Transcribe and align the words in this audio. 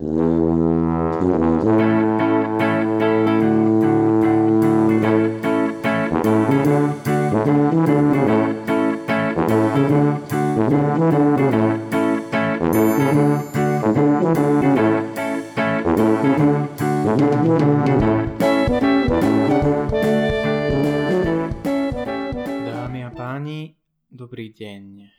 Dámy 0.00 0.08
páni, 23.12 23.76
dobrý 24.08 24.48
deň. 24.56 25.12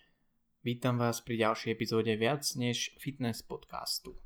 Vítam 0.66 0.98
vás 0.98 1.22
pri 1.22 1.38
ďalšej 1.38 1.70
epizóde 1.70 2.18
viac 2.18 2.42
než 2.58 2.98
fitness 2.98 3.46
podcastu. 3.46 4.18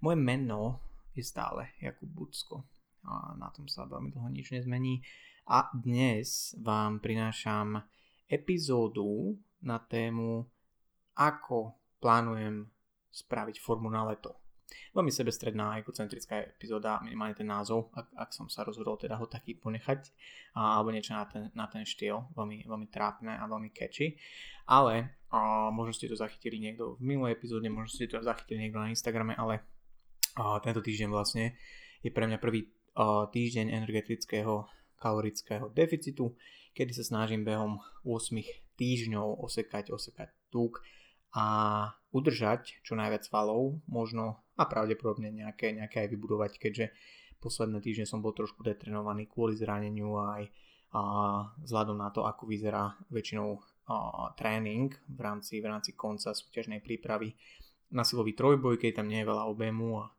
Moje 0.00 0.16
meno 0.20 0.80
je 1.16 1.24
stále 1.24 1.72
Jakub 1.80 2.08
Bucko 2.12 2.68
a 3.08 3.32
na 3.38 3.48
tom 3.48 3.64
sa 3.64 3.88
veľmi 3.88 4.12
dlho 4.12 4.28
nič 4.28 4.52
nezmení. 4.52 5.00
A 5.48 5.72
dnes 5.72 6.52
vám 6.60 7.00
prinášam 7.00 7.80
epizódu 8.28 9.38
na 9.64 9.80
tému 9.80 10.44
ako 11.16 11.72
plánujem 11.96 12.68
spraviť 13.08 13.56
formu 13.56 13.88
na 13.88 14.04
leto. 14.04 14.36
Veľmi 14.92 15.14
sebestredná, 15.14 15.78
egocentrická 15.78 16.44
epizóda, 16.44 17.00
minimálne 17.00 17.38
ten 17.38 17.46
názov, 17.46 17.88
ak, 17.94 18.10
ak 18.18 18.30
som 18.34 18.50
sa 18.50 18.66
rozhodol 18.66 18.98
teda 18.98 19.16
ho 19.16 19.30
taký 19.30 19.54
ponechať, 19.56 20.10
a, 20.58 20.76
alebo 20.76 20.90
niečo 20.90 21.14
na 21.14 21.24
ten, 21.24 21.48
na 21.54 21.70
ten 21.70 21.86
štýl, 21.86 22.34
veľmi, 22.34 22.66
veľmi 22.66 22.88
trápne 22.90 23.38
a 23.38 23.46
veľmi 23.46 23.70
catchy. 23.70 24.18
Ale 24.66 25.22
a, 25.30 25.70
možno 25.70 25.94
ste 25.94 26.10
to 26.10 26.18
zachytili 26.18 26.58
niekto 26.58 26.98
v 26.98 27.14
minulej 27.14 27.38
epizóde, 27.38 27.70
možno 27.70 27.94
ste 27.94 28.10
to 28.10 28.18
zachytili 28.20 28.66
niekto 28.66 28.82
na 28.82 28.90
Instagrame, 28.90 29.38
ale 29.38 29.62
tento 30.60 30.80
týždeň 30.84 31.08
vlastne 31.08 31.56
je 32.04 32.12
pre 32.12 32.28
mňa 32.28 32.38
prvý 32.38 32.68
týždeň 33.32 33.72
energetického 33.72 34.68
kalorického 34.96 35.68
deficitu, 35.72 36.32
kedy 36.72 36.92
sa 36.96 37.04
snažím 37.04 37.44
behom 37.44 37.80
8 38.04 38.76
týždňov 38.76 39.44
osekať, 39.44 39.92
osekať 39.92 40.28
tuk 40.48 40.80
a 41.36 41.46
udržať 42.12 42.80
čo 42.80 42.96
najviac 42.96 43.28
svalov, 43.28 43.80
možno 43.84 44.40
a 44.56 44.64
pravdepodobne 44.64 45.28
nejaké, 45.28 45.76
nejaké 45.76 46.04
aj 46.04 46.08
vybudovať, 46.16 46.52
keďže 46.56 46.86
posledné 47.40 47.84
týždne 47.84 48.08
som 48.08 48.24
bol 48.24 48.32
trošku 48.32 48.64
detrenovaný 48.64 49.28
kvôli 49.28 49.52
zraneniu 49.52 50.16
aj 50.16 50.48
a 50.96 51.00
vzhľadom 51.60 52.00
na 52.00 52.08
to, 52.08 52.24
ako 52.24 52.48
vyzerá 52.48 52.96
väčšinou 53.12 53.60
a, 53.60 54.32
tréning 54.32 54.88
v 55.12 55.20
rámci, 55.20 55.60
v 55.60 55.68
rámci 55.68 55.92
konca 55.92 56.32
súťažnej 56.32 56.80
prípravy 56.80 57.36
na 57.92 58.00
silový 58.00 58.32
trojboj, 58.32 58.80
keď 58.80 59.04
tam 59.04 59.12
nie 59.12 59.20
je 59.20 59.28
veľa 59.28 59.44
objemu 59.44 60.00
a, 60.00 60.15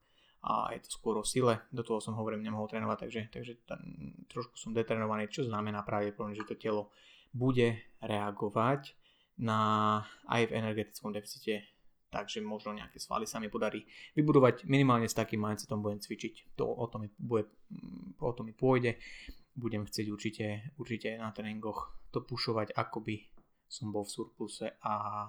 a 0.48 0.72
je 0.72 0.88
to 0.88 0.96
skôr 0.96 1.20
o 1.20 1.28
sile. 1.28 1.68
Do 1.76 1.84
toho 1.84 2.00
som 2.00 2.16
hovorím 2.16 2.48
nemohol 2.48 2.72
trénovať, 2.72 2.98
takže, 3.04 3.22
takže 3.28 3.54
tam, 3.68 3.84
trošku 4.32 4.56
som 4.56 4.72
detrenovaný, 4.72 5.28
čo 5.28 5.44
znamená 5.44 5.84
pravdepodobne, 5.84 6.40
že 6.40 6.48
to 6.48 6.56
telo 6.56 6.96
bude 7.36 7.76
reagovať 8.00 8.96
na, 9.44 10.00
aj 10.32 10.48
v 10.48 10.56
energetickom 10.56 11.12
deficite 11.12 11.68
takže 12.08 12.40
možno 12.40 12.72
nejaké 12.72 13.00
svaly 13.04 13.28
sa 13.28 13.38
mi 13.38 13.52
podarí 13.52 13.84
vybudovať. 14.16 14.64
Minimálne 14.64 15.12
s 15.12 15.18
takým 15.18 15.44
mindsetom 15.44 15.84
budem 15.84 16.00
cvičiť. 16.00 16.56
To 16.56 16.66
o 16.66 16.88
to 16.88 17.04
mi, 17.04 17.12
bude, 17.20 17.52
o 18.20 18.32
to 18.32 18.42
mi 18.48 18.56
pôjde. 18.56 18.96
Budem 19.58 19.84
chcieť 19.84 20.08
určite, 20.08 20.46
určite 20.80 21.20
na 21.20 21.34
tréningoch 21.36 21.94
to 22.14 22.24
pušovať, 22.24 22.72
ako 22.78 23.04
by 23.04 23.16
som 23.68 23.92
bol 23.92 24.08
v 24.08 24.14
surpluse 24.14 24.68
a 24.80 25.28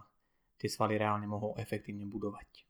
tie 0.54 0.70
svaly 0.70 0.94
reálne 0.94 1.26
mohol 1.26 1.58
efektívne 1.58 2.06
budovať. 2.06 2.67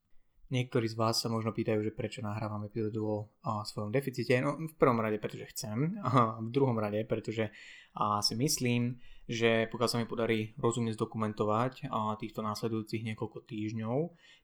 Niektorí 0.49 0.89
z 0.89 0.97
vás 0.97 1.21
sa 1.21 1.29
možno 1.29 1.53
pýtajú, 1.53 1.85
že 1.85 1.93
prečo 1.93 2.25
nahrávam 2.25 2.65
epizódu 2.65 3.05
o 3.05 3.53
svojom 3.69 3.93
deficite. 3.93 4.41
No 4.41 4.57
v 4.57 4.75
prvom 4.81 4.97
rade, 4.97 5.21
pretože 5.21 5.53
chcem. 5.53 6.01
A 6.01 6.41
v 6.41 6.49
druhom 6.49 6.77
rade, 6.81 7.05
pretože 7.05 7.53
a 7.99 8.23
si 8.25 8.39
myslím, 8.39 8.97
že 9.29 9.69
pokiaľ 9.69 9.89
sa 9.91 10.01
mi 10.01 10.09
podarí 10.09 10.57
rozumne 10.57 10.95
zdokumentovať 10.97 11.93
a 11.93 12.17
týchto 12.17 12.41
následujúcich 12.41 13.05
niekoľko 13.13 13.45
týždňov, 13.45 13.97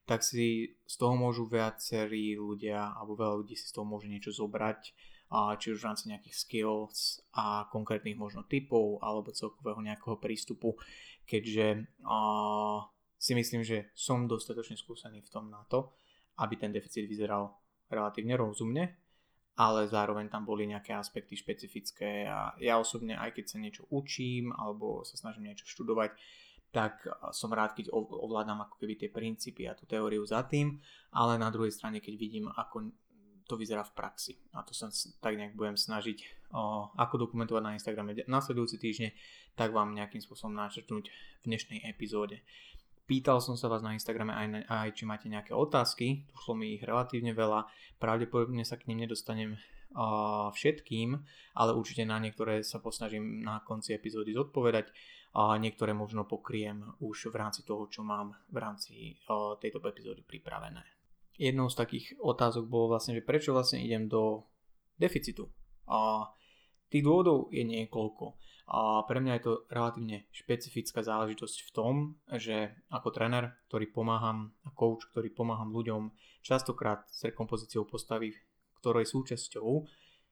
tak 0.05 0.21
si 0.21 0.77
z 0.85 0.95
toho 0.99 1.17
môžu 1.17 1.49
viacerí 1.49 2.37
ľudia, 2.37 2.93
alebo 2.93 3.17
veľa 3.17 3.35
ľudí 3.41 3.57
si 3.57 3.65
z 3.65 3.73
toho 3.73 3.87
môže 3.87 4.05
niečo 4.05 4.29
zobrať, 4.29 4.93
a 5.33 5.57
či 5.57 5.73
už 5.73 5.81
v 5.81 5.87
rámci 5.89 6.05
nejakých 6.13 6.35
skills 6.37 7.25
a 7.33 7.65
konkrétnych 7.73 8.13
možno 8.13 8.45
typov 8.45 9.01
alebo 9.01 9.33
celkového 9.33 9.81
nejakého 9.81 10.21
prístupu, 10.21 10.77
keďže 11.25 11.89
a, 12.05 12.19
si 13.25 13.33
myslím, 13.33 13.65
že 13.65 13.89
som 13.97 14.29
dostatočne 14.29 14.77
skúsený 14.77 15.25
v 15.25 15.33
tom 15.33 15.49
na 15.49 15.65
to, 15.65 15.97
aby 16.37 16.61
ten 16.61 16.69
deficit 16.69 17.09
vyzeral 17.09 17.57
relatívne 17.89 18.37
rozumne 18.37 19.05
ale 19.55 19.87
zároveň 19.87 20.27
tam 20.27 20.43
boli 20.43 20.67
nejaké 20.67 20.91
aspekty 20.91 21.39
špecifické 21.39 22.27
a 22.27 22.51
ja 22.59 22.75
osobne, 22.75 23.15
aj 23.15 23.39
keď 23.39 23.45
sa 23.47 23.57
niečo 23.57 23.87
učím 23.87 24.51
alebo 24.51 25.07
sa 25.07 25.15
snažím 25.15 25.47
niečo 25.47 25.63
študovať, 25.63 26.11
tak 26.75 27.07
som 27.31 27.55
rád, 27.55 27.71
keď 27.71 27.87
ovládam 27.95 28.67
ako 28.67 28.75
keby 28.83 28.99
tie 28.99 29.07
princípy 29.07 29.63
a 29.63 29.79
tú 29.79 29.87
teóriu 29.87 30.27
za 30.27 30.43
tým, 30.43 30.75
ale 31.15 31.39
na 31.39 31.47
druhej 31.47 31.71
strane, 31.71 32.03
keď 32.03 32.13
vidím, 32.19 32.51
ako 32.51 32.91
to 33.47 33.55
vyzerá 33.55 33.87
v 33.87 33.95
praxi. 33.95 34.33
A 34.51 34.65
to 34.65 34.75
sa 34.75 34.91
tak 35.23 35.39
nejak 35.39 35.55
budem 35.55 35.79
snažiť, 35.79 36.51
o, 36.51 36.91
ako 36.99 37.29
dokumentovať 37.29 37.63
na 37.63 37.75
Instagrame 37.79 38.11
nasledujúci 38.27 38.75
týždne, 38.75 39.15
tak 39.55 39.71
vám 39.71 39.95
nejakým 39.95 40.19
spôsobom 40.19 40.51
načrtnúť 40.51 41.07
v 41.07 41.45
dnešnej 41.47 41.87
epizóde. 41.87 42.43
Pýtal 43.05 43.37
som 43.37 43.53
sa 43.53 43.69
vás 43.69 43.85
na 43.85 43.93
Instagrame 43.93 44.33
aj, 44.33 44.65
aj 44.65 44.89
či 44.97 45.05
máte 45.05 45.29
nejaké 45.29 45.53
otázky, 45.53 46.25
šlo 46.41 46.57
mi 46.57 46.73
ich 46.73 46.81
relatívne 46.81 47.37
veľa, 47.37 47.69
pravdepodobne 48.01 48.65
sa 48.65 48.81
k 48.81 48.89
nim 48.89 49.05
nedostanem 49.05 49.53
uh, 49.53 50.49
všetkým, 50.49 51.13
ale 51.53 51.77
určite 51.77 52.01
na 52.01 52.17
niektoré 52.17 52.65
sa 52.65 52.81
posnažím 52.81 53.45
na 53.45 53.61
konci 53.61 53.93
epizódy 53.93 54.33
zodpovedať 54.33 54.89
a 55.37 55.53
niektoré 55.61 55.93
možno 55.93 56.25
pokriem 56.25 56.81
už 56.97 57.29
v 57.29 57.37
rámci 57.37 57.61
toho, 57.61 57.85
čo 57.93 58.01
mám 58.01 58.33
v 58.49 58.57
rámci 58.57 59.21
uh, 59.29 59.53
tejto 59.61 59.85
epizódy 59.85 60.25
pripravené. 60.25 60.81
Jednou 61.37 61.69
z 61.69 61.77
takých 61.77 62.17
otázok 62.17 62.65
bolo 62.65 62.97
vlastne, 62.97 63.13
že 63.13 63.21
prečo 63.21 63.53
vlastne 63.53 63.85
idem 63.85 64.09
do 64.09 64.49
deficitu. 64.97 65.51
A 65.85 66.31
tých 66.89 67.03
dôvodov 67.03 67.51
je 67.51 67.61
niekoľko. 67.67 68.39
A 68.65 69.05
pre 69.05 69.21
mňa 69.21 69.37
je 69.37 69.43
to 69.45 69.53
relatívne 69.69 70.25
špecifická 70.33 71.05
záležitosť 71.05 71.57
v 71.69 71.73
tom, 71.73 71.93
že 72.33 72.73
ako 72.89 73.13
tréner, 73.13 73.53
ktorý 73.69 73.93
pomáham 73.93 74.57
a 74.65 74.73
coach, 74.73 75.05
ktorý 75.13 75.29
pomáham 75.29 75.69
ľuďom 75.69 76.09
častokrát 76.41 77.05
s 77.05 77.29
rekompozíciou 77.29 77.85
postavy, 77.85 78.33
ktorej 78.81 79.05
súčasťou 79.05 79.69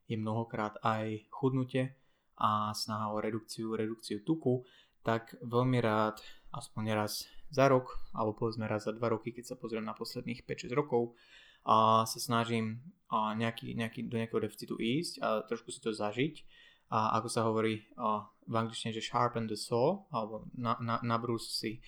je 0.10 0.18
mnohokrát 0.18 0.82
aj 0.82 1.30
chudnutie 1.30 1.94
a 2.42 2.74
snaha 2.74 3.14
o 3.14 3.22
redukciu, 3.22 3.78
redukciu 3.78 4.26
tuku, 4.26 4.66
tak 5.06 5.38
veľmi 5.46 5.78
rád, 5.78 6.18
aspoň 6.58 6.84
raz 6.98 7.30
za 7.54 7.70
rok, 7.70 8.02
alebo 8.18 8.34
povedzme 8.34 8.66
raz 8.66 8.90
za 8.90 8.98
dva 8.98 9.14
roky, 9.14 9.30
keď 9.30 9.54
sa 9.54 9.60
pozriem 9.62 9.86
na 9.86 9.94
posledných 9.94 10.42
5-6 10.42 10.74
rokov, 10.74 11.14
a 11.64 12.04
sa 12.04 12.20
snažím 12.20 12.84
a 13.08 13.32
nejaký, 13.40 13.72
nejaký, 13.72 14.12
do 14.12 14.20
nejakého 14.20 14.44
deficitu 14.44 14.76
ísť 14.76 15.24
a 15.24 15.28
trošku 15.48 15.72
si 15.72 15.80
to 15.80 15.96
zažiť 15.96 16.44
a 16.94 17.18
ako 17.18 17.28
sa 17.28 17.42
hovorí 17.50 17.82
uh, 17.98 18.22
v 18.46 18.54
angličtine, 18.54 18.94
že 18.94 19.02
sharpen 19.02 19.50
the 19.50 19.58
saw, 19.58 20.06
alebo 20.14 20.46
na, 20.54 20.78
na, 20.78 21.02
nabrús, 21.02 21.58
si, 21.58 21.82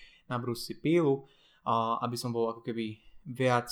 pílu, 0.81 1.21
uh, 1.21 2.01
aby 2.01 2.17
som 2.17 2.33
bol 2.33 2.49
ako 2.49 2.65
keby 2.65 2.97
viac 3.29 3.69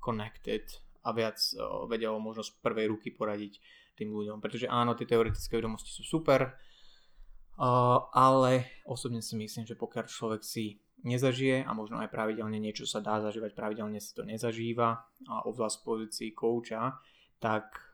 connected 0.00 0.64
a 1.04 1.12
viac 1.12 1.36
uh, 1.60 1.84
vedel 1.84 2.16
možno 2.16 2.40
prvej 2.64 2.96
ruky 2.96 3.12
poradiť 3.12 3.60
tým 3.92 4.08
ľuďom. 4.08 4.40
Pretože 4.40 4.72
áno, 4.72 4.96
tie 4.96 5.04
teoretické 5.04 5.60
vedomosti 5.60 5.92
sú 5.92 6.00
super, 6.00 6.48
uh, 6.48 8.00
ale 8.16 8.80
osobne 8.88 9.20
si 9.20 9.36
myslím, 9.36 9.68
že 9.68 9.76
pokiaľ 9.76 10.08
človek 10.08 10.40
si 10.40 10.80
nezažije 11.04 11.68
a 11.68 11.76
možno 11.76 12.00
aj 12.00 12.08
pravidelne 12.08 12.56
niečo 12.56 12.88
sa 12.88 13.04
dá 13.04 13.20
zažívať, 13.20 13.52
pravidelne 13.52 14.00
si 14.00 14.16
to 14.16 14.24
nezažíva 14.24 14.96
a 15.28 15.34
obzvlášť 15.44 15.76
v 15.80 15.84
pozícii 15.84 16.30
kouča, 16.32 16.96
tak 17.36 17.89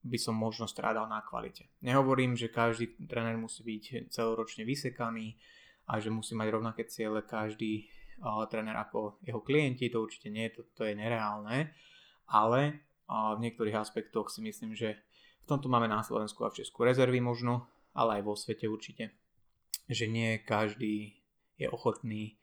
by 0.00 0.18
som 0.18 0.32
možno 0.32 0.64
strádal 0.64 1.04
na 1.04 1.20
kvalite. 1.20 1.68
Nehovorím, 1.84 2.32
že 2.32 2.48
každý 2.48 2.96
tréner 3.04 3.36
musí 3.36 3.60
byť 3.60 4.08
celoročne 4.08 4.64
vysekaný 4.64 5.36
a 5.88 6.00
že 6.00 6.08
musí 6.08 6.32
mať 6.32 6.48
rovnaké 6.48 6.88
ciele 6.88 7.20
každý 7.20 7.84
uh, 8.24 8.40
tréner 8.48 8.76
ako 8.80 9.20
jeho 9.20 9.44
klienti, 9.44 9.92
to 9.92 10.00
určite 10.00 10.32
nie, 10.32 10.48
to, 10.48 10.64
to 10.72 10.88
je 10.88 10.96
nereálne, 10.96 11.68
ale 12.32 12.60
uh, 13.06 13.36
v 13.36 13.42
niektorých 13.44 13.76
aspektoch 13.76 14.32
si 14.32 14.40
myslím, 14.40 14.72
že 14.72 14.96
v 15.44 15.46
tomto 15.46 15.68
máme 15.68 15.90
na 15.90 16.00
Slovensku 16.00 16.48
a 16.48 16.52
v 16.52 16.64
Česku 16.64 16.88
rezervy 16.88 17.20
možno, 17.20 17.68
ale 17.92 18.20
aj 18.20 18.22
vo 18.24 18.34
svete 18.38 18.64
určite, 18.70 19.12
že 19.84 20.08
nie 20.08 20.40
každý 20.40 21.20
je 21.60 21.68
ochotný 21.68 22.39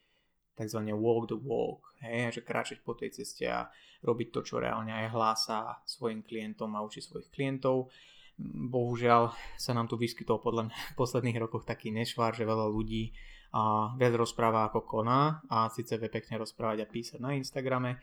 tzv. 0.58 0.82
walk 0.98 1.30
the 1.30 1.38
walk, 1.38 1.94
hej, 2.02 2.34
že 2.34 2.42
kráčať 2.42 2.82
po 2.82 2.98
tej 2.98 3.14
ceste 3.14 3.46
a 3.46 3.70
robiť 4.02 4.28
to, 4.34 4.40
čo 4.42 4.56
reálne 4.58 4.90
aj 4.90 5.14
hlása 5.14 5.60
svojim 5.86 6.26
klientom 6.26 6.74
a 6.74 6.82
učí 6.82 7.02
svojich 7.02 7.30
klientov. 7.30 7.94
Bohužiaľ 8.42 9.34
sa 9.58 9.74
nám 9.74 9.90
tu 9.90 9.98
vyskytol 9.98 10.42
podľa 10.42 10.70
mňa 10.70 10.78
v 10.94 10.98
posledných 10.98 11.42
rokoch 11.42 11.66
taký 11.66 11.90
nešvár, 11.90 12.38
že 12.38 12.46
veľa 12.46 12.70
ľudí 12.70 13.14
a 13.54 13.94
viac 13.98 14.14
rozpráva 14.14 14.70
ako 14.70 14.86
koná 14.86 15.42
a 15.50 15.72
síce 15.74 15.98
vie 15.98 16.12
pekne 16.12 16.42
rozprávať 16.42 16.84
a 16.84 16.92
písať 16.92 17.20
na 17.22 17.34
Instagrame, 17.34 17.98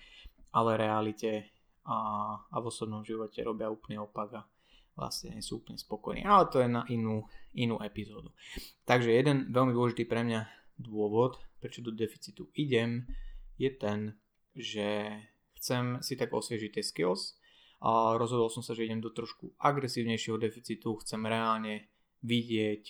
ale 0.51 0.81
realite 0.81 1.55
a, 1.87 1.97
a 2.39 2.57
v 2.59 2.65
osobnom 2.67 3.05
živote 3.05 3.45
robia 3.45 3.71
úplne 3.71 4.01
opak 4.03 4.41
a 4.41 4.43
vlastne 4.97 5.35
nie 5.35 5.45
sú 5.45 5.63
úplne 5.63 5.79
spokojní. 5.79 6.23
Ale 6.25 6.51
to 6.51 6.63
je 6.63 6.69
na 6.71 6.83
inú, 6.91 7.27
inú 7.55 7.79
epizódu. 7.83 8.33
Takže 8.89 9.11
jeden 9.11 9.51
veľmi 9.53 9.75
dôležitý 9.75 10.09
pre 10.09 10.25
mňa 10.25 10.64
dôvod, 10.79 11.39
prečo 11.63 11.81
do 11.81 11.95
deficitu 11.95 12.51
idem, 12.55 13.07
je 13.59 13.71
ten, 13.71 14.19
že 14.55 15.11
chcem 15.59 16.03
si 16.03 16.19
tak 16.19 16.35
osviežiť 16.35 16.79
tie 16.79 16.85
skills 16.85 17.39
a 17.85 18.19
rozhodol 18.19 18.51
som 18.51 18.63
sa, 18.65 18.75
že 18.75 18.85
idem 18.85 19.01
do 19.01 19.15
trošku 19.15 19.55
agresívnejšieho 19.61 20.41
deficitu, 20.41 20.99
chcem 21.01 21.23
reálne 21.25 21.89
vidieť, 22.25 22.83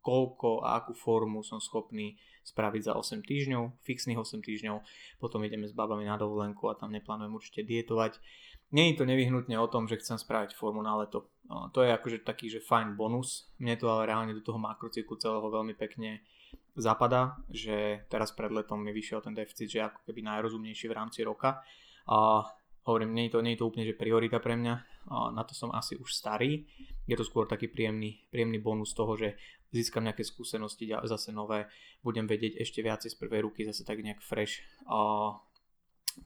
koľko 0.00 0.64
a 0.64 0.80
akú 0.80 0.96
formu 0.96 1.44
som 1.44 1.60
schopný 1.60 2.16
spraviť 2.40 2.82
za 2.88 2.92
8 2.96 3.20
týždňov, 3.20 3.84
fixných 3.84 4.16
8 4.16 4.40
týždňov, 4.40 4.76
potom 5.20 5.44
ideme 5.44 5.68
s 5.68 5.76
babami 5.76 6.08
na 6.08 6.16
dovolenku 6.16 6.72
a 6.72 6.74
tam 6.74 6.90
neplánujem 6.90 7.36
určite 7.36 7.62
dietovať. 7.68 8.16
Je 8.70 8.94
to 8.94 9.04
nevyhnutne 9.04 9.58
o 9.58 9.66
tom, 9.66 9.90
že 9.90 9.98
chcem 9.98 10.16
spraviť 10.16 10.54
formu 10.54 10.80
na 10.80 10.94
leto. 11.02 11.28
To 11.50 11.82
je 11.82 11.90
akože 11.90 12.22
taký, 12.22 12.46
že 12.48 12.62
fajn 12.62 12.94
bonus. 12.94 13.50
Mne 13.58 13.74
to 13.76 13.90
ale 13.90 14.06
reálne 14.06 14.30
do 14.30 14.46
toho 14.46 14.62
makrocyklu 14.62 15.18
celého 15.18 15.42
veľmi 15.42 15.74
pekne 15.74 16.22
zapadá, 16.80 17.36
že 17.52 18.04
teraz 18.08 18.32
pred 18.32 18.50
letom 18.50 18.80
mi 18.80 18.90
vyšiel 18.90 19.20
ten 19.20 19.36
deficit, 19.36 19.68
že 19.68 19.86
ako 19.86 20.04
keby 20.08 20.24
najrozumnejší 20.24 20.88
v 20.88 20.96
rámci 20.96 21.20
roka. 21.22 21.60
A 22.08 22.44
hovorím, 22.88 23.14
nie 23.14 23.28
je 23.28 23.36
to, 23.36 23.38
nie 23.44 23.52
je 23.54 23.60
to 23.60 23.68
úplne 23.68 23.84
že 23.86 23.94
priorita 23.94 24.40
pre 24.40 24.56
mňa, 24.56 24.74
a 25.10 25.30
na 25.32 25.44
to 25.44 25.52
som 25.52 25.70
asi 25.72 25.96
už 25.96 26.10
starý. 26.10 26.64
Je 27.04 27.16
to 27.16 27.24
skôr 27.24 27.44
taký 27.44 27.68
príjemný, 27.68 28.24
príjemný 28.32 28.58
bonus 28.60 28.96
toho, 28.96 29.16
že 29.16 29.36
získam 29.70 30.02
nejaké 30.02 30.26
skúsenosti 30.26 30.90
zase 31.06 31.30
nové, 31.30 31.70
budem 32.02 32.26
vedieť 32.26 32.58
ešte 32.58 32.82
viacej 32.82 33.10
z 33.14 33.16
prvej 33.16 33.40
ruky, 33.46 33.62
zase 33.62 33.86
tak 33.86 34.02
nejak 34.02 34.18
fresh 34.20 34.60
a 34.90 35.32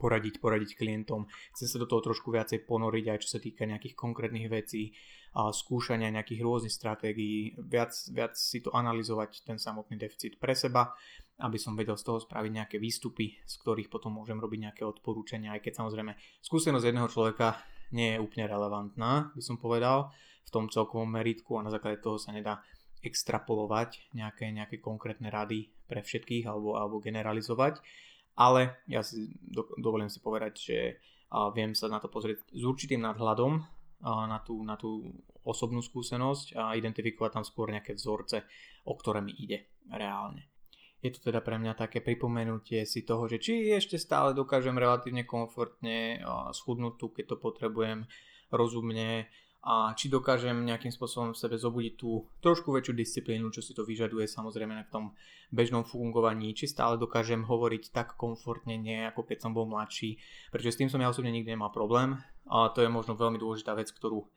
poradiť, 0.01 0.41
poradiť 0.41 0.81
klientom. 0.81 1.29
Chcem 1.53 1.69
sa 1.69 1.77
do 1.77 1.85
toho 1.85 2.01
trošku 2.01 2.33
viacej 2.33 2.65
ponoriť 2.65 3.05
aj 3.13 3.19
čo 3.21 3.37
sa 3.37 3.39
týka 3.39 3.69
nejakých 3.69 3.95
konkrétnych 3.95 4.49
vecí, 4.49 4.97
a 5.35 5.51
skúšania 5.51 6.15
nejakých 6.15 6.47
rôznych 6.47 6.71
stratégií, 6.71 7.59
viac, 7.59 7.91
viac 8.15 8.39
si 8.39 8.63
to 8.63 8.71
analyzovať 8.71 9.43
ten 9.43 9.59
samotný 9.59 9.99
deficit 9.99 10.39
pre 10.39 10.55
seba, 10.55 10.95
aby 11.43 11.59
som 11.59 11.75
vedel 11.75 11.99
z 11.99 12.07
toho 12.07 12.23
spraviť 12.23 12.53
nejaké 12.55 12.77
výstupy, 12.79 13.43
z 13.43 13.55
ktorých 13.59 13.91
potom 13.91 14.15
môžem 14.15 14.39
robiť 14.39 14.71
nejaké 14.71 14.83
odporúčania, 14.87 15.59
aj 15.59 15.67
keď 15.67 15.83
samozrejme 15.83 16.15
skúsenosť 16.39 16.87
jedného 16.87 17.11
človeka 17.11 17.59
nie 17.91 18.15
je 18.15 18.23
úplne 18.23 18.47
relevantná, 18.47 19.35
by 19.35 19.43
som 19.43 19.59
povedal, 19.59 20.15
v 20.47 20.51
tom 20.55 20.71
celkovom 20.71 21.11
meritku 21.11 21.59
a 21.59 21.67
na 21.67 21.75
základe 21.75 21.99
toho 21.99 22.21
sa 22.21 22.31
nedá 22.31 22.63
extrapolovať 23.03 24.15
nejaké, 24.17 24.55
nejaké 24.55 24.79
konkrétne 24.79 25.29
rady 25.29 25.75
pre 25.91 26.01
všetkých 26.01 26.47
alebo, 26.47 26.79
alebo 26.79 27.03
generalizovať. 27.03 27.83
Ale 28.35 28.83
ja 28.91 29.03
si 29.03 29.31
do, 29.43 29.67
dovolím 29.79 30.11
si 30.11 30.19
povedať, 30.19 30.55
že 30.59 30.79
a 31.35 31.51
viem 31.51 31.75
sa 31.75 31.91
na 31.91 31.99
to 31.99 32.07
pozrieť 32.07 32.47
s 32.55 32.63
určitým 32.63 33.03
nadhľadom 33.03 33.59
na, 34.05 34.39
tú, 34.45 34.61
na 34.61 34.77
tú 34.77 35.09
osobnú 35.45 35.81
skúsenosť 35.81 36.57
a 36.61 36.77
identifikovať 36.77 37.41
tam 37.41 37.45
skôr 37.45 37.73
nejaké 37.73 37.97
vzorce, 37.97 38.45
o 38.85 38.93
ktoré 38.93 39.25
mi 39.25 39.33
ide 39.33 39.73
reálne. 39.89 40.53
Je 41.05 41.13
to 41.13 41.21
teda 41.21 41.45
pre 41.45 41.61
mňa 41.61 41.77
také 41.77 42.01
pripomenutie 42.01 42.89
si 42.89 43.05
toho, 43.05 43.29
že 43.29 43.37
či 43.37 43.77
ešte 43.77 44.01
stále 44.01 44.33
dokážem 44.33 44.73
relatívne 44.73 45.29
komfortne 45.29 46.25
schudnúť 46.57 46.95
tu, 46.97 47.13
keď 47.13 47.25
to 47.33 47.37
potrebujem 47.37 48.09
rozumne 48.49 49.29
a 49.65 49.97
či 49.97 50.13
dokážem 50.13 50.65
nejakým 50.65 50.93
spôsobom 50.93 51.33
v 51.33 51.41
sebe 51.41 51.57
zobudiť 51.57 51.95
tú 51.97 52.29
trošku 52.45 52.69
väčšiu 52.73 52.93
disciplínu, 52.97 53.49
čo 53.49 53.65
si 53.65 53.73
to 53.73 53.81
vyžaduje 53.85 54.29
samozrejme 54.29 54.77
v 54.89 54.93
tom 54.93 55.05
bežnom 55.49 55.89
fungovaní, 55.89 56.53
či 56.53 56.69
stále 56.69 57.01
dokážem 57.01 57.45
hovoriť 57.45 57.93
tak 57.93 58.17
komfortne, 58.21 58.77
nie 58.77 59.09
ako 59.09 59.25
keď 59.25 59.45
som 59.45 59.57
bol 59.57 59.65
mladší, 59.65 60.21
pretože 60.53 60.77
s 60.77 60.79
tým 60.85 60.93
som 60.93 61.01
ja 61.01 61.09
osobne 61.09 61.33
nikdy 61.33 61.57
nemal 61.57 61.73
problém 61.73 62.21
a 62.49 62.69
to 62.73 62.85
je 62.85 62.93
možno 62.93 63.17
veľmi 63.17 63.41
dôležitá 63.41 63.73
vec, 63.73 63.89
ktorú 63.89 64.29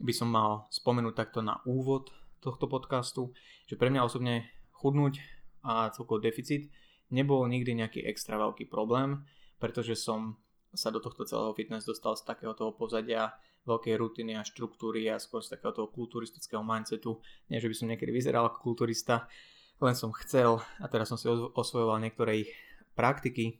by 0.00 0.12
som 0.12 0.28
mal 0.28 0.68
spomenúť 0.68 1.14
takto 1.16 1.40
na 1.40 1.60
úvod 1.64 2.12
tohto 2.44 2.68
podcastu, 2.68 3.32
že 3.64 3.80
pre 3.80 3.88
mňa 3.88 4.06
osobne 4.06 4.46
chudnúť 4.76 5.18
a 5.64 5.90
celkovo 5.90 6.22
deficit 6.22 6.68
nebol 7.10 7.42
nikdy 7.48 7.74
nejaký 7.74 8.00
extra 8.04 8.36
veľký 8.36 8.68
problém, 8.68 9.24
pretože 9.56 9.96
som 9.96 10.36
sa 10.76 10.92
do 10.92 11.00
tohto 11.00 11.24
celého 11.24 11.56
fitness 11.56 11.88
dostal 11.88 12.14
z 12.14 12.28
takého 12.28 12.52
toho 12.52 12.76
pozadia 12.76 13.32
veľkej 13.66 13.94
rutiny 13.98 14.38
a 14.38 14.46
štruktúry 14.46 15.10
a 15.10 15.18
skôr 15.18 15.42
z 15.42 15.56
takého 15.56 15.74
toho 15.74 15.88
kulturistického 15.90 16.62
mindsetu. 16.62 17.18
Nie, 17.50 17.58
že 17.58 17.66
by 17.66 17.74
som 17.74 17.88
niekedy 17.90 18.14
vyzeral 18.14 18.46
ako 18.46 18.62
kulturista, 18.62 19.26
len 19.82 19.96
som 19.98 20.14
chcel 20.22 20.62
a 20.78 20.86
teraz 20.86 21.10
som 21.10 21.18
si 21.18 21.26
osvojoval 21.28 21.98
niektoré 21.98 22.46
ich 22.46 22.52
praktiky, 22.94 23.58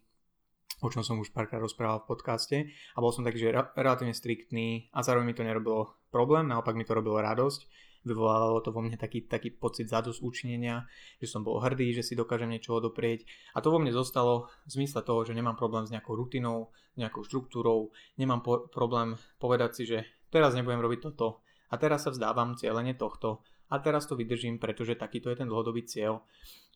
o 0.85 0.89
čom 0.93 1.01
som 1.01 1.17
už 1.17 1.33
párkrát 1.33 1.63
rozprával 1.63 2.05
v 2.05 2.09
podcaste. 2.13 2.57
A 2.97 2.99
bol 3.01 3.13
som 3.13 3.25
taký, 3.25 3.49
že 3.49 3.55
relatívne 3.77 4.13
striktný 4.13 4.93
a 4.93 5.01
zároveň 5.01 5.33
mi 5.33 5.37
to 5.37 5.47
nerobilo 5.47 5.97
problém, 6.13 6.49
naopak 6.49 6.77
mi 6.77 6.85
to 6.85 6.97
robilo 6.97 7.21
radosť. 7.21 7.87
Vyvolávalo 8.07 8.63
to 8.63 8.71
vo 8.71 8.87
mne 8.87 8.95
taký, 8.95 9.27
taký 9.27 9.51
pocit 9.51 9.91
zadosť 9.91 10.23
učinenia, 10.23 10.87
že 11.19 11.27
som 11.27 11.43
bol 11.43 11.59
hrdý, 11.59 11.91
že 11.91 12.07
si 12.07 12.15
dokážem 12.15 12.47
niečo 12.47 12.79
odoprieť 12.79 13.27
a 13.51 13.59
to 13.59 13.75
vo 13.75 13.83
mne 13.83 13.91
zostalo 13.91 14.47
v 14.63 14.79
zmysle 14.79 15.03
toho, 15.03 15.27
že 15.27 15.35
nemám 15.35 15.59
problém 15.59 15.83
s 15.83 15.91
nejakou 15.91 16.15
rutinou, 16.15 16.71
s 16.95 17.03
nejakou 17.03 17.27
štruktúrou, 17.27 17.91
nemám 18.15 18.47
po- 18.47 18.71
problém 18.71 19.19
povedať 19.43 19.71
si, 19.75 19.83
že 19.91 20.07
teraz 20.31 20.55
nebudem 20.55 20.79
robiť 20.79 21.03
toto 21.03 21.43
a 21.67 21.75
teraz 21.83 22.07
sa 22.07 22.15
vzdávam 22.15 22.55
cieľenie 22.55 22.95
tohto 22.95 23.43
a 23.67 23.83
teraz 23.83 24.07
to 24.07 24.15
vydržím, 24.15 24.63
pretože 24.63 24.95
takýto 24.95 25.27
je 25.35 25.43
ten 25.43 25.51
dlhodobý 25.51 25.83
cieľ. 25.83 26.23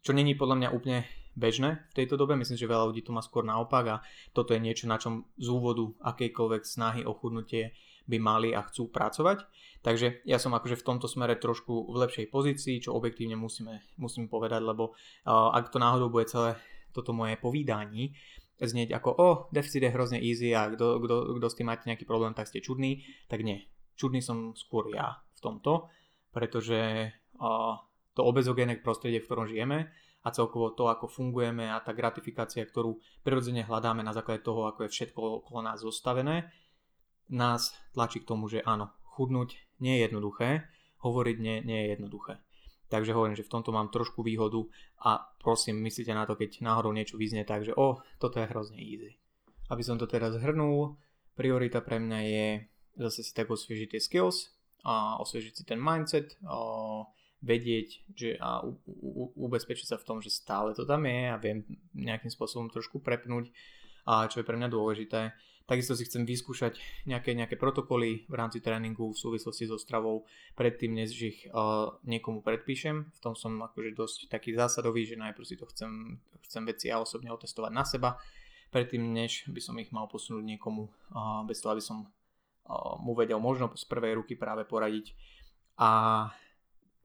Čo 0.02 0.10
není 0.10 0.34
podľa 0.34 0.56
mňa 0.56 0.68
úplne 0.74 1.06
bežné 1.38 1.86
v 1.94 1.96
tejto 2.02 2.18
dobe, 2.18 2.34
myslím, 2.34 2.58
že 2.58 2.70
veľa 2.70 2.90
ľudí 2.90 3.02
to 3.06 3.14
má 3.14 3.22
skôr 3.22 3.46
naopak 3.46 3.84
a 3.86 3.96
toto 4.34 4.54
je 4.54 4.60
niečo, 4.60 4.90
na 4.90 4.98
čom 4.98 5.26
z 5.38 5.48
úvodu 5.50 5.90
akejkoľvek 6.02 6.62
snahy 6.66 7.02
o 7.06 7.14
chudnutie 7.14 7.74
by 8.10 8.18
mali 8.18 8.50
a 8.50 8.66
chcú 8.66 8.90
pracovať. 8.90 9.46
Takže 9.80 10.26
ja 10.26 10.36
som 10.36 10.52
akože 10.52 10.76
v 10.76 10.86
tomto 10.86 11.06
smere 11.06 11.38
trošku 11.38 11.88
v 11.88 11.96
lepšej 12.04 12.26
pozícii, 12.28 12.82
čo 12.82 12.92
objektívne 12.92 13.38
musíme, 13.38 13.80
musím 13.96 14.26
povedať, 14.26 14.60
lebo 14.60 14.92
uh, 14.92 15.54
ak 15.54 15.70
to 15.72 15.78
náhodou 15.78 16.10
bude 16.10 16.26
celé 16.28 16.58
toto 16.90 17.14
moje 17.14 17.38
povídanie 17.38 18.12
znieť 18.60 18.92
ako, 18.92 19.08
o, 19.08 19.24
oh, 19.24 19.36
deficit 19.48 19.88
je 19.88 19.94
hrozne 19.94 20.20
easy 20.20 20.52
a 20.52 20.68
kto, 20.68 21.00
s 21.40 21.56
tým 21.56 21.72
máte 21.72 21.88
nejaký 21.88 22.04
problém, 22.04 22.36
tak 22.36 22.44
ste 22.44 22.60
čudný, 22.60 23.00
tak 23.24 23.40
nie. 23.40 23.64
Čudný 23.96 24.20
som 24.20 24.52
skôr 24.52 24.92
ja 24.92 25.24
v 25.32 25.40
tomto, 25.40 25.88
pretože 26.28 27.08
uh, 27.40 27.74
to 28.12 28.20
obezogénne 28.20 28.76
prostredie, 28.84 29.24
v 29.24 29.26
ktorom 29.26 29.48
žijeme 29.48 29.88
a 30.20 30.28
celkovo 30.30 30.76
to, 30.76 30.92
ako 30.92 31.08
fungujeme 31.08 31.68
a 31.68 31.80
tá 31.80 31.96
gratifikácia, 31.96 32.64
ktorú 32.64 33.00
prirodzene 33.24 33.64
hľadáme 33.64 34.04
na 34.04 34.12
základe 34.12 34.44
toho, 34.44 34.68
ako 34.68 34.84
je 34.84 34.92
všetko 34.92 35.20
okolo 35.44 35.64
nás 35.64 35.80
zostavené, 35.80 36.52
nás 37.32 37.72
tlačí 37.96 38.20
k 38.20 38.28
tomu, 38.28 38.50
že 38.50 38.60
áno, 38.60 38.92
chudnúť 39.16 39.56
nie 39.80 39.96
je 39.96 40.10
jednoduché, 40.10 40.68
hovoriť 41.00 41.36
nie, 41.40 41.56
nie 41.64 41.78
je 41.84 41.86
jednoduché. 41.96 42.34
Takže 42.90 43.14
hovorím, 43.14 43.38
že 43.38 43.46
v 43.46 43.54
tomto 43.54 43.70
mám 43.70 43.88
trošku 43.94 44.26
výhodu 44.26 44.66
a 45.06 45.22
prosím, 45.38 45.78
myslíte 45.86 46.10
na 46.10 46.26
to, 46.26 46.34
keď 46.34 46.58
náhodou 46.60 46.90
niečo 46.90 47.16
vyznie 47.16 47.46
tak, 47.46 47.62
že 47.62 47.72
o, 47.72 48.02
toto 48.18 48.42
je 48.42 48.50
hrozne 48.50 48.82
easy. 48.82 49.14
Aby 49.70 49.86
som 49.86 49.94
to 49.94 50.10
teraz 50.10 50.34
zhrnul, 50.34 50.98
priorita 51.38 51.80
pre 51.86 52.02
mňa 52.02 52.18
je 52.26 52.46
zase 52.98 53.22
si 53.22 53.32
tak 53.32 53.48
osviežiť 53.48 53.96
tie 53.96 54.00
skills, 54.02 54.52
a 54.84 55.20
osviežiť 55.20 55.52
si 55.56 55.64
ten 55.64 55.80
mindset, 55.80 56.36
a 56.44 57.04
vedieť 57.40 57.88
že 58.12 58.30
a 58.36 58.60
u, 58.60 58.76
u, 58.86 59.32
ubezpečiť 59.48 59.92
sa 59.92 59.96
v 59.96 60.06
tom, 60.06 60.18
že 60.20 60.28
stále 60.28 60.76
to 60.76 60.84
tam 60.84 61.08
je 61.08 61.32
a 61.32 61.36
viem 61.40 61.64
nejakým 61.96 62.28
spôsobom 62.28 62.68
trošku 62.68 63.00
prepnúť, 63.00 63.48
a 64.04 64.28
čo 64.28 64.40
je 64.40 64.48
pre 64.48 64.56
mňa 64.56 64.68
dôležité 64.68 65.32
Takisto 65.70 65.94
si 65.94 66.02
chcem 66.02 66.26
vyskúšať 66.26 66.82
nejaké, 67.06 67.30
nejaké 67.30 67.54
protokoly 67.54 68.26
v 68.26 68.34
rámci 68.34 68.58
tréningu 68.58 69.14
v 69.14 69.20
súvislosti 69.22 69.70
so 69.70 69.78
stravou 69.78 70.26
predtým, 70.58 70.98
než 70.98 71.14
ich 71.14 71.46
uh, 71.46 71.94
niekomu 72.02 72.42
predpíšem. 72.42 73.06
V 73.06 73.20
tom 73.22 73.38
som 73.38 73.54
akože 73.54 73.94
dosť 73.94 74.18
taký 74.34 74.50
zásadový, 74.58 75.06
že 75.06 75.14
najprv 75.14 75.46
si 75.46 75.54
to 75.54 75.70
chcem, 75.70 76.18
chcem 76.42 76.66
veci 76.66 76.90
ja 76.90 76.98
osobne 76.98 77.30
otestovať 77.30 77.70
na 77.70 77.86
seba, 77.86 78.18
predtým 78.74 79.14
než 79.14 79.46
by 79.46 79.62
som 79.62 79.78
ich 79.78 79.94
mal 79.94 80.10
posunúť 80.10 80.42
niekomu, 80.42 80.90
uh, 80.90 81.46
bez 81.46 81.62
toho, 81.62 81.78
aby 81.78 81.84
som 81.86 82.02
uh, 82.02 82.98
mu 82.98 83.14
vedel 83.14 83.38
možno 83.38 83.70
z 83.70 83.86
prvej 83.86 84.18
ruky 84.18 84.34
práve 84.34 84.66
poradiť. 84.66 85.14
A 85.78 86.26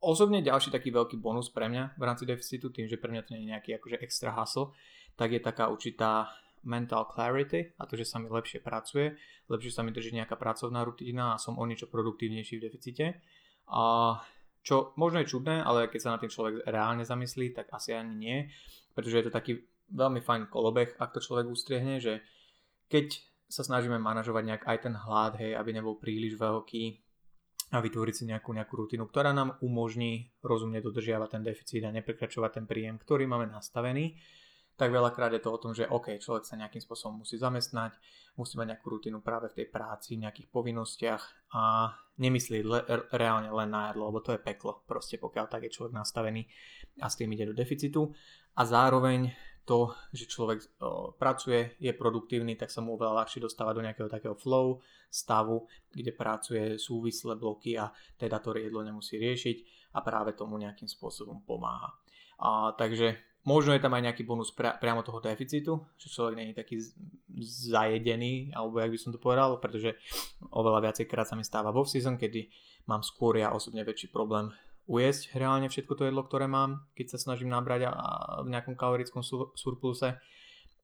osobne 0.02 0.44
ďalší 0.44 0.72
taký 0.72 0.92
veľký 0.92 1.18
bonus 1.20 1.50
pre 1.50 1.68
mňa 1.72 1.98
v 2.00 2.04
rámci 2.04 2.24
deficitu, 2.28 2.70
tým, 2.70 2.90
že 2.90 3.00
pre 3.00 3.12
mňa 3.12 3.22
to 3.25 3.34
nie 3.36 3.48
je 3.48 3.52
nejaký 3.52 3.70
akože 3.80 3.98
extra 4.02 4.32
hustle, 4.36 4.75
tak 5.16 5.32
je 5.32 5.42
taká 5.42 5.72
určitá 5.72 6.30
mental 6.66 7.06
clarity 7.06 7.78
a 7.78 7.86
to, 7.86 7.94
že 7.96 8.10
sa 8.10 8.18
mi 8.18 8.28
lepšie 8.28 8.60
pracuje, 8.60 9.14
lepšie 9.48 9.72
sa 9.72 9.86
mi 9.86 9.94
drží 9.94 10.12
nejaká 10.18 10.36
pracovná 10.36 10.82
rutina 10.82 11.38
a 11.38 11.42
som 11.42 11.56
o 11.62 11.64
niečo 11.64 11.86
produktívnejší 11.88 12.58
v 12.58 12.66
deficite. 12.66 13.06
A 13.70 14.18
čo 14.66 14.98
možno 14.98 15.22
je 15.22 15.30
čudné, 15.30 15.62
ale 15.62 15.86
keď 15.86 16.00
sa 16.02 16.14
na 16.18 16.22
tým 16.22 16.34
človek 16.34 16.66
reálne 16.66 17.06
zamyslí, 17.06 17.54
tak 17.54 17.70
asi 17.70 17.94
ani 17.94 18.14
nie, 18.18 18.38
pretože 18.98 19.22
je 19.22 19.25
to 19.30 19.34
taký 19.34 19.62
veľmi 19.94 20.25
fajn 20.25 20.50
kolobeh, 20.50 20.98
ak 20.98 21.14
to 21.14 21.22
človek 21.22 21.46
ustriehne, 21.46 22.02
že 22.02 22.25
keď 22.90 23.14
sa 23.46 23.62
snažíme 23.62 24.02
manažovať 24.02 24.44
nejak 24.44 24.64
aj 24.66 24.78
ten 24.90 24.96
hlad, 24.98 25.38
hej, 25.38 25.54
aby 25.54 25.70
nebol 25.70 26.02
príliš 26.02 26.34
veľký 26.42 27.05
a 27.75 27.84
vytvoriť 27.84 28.15
si 28.15 28.24
nejakú, 28.32 28.55
nejakú 28.55 28.79
rutinu, 28.79 29.03
ktorá 29.03 29.36
nám 29.36 29.60
umožní 29.60 30.32
rozumne 30.39 30.79
dodržiavať 30.79 31.29
ten 31.36 31.44
deficit 31.44 31.84
a 31.84 31.91
neprekračovať 31.91 32.63
ten 32.63 32.65
príjem, 32.65 32.96
ktorý 32.96 33.27
máme 33.27 33.51
nastavený, 33.51 34.15
tak 34.75 34.91
veľakrát 34.91 35.32
je 35.32 35.39
to 35.44 35.55
o 35.55 35.62
tom, 35.62 35.72
že 35.72 35.88
OK, 35.88 36.20
človek 36.20 36.44
sa 36.44 36.60
nejakým 36.60 36.84
spôsobom 36.84 37.24
musí 37.24 37.39
zamestnať, 37.39 37.96
musí 38.36 38.60
mať 38.60 38.75
nejakú 38.75 38.88
rutinu 38.91 39.24
práve 39.24 39.48
v 39.48 39.63
tej 39.63 39.67
práci, 39.72 40.20
v 40.20 40.27
nejakých 40.27 40.51
povinnostiach 40.51 41.24
a 41.55 41.96
nemyslí 42.20 42.60
le, 42.63 42.79
reálne 43.15 43.48
len 43.55 43.72
na 43.72 43.91
jedlo, 43.91 44.12
lebo 44.12 44.20
to 44.20 44.36
je 44.36 44.44
peklo, 44.44 44.84
proste 44.84 45.15
pokiaľ 45.15 45.48
tak 45.48 45.67
je 45.67 45.75
človek 45.79 45.96
nastavený 45.96 46.44
a 47.00 47.08
s 47.08 47.15
tým 47.15 47.32
ide 47.32 47.48
do 47.48 47.55
deficitu. 47.55 48.12
A 48.55 48.67
zároveň 48.67 49.32
to, 49.65 49.91
že 50.13 50.29
človek 50.29 50.62
o, 50.79 51.12
pracuje, 51.17 51.74
je 51.81 51.91
produktívny, 51.91 52.53
tak 52.53 52.69
sa 52.69 52.86
mu 52.86 52.93
oveľa 52.95 53.25
ľahšie 53.25 53.41
dostáva 53.41 53.74
do 53.74 53.81
nejakého 53.81 54.05
takého 54.05 54.38
flow 54.38 54.79
stavu, 55.10 55.65
kde 55.89 56.13
pracuje 56.13 56.77
súvislé 56.77 57.34
bloky 57.36 57.75
a 57.75 57.89
teda 58.15 58.38
to 58.39 58.53
jedlo 58.53 58.86
nemusí 58.86 59.17
riešiť 59.17 59.57
a 59.98 60.05
práve 60.05 60.38
tomu 60.38 60.62
nejakým 60.62 60.86
spôsobom 60.86 61.41
pomáha. 61.43 61.98
A, 62.38 62.77
takže 62.77 63.17
možno 63.45 63.74
je 63.74 63.81
tam 63.81 63.93
aj 63.98 64.05
nejaký 64.12 64.24
bonus 64.25 64.53
pra, 64.53 64.77
priamo 64.77 65.01
toho 65.01 65.17
deficitu, 65.22 65.81
že 65.98 66.13
človek 66.13 66.36
není 66.38 66.53
taký 66.53 66.81
zajedený, 67.69 68.53
alebo 68.53 68.81
jak 68.81 68.91
by 68.91 69.00
som 69.01 69.12
to 69.13 69.22
povedal, 69.22 69.57
pretože 69.57 69.98
oveľa 70.53 70.91
viacej 70.91 71.05
krát 71.10 71.25
sa 71.25 71.38
mi 71.38 71.45
stáva 71.45 71.74
vo 71.74 71.86
season, 71.86 72.22
kedy 72.22 72.50
mám 72.86 73.01
skôr 73.01 73.41
ja 73.41 73.50
osobne 73.53 73.81
väčší 73.81 74.13
problém 74.13 74.53
ujesť 74.86 75.34
reálne 75.38 75.68
všetko 75.70 75.94
to 75.98 76.08
jedlo, 76.08 76.22
ktoré 76.22 76.46
mám, 76.46 76.86
keď 76.94 77.15
sa 77.15 77.22
snažím 77.22 77.50
nabrať 77.50 77.89
a, 77.89 77.92
v 78.46 78.54
nejakom 78.54 78.77
kalorickom 78.77 79.25
sur, 79.25 79.54
surpluse, 79.58 80.18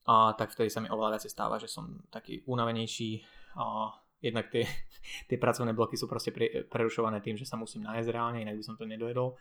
a 0.01 0.33
tak 0.33 0.49
vtedy 0.57 0.73
sa 0.73 0.81
mi 0.81 0.89
oveľa 0.89 1.17
viacej 1.17 1.31
stáva, 1.31 1.61
že 1.61 1.69
som 1.69 2.01
taký 2.09 2.41
unavenejší 2.49 3.21
a 3.61 3.93
jednak 4.21 4.49
tie, 4.49 4.65
tie 5.29 5.37
pracovné 5.37 5.77
bloky 5.77 5.97
sú 5.97 6.09
proste 6.09 6.33
pre, 6.33 6.65
prerušované 6.65 7.21
tým, 7.21 7.37
že 7.37 7.45
sa 7.45 7.57
musím 7.57 7.85
nájsť 7.85 8.09
reálne, 8.09 8.41
inak 8.41 8.57
by 8.57 8.65
som 8.65 8.75
to 8.77 8.89
nedojedol. 8.89 9.37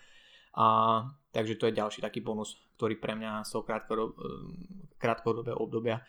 A, 0.51 1.01
takže 1.31 1.57
to 1.57 1.71
je 1.71 1.79
ďalší 1.79 2.03
taký 2.03 2.21
bonus, 2.21 2.59
ktorý 2.77 2.99
pre 2.99 3.15
mňa 3.15 3.47
z 3.47 3.51
toho 3.55 3.63
krátkodob, 3.63 4.19
krátkodobého 4.99 5.57
obdobia 5.57 6.03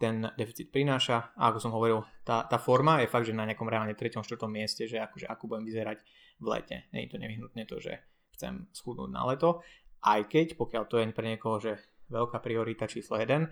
ten 0.00 0.24
deficit 0.32 0.72
prináša. 0.72 1.36
A 1.36 1.52
ako 1.52 1.58
som 1.60 1.76
hovoril, 1.76 2.00
tá, 2.24 2.48
tá 2.48 2.56
forma 2.56 3.04
je 3.04 3.12
fakt, 3.12 3.28
že 3.28 3.36
na 3.36 3.44
nejakom 3.44 3.68
reálne 3.68 3.92
3. 3.92 4.24
4. 4.24 4.24
mieste, 4.48 4.88
že 4.88 4.96
akože 4.96 5.28
ako 5.28 5.44
budem 5.44 5.68
vyzerať 5.68 6.00
v 6.40 6.46
lete. 6.48 6.76
Je 6.90 7.06
to 7.06 7.20
nevyhnutne 7.20 7.62
to, 7.68 7.76
že 7.78 8.00
chcem 8.34 8.66
schudnúť 8.72 9.10
na 9.12 9.28
leto, 9.28 9.60
aj 10.00 10.32
keď 10.32 10.56
pokiaľ 10.56 10.84
to 10.88 10.96
je 10.96 11.12
pre 11.12 11.26
niekoho, 11.28 11.60
že 11.60 11.76
veľká 12.08 12.40
priorita 12.40 12.88
číslo 12.88 13.20
1, 13.20 13.46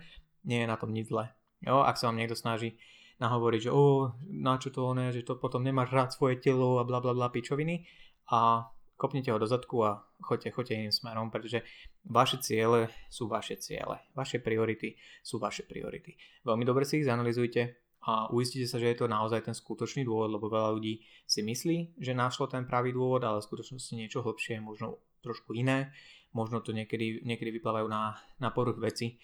nie 0.49 0.59
je 0.65 0.67
na 0.67 0.75
tom 0.75 0.89
nič 0.89 1.13
zle. 1.13 1.29
Jo, 1.61 1.85
ak 1.85 1.99
sa 1.99 2.09
vám 2.09 2.17
niekto 2.17 2.33
snaží 2.33 2.79
nahovoriť, 3.19 3.69
že 3.69 3.71
o, 3.71 4.15
na 4.31 4.55
čo 4.57 4.71
to 4.71 4.87
oné, 4.87 5.11
že 5.11 5.27
to 5.27 5.35
potom 5.35 5.61
nemáš 5.61 5.91
rád 5.91 6.09
svoje 6.15 6.39
telo 6.39 6.79
a 6.79 6.87
bla 6.87 7.03
bla 7.03 7.11
bla 7.11 7.27
pičoviny 7.27 7.83
a 8.31 8.71
kopnite 8.95 9.31
ho 9.31 9.39
do 9.39 9.47
zadku 9.47 9.83
a 9.83 10.03
choďte, 10.23 10.55
choďte 10.55 10.75
iným 10.75 10.95
smerom, 10.95 11.27
pretože 11.31 11.63
vaše 12.07 12.39
ciele 12.39 12.91
sú 13.11 13.27
vaše 13.27 13.59
ciele. 13.59 13.99
Vaše 14.15 14.39
priority 14.43 14.95
sú 15.23 15.39
vaše 15.39 15.63
priority. 15.67 16.15
Veľmi 16.43 16.63
dobre 16.67 16.83
si 16.83 16.99
ich 16.99 17.07
zanalizujte, 17.07 17.88
a 17.99 18.31
uistite 18.31 18.63
sa, 18.63 18.79
že 18.79 18.95
je 18.95 19.03
to 19.03 19.11
naozaj 19.11 19.43
ten 19.43 19.51
skutočný 19.51 20.07
dôvod, 20.07 20.31
lebo 20.31 20.47
veľa 20.47 20.71
ľudí 20.71 21.03
si 21.27 21.43
myslí, 21.43 21.99
že 21.99 22.15
našlo 22.15 22.47
ten 22.47 22.63
pravý 22.63 22.95
dôvod, 22.95 23.27
ale 23.27 23.43
v 23.43 23.47
skutočnosti 23.51 23.91
niečo 23.91 24.23
hlbšie, 24.23 24.63
možno 24.63 25.03
trošku 25.19 25.51
iné, 25.51 25.91
možno 26.31 26.63
to 26.63 26.71
niekedy, 26.71 27.19
niekedy 27.27 27.51
vyplávajú 27.59 27.87
na, 27.91 28.15
na 28.39 28.49
poruch 28.55 28.79
veci. 28.79 29.19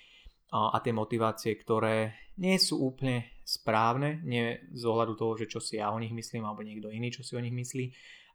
A, 0.52 0.76
a 0.76 0.78
tie 0.84 0.92
motivácie, 0.92 1.56
ktoré 1.56 2.14
nie 2.36 2.60
sú 2.60 2.84
úplne 2.84 3.32
správne, 3.48 4.20
nie 4.28 4.60
z 4.76 4.84
ohľadu 4.84 5.14
toho, 5.16 5.34
že 5.40 5.48
čo 5.48 5.64
si 5.64 5.80
ja 5.80 5.90
o 5.96 5.98
nich 5.98 6.12
myslím, 6.12 6.44
alebo 6.44 6.62
niekto 6.62 6.92
iný, 6.92 7.16
čo 7.16 7.24
si 7.24 7.34
o 7.40 7.42
nich 7.42 7.56
myslí, 7.56 7.86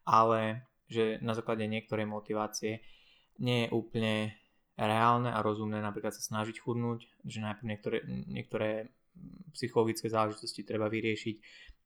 ale 0.08 0.72
že 0.90 1.22
na 1.22 1.36
základe 1.36 1.68
niektorej 1.68 2.08
motivácie 2.08 2.82
nie 3.38 3.68
je 3.68 3.72
úplne 3.76 4.34
reálne 4.74 5.28
a 5.28 5.44
rozumné 5.44 5.78
napríklad 5.78 6.16
sa 6.16 6.24
snažiť 6.24 6.56
chudnúť, 6.64 7.28
že 7.28 7.44
najprv 7.44 7.66
niektoré, 7.68 7.98
niektoré 8.26 8.70
psychologické 9.52 10.08
záležitosti 10.08 10.62
treba 10.62 10.86
vyriešiť 10.86 11.36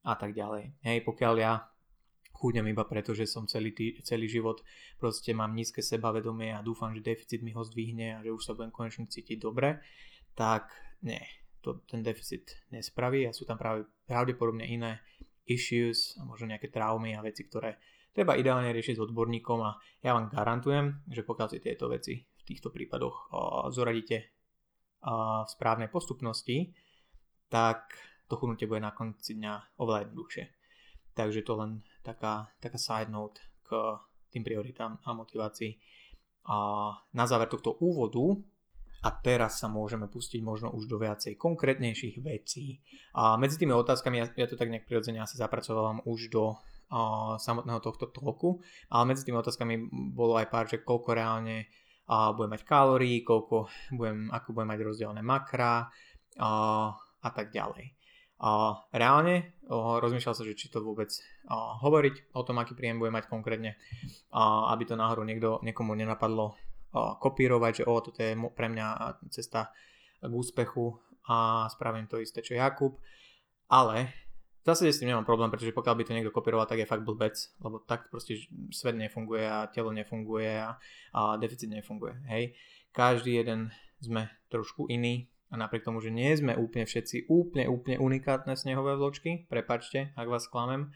a 0.04 0.14
tak 0.14 0.36
ďalej. 0.36 0.84
Hej, 0.84 0.98
pokiaľ 1.04 1.34
ja 1.40 1.64
chudnem 2.34 2.66
iba 2.68 2.84
preto, 2.84 3.16
že 3.16 3.24
som 3.24 3.48
celý, 3.48 3.72
tý, 3.72 3.96
celý 4.04 4.28
život 4.28 4.60
proste 5.00 5.32
mám 5.32 5.56
nízke 5.56 5.80
sebavedomie 5.80 6.52
a 6.52 6.60
dúfam, 6.60 6.92
že 6.92 7.00
deficit 7.00 7.40
mi 7.40 7.56
ho 7.56 7.64
zdvihne 7.64 8.20
a 8.20 8.22
že 8.26 8.34
už 8.34 8.42
sa 8.42 8.52
budem 8.52 8.74
konečne 8.74 9.08
cítiť 9.08 9.40
dobre, 9.40 9.80
tak 10.36 10.68
nie, 11.00 11.22
to, 11.64 11.80
ten 11.88 12.04
deficit 12.04 12.52
nespraví 12.68 13.24
a 13.24 13.32
sú 13.32 13.48
tam 13.48 13.56
práve 13.56 13.88
pravdepodobne 14.04 14.66
iné 14.66 15.00
issues 15.48 16.20
a 16.20 16.28
možno 16.28 16.52
nejaké 16.52 16.68
traumy 16.68 17.16
a 17.16 17.24
veci, 17.24 17.48
ktoré 17.48 17.80
treba 18.12 18.36
ideálne 18.36 18.68
riešiť 18.76 19.00
s 19.00 19.04
odborníkom 19.08 19.58
a 19.64 19.80
ja 20.04 20.12
vám 20.12 20.28
garantujem, 20.28 21.00
že 21.08 21.24
pokiaľ 21.24 21.48
si 21.48 21.58
tieto 21.64 21.88
veci 21.88 22.20
v 22.20 22.42
týchto 22.44 22.68
prípadoch 22.68 23.32
zoradíte 23.72 24.16
v 25.00 25.48
správnej 25.48 25.88
postupnosti, 25.88 26.72
tak 27.48 27.96
to 28.28 28.36
chudnutie 28.36 28.66
bude 28.66 28.80
na 28.80 28.90
konci 28.90 29.36
dňa 29.36 29.78
oveľa 29.78 30.08
jednoduchšie. 30.08 30.44
Takže 31.14 31.46
to 31.46 31.54
len 31.54 31.70
taká, 32.02 32.50
taká 32.58 32.78
side 32.80 33.12
note 33.12 33.38
k 33.62 34.00
tým 34.34 34.42
prioritám 34.42 34.98
a 35.06 35.14
motivácii. 35.14 35.78
A 36.50 36.56
na 37.14 37.24
záver 37.24 37.48
tohto 37.48 37.78
úvodu 37.78 38.36
a 39.04 39.08
teraz 39.12 39.60
sa 39.60 39.68
môžeme 39.68 40.08
pustiť 40.08 40.40
možno 40.40 40.72
už 40.72 40.88
do 40.88 40.96
viacej 40.96 41.36
konkrétnejších 41.36 42.24
vecí. 42.24 42.80
A 43.12 43.36
medzi 43.36 43.60
tými 43.60 43.76
otázkami, 43.76 44.16
ja, 44.18 44.26
ja 44.32 44.48
to 44.48 44.56
tak 44.56 44.72
nejak 44.72 44.88
prirodzene 44.88 45.20
asi 45.20 45.36
zapracovávam 45.36 46.00
už 46.08 46.32
do 46.32 46.56
a, 46.88 47.36
samotného 47.36 47.84
tohto 47.84 48.08
toku, 48.08 48.64
ale 48.88 49.12
medzi 49.12 49.28
tými 49.28 49.36
otázkami 49.38 49.92
bolo 50.16 50.40
aj 50.40 50.48
pár, 50.48 50.66
že 50.72 50.80
koľko 50.80 51.10
reálne 51.12 51.68
a, 52.08 52.32
budem 52.32 52.56
mať 52.56 52.62
kalórií, 52.64 53.20
koľko 53.20 53.68
budem, 53.92 54.32
ako 54.32 54.48
budem 54.56 54.70
mať 54.72 54.80
rozdelené 54.80 55.22
makra, 55.22 55.92
a, 56.40 56.50
a 57.24 57.28
tak 57.32 57.48
ďalej. 57.48 57.96
A 58.44 58.76
reálne 58.92 59.56
rozmýšľal 59.72 60.36
sa, 60.36 60.44
že 60.44 60.58
či 60.58 60.68
to 60.68 60.84
vôbec 60.84 61.08
hovoriť 61.80 62.36
o 62.36 62.44
tom, 62.44 62.60
aký 62.60 62.76
príjem 62.76 63.00
bude 63.00 63.14
mať 63.14 63.32
konkrétne, 63.32 63.80
a, 64.34 64.68
aby 64.76 64.84
to 64.84 65.00
náhodou 65.00 65.24
niekto, 65.24 65.64
niekomu 65.64 65.96
nenapadlo 65.96 66.52
kopírovať, 66.94 67.82
že 67.82 67.84
o, 67.88 67.94
toto 67.98 68.20
je 68.22 68.36
pre 68.54 68.68
mňa 68.70 69.18
cesta 69.32 69.74
k 70.22 70.30
úspechu 70.30 70.94
a 71.26 71.66
spravím 71.72 72.06
to 72.06 72.22
isté, 72.22 72.44
čo 72.44 72.54
Jakub. 72.54 73.00
Ale 73.66 74.12
v 74.62 74.72
zásade 74.72 74.94
s 74.94 75.00
tým 75.02 75.10
nemám 75.10 75.26
problém, 75.26 75.50
pretože 75.50 75.74
pokiaľ 75.74 75.94
by 75.98 76.04
to 76.06 76.14
niekto 76.14 76.32
kopíroval, 76.32 76.70
tak 76.70 76.80
je 76.80 76.88
fakt 76.88 77.02
blbec, 77.02 77.34
lebo 77.60 77.82
tak 77.82 78.08
proste 78.14 78.46
svet 78.70 78.94
nefunguje 78.94 79.42
a 79.42 79.66
telo 79.68 79.90
nefunguje 79.90 80.54
a, 80.56 80.78
a 81.12 81.20
deficit 81.36 81.68
nefunguje. 81.68 82.14
Hej. 82.30 82.54
Každý 82.94 83.42
jeden 83.42 83.74
sme 83.98 84.30
trošku 84.48 84.86
iný, 84.86 85.26
a 85.54 85.56
napriek 85.56 85.86
tomu, 85.86 86.02
že 86.02 86.10
nie 86.10 86.34
sme 86.34 86.58
úplne 86.58 86.82
všetci 86.82 87.30
úplne, 87.30 87.70
úplne 87.70 88.02
unikátne 88.02 88.58
snehové 88.58 88.98
vločky, 88.98 89.46
prepačte, 89.46 90.10
ak 90.18 90.26
vás 90.26 90.50
klamem, 90.50 90.90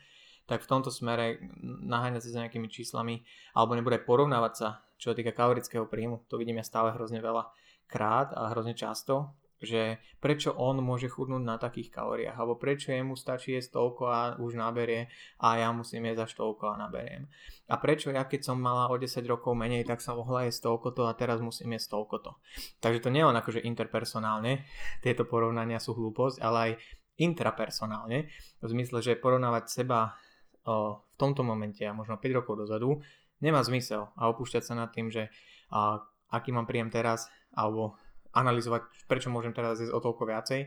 tak 0.50 0.66
v 0.66 0.70
tomto 0.74 0.90
smere 0.90 1.38
naháňať 1.62 2.26
sa 2.26 2.30
s 2.34 2.38
nejakými 2.42 2.66
číslami 2.66 3.22
alebo 3.54 3.78
nebude 3.78 4.02
porovnávať 4.02 4.52
sa, 4.58 4.68
čo 4.98 5.14
sa 5.14 5.14
týka 5.14 5.30
kalorického 5.30 5.86
príjmu, 5.86 6.26
to 6.26 6.34
vidím 6.42 6.58
ja 6.58 6.66
stále 6.66 6.90
hrozne 6.90 7.22
veľa 7.22 7.46
krát 7.86 8.34
a 8.34 8.50
hrozne 8.50 8.74
často 8.74 9.38
že 9.58 9.98
prečo 10.22 10.54
on 10.54 10.78
môže 10.78 11.10
chudnúť 11.10 11.42
na 11.42 11.58
takých 11.58 11.90
kalóriách, 11.90 12.38
alebo 12.38 12.54
prečo 12.54 12.94
jemu 12.94 13.18
stačí 13.18 13.58
jesť 13.58 13.74
toľko 13.74 14.02
a 14.06 14.20
už 14.38 14.54
naberie 14.54 15.10
a 15.42 15.58
ja 15.58 15.74
musím 15.74 16.06
jesť 16.06 16.30
až 16.30 16.32
toľko 16.38 16.64
a 16.70 16.74
naberiem. 16.78 17.26
A 17.66 17.74
prečo 17.82 18.14
ja 18.14 18.22
keď 18.22 18.46
som 18.46 18.62
mala 18.62 18.86
o 18.86 18.94
10 18.94 19.18
rokov 19.26 19.58
menej, 19.58 19.82
tak 19.82 19.98
sa 19.98 20.14
mohla 20.14 20.46
jesť 20.46 20.70
toľko 20.70 20.88
to 20.94 21.02
a 21.10 21.12
teraz 21.18 21.42
musím 21.42 21.74
jesť 21.74 21.98
toľko 21.98 22.16
to. 22.22 22.32
Takže 22.78 23.02
to 23.02 23.10
nie 23.10 23.26
len 23.26 23.34
akože 23.34 23.58
interpersonálne, 23.66 24.62
tieto 25.04 25.26
porovnania 25.26 25.82
sú 25.82 25.98
hlúposť, 25.98 26.38
ale 26.38 26.58
aj 26.58 26.72
intrapersonálne, 27.18 28.30
v 28.62 28.68
zmysle, 28.70 29.02
že 29.02 29.18
porovnávať 29.18 29.66
seba 29.66 30.14
o, 30.62 31.02
v 31.02 31.14
tomto 31.18 31.42
momente 31.42 31.82
a 31.82 31.90
možno 31.90 32.14
5 32.14 32.38
rokov 32.38 32.62
dozadu 32.62 33.02
nemá 33.42 33.58
zmysel 33.66 34.14
a 34.14 34.30
opúšťať 34.30 34.62
sa 34.62 34.78
nad 34.78 34.94
tým, 34.94 35.10
že 35.10 35.26
a, 35.74 35.98
aký 36.30 36.54
mám 36.54 36.70
príjem 36.70 36.94
teraz, 36.94 37.26
alebo 37.50 37.98
analyzovať, 38.34 39.08
prečo 39.08 39.32
môžem 39.32 39.56
teraz 39.56 39.80
zjesť 39.80 39.94
o 39.94 40.00
toľko 40.00 40.28
viacej, 40.28 40.60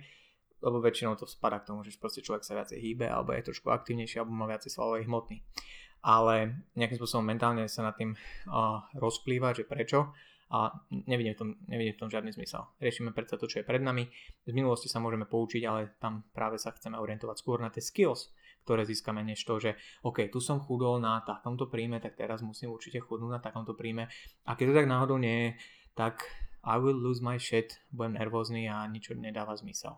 lebo 0.62 0.78
väčšinou 0.78 1.18
to 1.18 1.26
spadá 1.26 1.62
k 1.62 1.74
tomu, 1.74 1.82
že 1.82 1.98
proste 1.98 2.22
človek 2.22 2.46
sa 2.46 2.54
viacej 2.58 2.78
hýbe, 2.78 3.10
alebo 3.10 3.34
je 3.34 3.50
trošku 3.50 3.74
aktívnejší, 3.74 4.22
alebo 4.22 4.34
má 4.34 4.46
viacej 4.46 4.70
svalovej 4.70 5.10
hmoty. 5.10 5.42
Ale 6.02 6.66
nejakým 6.78 6.98
spôsobom 6.98 7.26
mentálne 7.26 7.66
sa 7.70 7.86
nad 7.86 7.94
tým 7.94 8.14
uh, 8.14 8.82
rozplýva, 8.98 9.54
že 9.54 9.70
prečo 9.70 10.14
a 10.52 10.68
nevidím 11.08 11.34
v, 11.34 11.40
tom, 11.40 11.50
nevidím 11.72 11.96
v 11.96 12.02
tom 12.04 12.10
žiadny 12.12 12.36
zmysel. 12.36 12.68
Riešime 12.84 13.16
predsa 13.16 13.40
to, 13.40 13.48
čo 13.48 13.64
je 13.64 13.66
pred 13.66 13.80
nami. 13.80 14.12
Z 14.44 14.52
minulosti 14.52 14.92
sa 14.92 15.00
môžeme 15.00 15.24
poučiť, 15.24 15.64
ale 15.64 15.96
tam 15.96 16.28
práve 16.36 16.60
sa 16.60 16.76
chceme 16.76 17.00
orientovať 17.00 17.40
skôr 17.40 17.64
na 17.64 17.72
tie 17.72 17.80
skills, 17.80 18.36
ktoré 18.68 18.84
získame, 18.84 19.24
než 19.24 19.40
to, 19.48 19.64
že 19.64 19.80
OK, 20.04 20.28
tu 20.28 20.44
som 20.44 20.60
chudol 20.60 21.00
na 21.00 21.24
takomto 21.24 21.72
príjme, 21.72 22.04
tak 22.04 22.20
teraz 22.20 22.44
musím 22.44 22.76
určite 22.76 23.00
chudnúť 23.00 23.32
na 23.32 23.40
takomto 23.40 23.80
príjme. 23.80 24.12
A 24.44 24.60
keď 24.60 24.66
to 24.68 24.78
tak 24.84 24.92
náhodou 24.92 25.16
nie 25.16 25.36
je, 25.40 25.50
tak 25.96 26.28
i 26.64 26.78
will 26.78 26.98
lose 26.98 27.22
my 27.24 27.38
shit, 27.42 27.82
budem 27.90 28.14
nervózny 28.14 28.70
a 28.70 28.86
nič 28.86 29.10
nedáva 29.18 29.58
zmysel. 29.58 29.98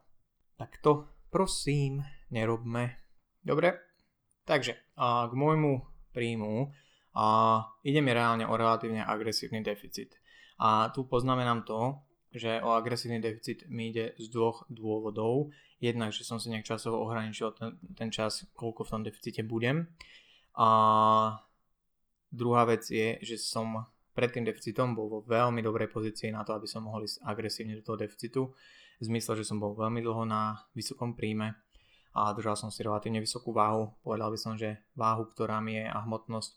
Tak 0.55 0.79
to 0.79 1.07
prosím 1.27 2.05
nerobme. 2.31 2.95
Dobre? 3.43 3.79
Takže 4.43 4.75
a 4.95 5.27
k 5.27 5.33
môjmu 5.35 5.83
príjmu 6.11 6.71
a 7.15 7.25
ide 7.83 7.99
mi 7.99 8.11
reálne 8.11 8.47
o 8.47 8.53
relatívne 8.55 9.03
agresívny 9.03 9.63
deficit. 9.63 10.15
A 10.59 10.91
tu 10.95 11.03
poznamenám 11.07 11.63
to, 11.67 11.99
že 12.33 12.61
o 12.65 12.73
agresívny 12.73 13.21
deficit 13.21 13.69
mi 13.69 13.93
ide 13.93 14.17
z 14.17 14.25
dvoch 14.33 14.65
dôvodov. 14.69 15.53
Jednak, 15.77 16.15
že 16.15 16.25
som 16.25 16.41
si 16.41 16.49
nejak 16.49 16.65
časovo 16.65 17.03
ohraničil 17.05 17.53
ten, 17.53 17.77
ten 17.93 18.09
čas, 18.09 18.47
koľko 18.57 18.87
v 18.87 18.91
tom 18.91 19.01
deficite 19.05 19.43
budem. 19.45 19.91
A 20.57 20.69
druhá 22.33 22.65
vec 22.65 22.89
je, 22.89 23.21
že 23.21 23.37
som 23.37 23.85
pred 24.13 24.29
tým 24.29 24.45
deficitom 24.45 24.93
bol 24.93 25.09
vo 25.09 25.19
veľmi 25.25 25.59
dobrej 25.65 25.89
pozícii 25.89 26.29
na 26.29 26.45
to, 26.45 26.53
aby 26.53 26.69
som 26.69 26.85
mohol 26.85 27.03
ísť 27.03 27.25
agresívne 27.25 27.73
do 27.77 27.83
toho 27.83 27.97
deficitu. 27.97 28.53
V 29.01 29.03
zmysle, 29.09 29.41
že 29.41 29.49
som 29.49 29.57
bol 29.57 29.73
veľmi 29.73 29.99
dlho 30.05 30.23
na 30.23 30.61
vysokom 30.77 31.17
príjme 31.17 31.57
a 32.13 32.29
držal 32.37 32.53
som 32.53 32.69
si 32.69 32.85
relatívne 32.85 33.17
vysokú 33.17 33.49
váhu. 33.49 33.89
Povedal 34.05 34.29
by 34.29 34.39
som, 34.39 34.53
že 34.53 34.85
váhu, 34.93 35.25
ktorá 35.33 35.57
mi 35.59 35.81
je 35.81 35.89
a 35.89 35.97
hmotnosť, 36.05 36.51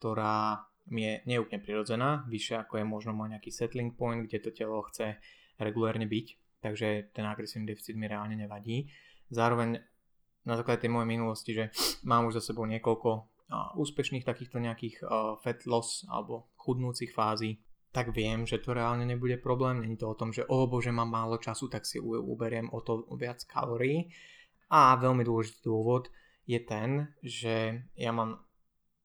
ktorá 0.00 0.64
mi 0.90 1.04
je 1.06 1.14
neúplne 1.30 1.62
prirodzená, 1.62 2.26
vyššie 2.26 2.64
ako 2.66 2.80
je 2.80 2.84
možno 2.88 3.12
môj 3.14 3.36
nejaký 3.36 3.54
settling 3.54 3.94
point, 3.94 4.26
kde 4.26 4.42
to 4.42 4.50
telo 4.50 4.82
chce 4.88 5.20
regulérne 5.60 6.08
byť, 6.08 6.26
takže 6.64 7.14
ten 7.14 7.22
agresívny 7.28 7.70
deficit 7.70 7.94
mi 7.94 8.10
reálne 8.10 8.34
nevadí. 8.34 8.90
Zároveň 9.30 9.78
na 10.42 10.54
základe 10.58 10.82
tej 10.82 10.90
mojej 10.90 11.06
minulosti, 11.06 11.54
že 11.54 11.70
mám 12.02 12.26
už 12.26 12.42
za 12.42 12.50
sebou 12.50 12.66
niekoľko 12.66 13.30
úspešných 13.78 14.24
takýchto 14.24 14.58
nejakých 14.58 15.04
fat 15.44 15.60
loss 15.68 16.08
alebo 16.08 16.50
chudnúcich 16.62 17.10
fází, 17.10 17.58
tak 17.92 18.14
viem, 18.14 18.46
že 18.48 18.62
to 18.62 18.72
reálne 18.72 19.04
nebude 19.04 19.36
problém. 19.36 19.82
Není 19.82 20.00
to 20.00 20.08
o 20.08 20.16
tom, 20.16 20.32
že 20.32 20.48
o 20.48 20.64
bože, 20.64 20.94
mám 20.94 21.12
málo 21.12 21.36
času, 21.36 21.68
tak 21.68 21.84
si 21.84 22.00
uberiem 22.00 22.72
o 22.72 22.80
to 22.80 23.04
viac 23.18 23.44
kalórií. 23.44 24.08
A 24.72 24.96
veľmi 24.96 25.20
dôležitý 25.20 25.68
dôvod 25.68 26.08
je 26.48 26.56
ten, 26.64 27.12
že 27.20 27.84
ja 27.92 28.10
mám 28.14 28.40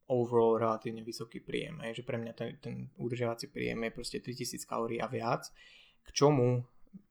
overall 0.08 0.56
relatívne 0.56 1.04
vysoký 1.04 1.44
príjem. 1.44 1.84
Hej, 1.84 2.00
že 2.02 2.08
pre 2.08 2.16
mňa 2.16 2.34
ten, 2.34 2.50
ten 2.64 2.76
udržiavací 2.96 3.52
príjem 3.52 3.84
je 3.84 3.92
proste 3.92 4.18
3000 4.24 4.64
kalórií 4.64 5.04
a 5.04 5.12
viac, 5.12 5.52
k 6.08 6.10
čomu 6.16 6.64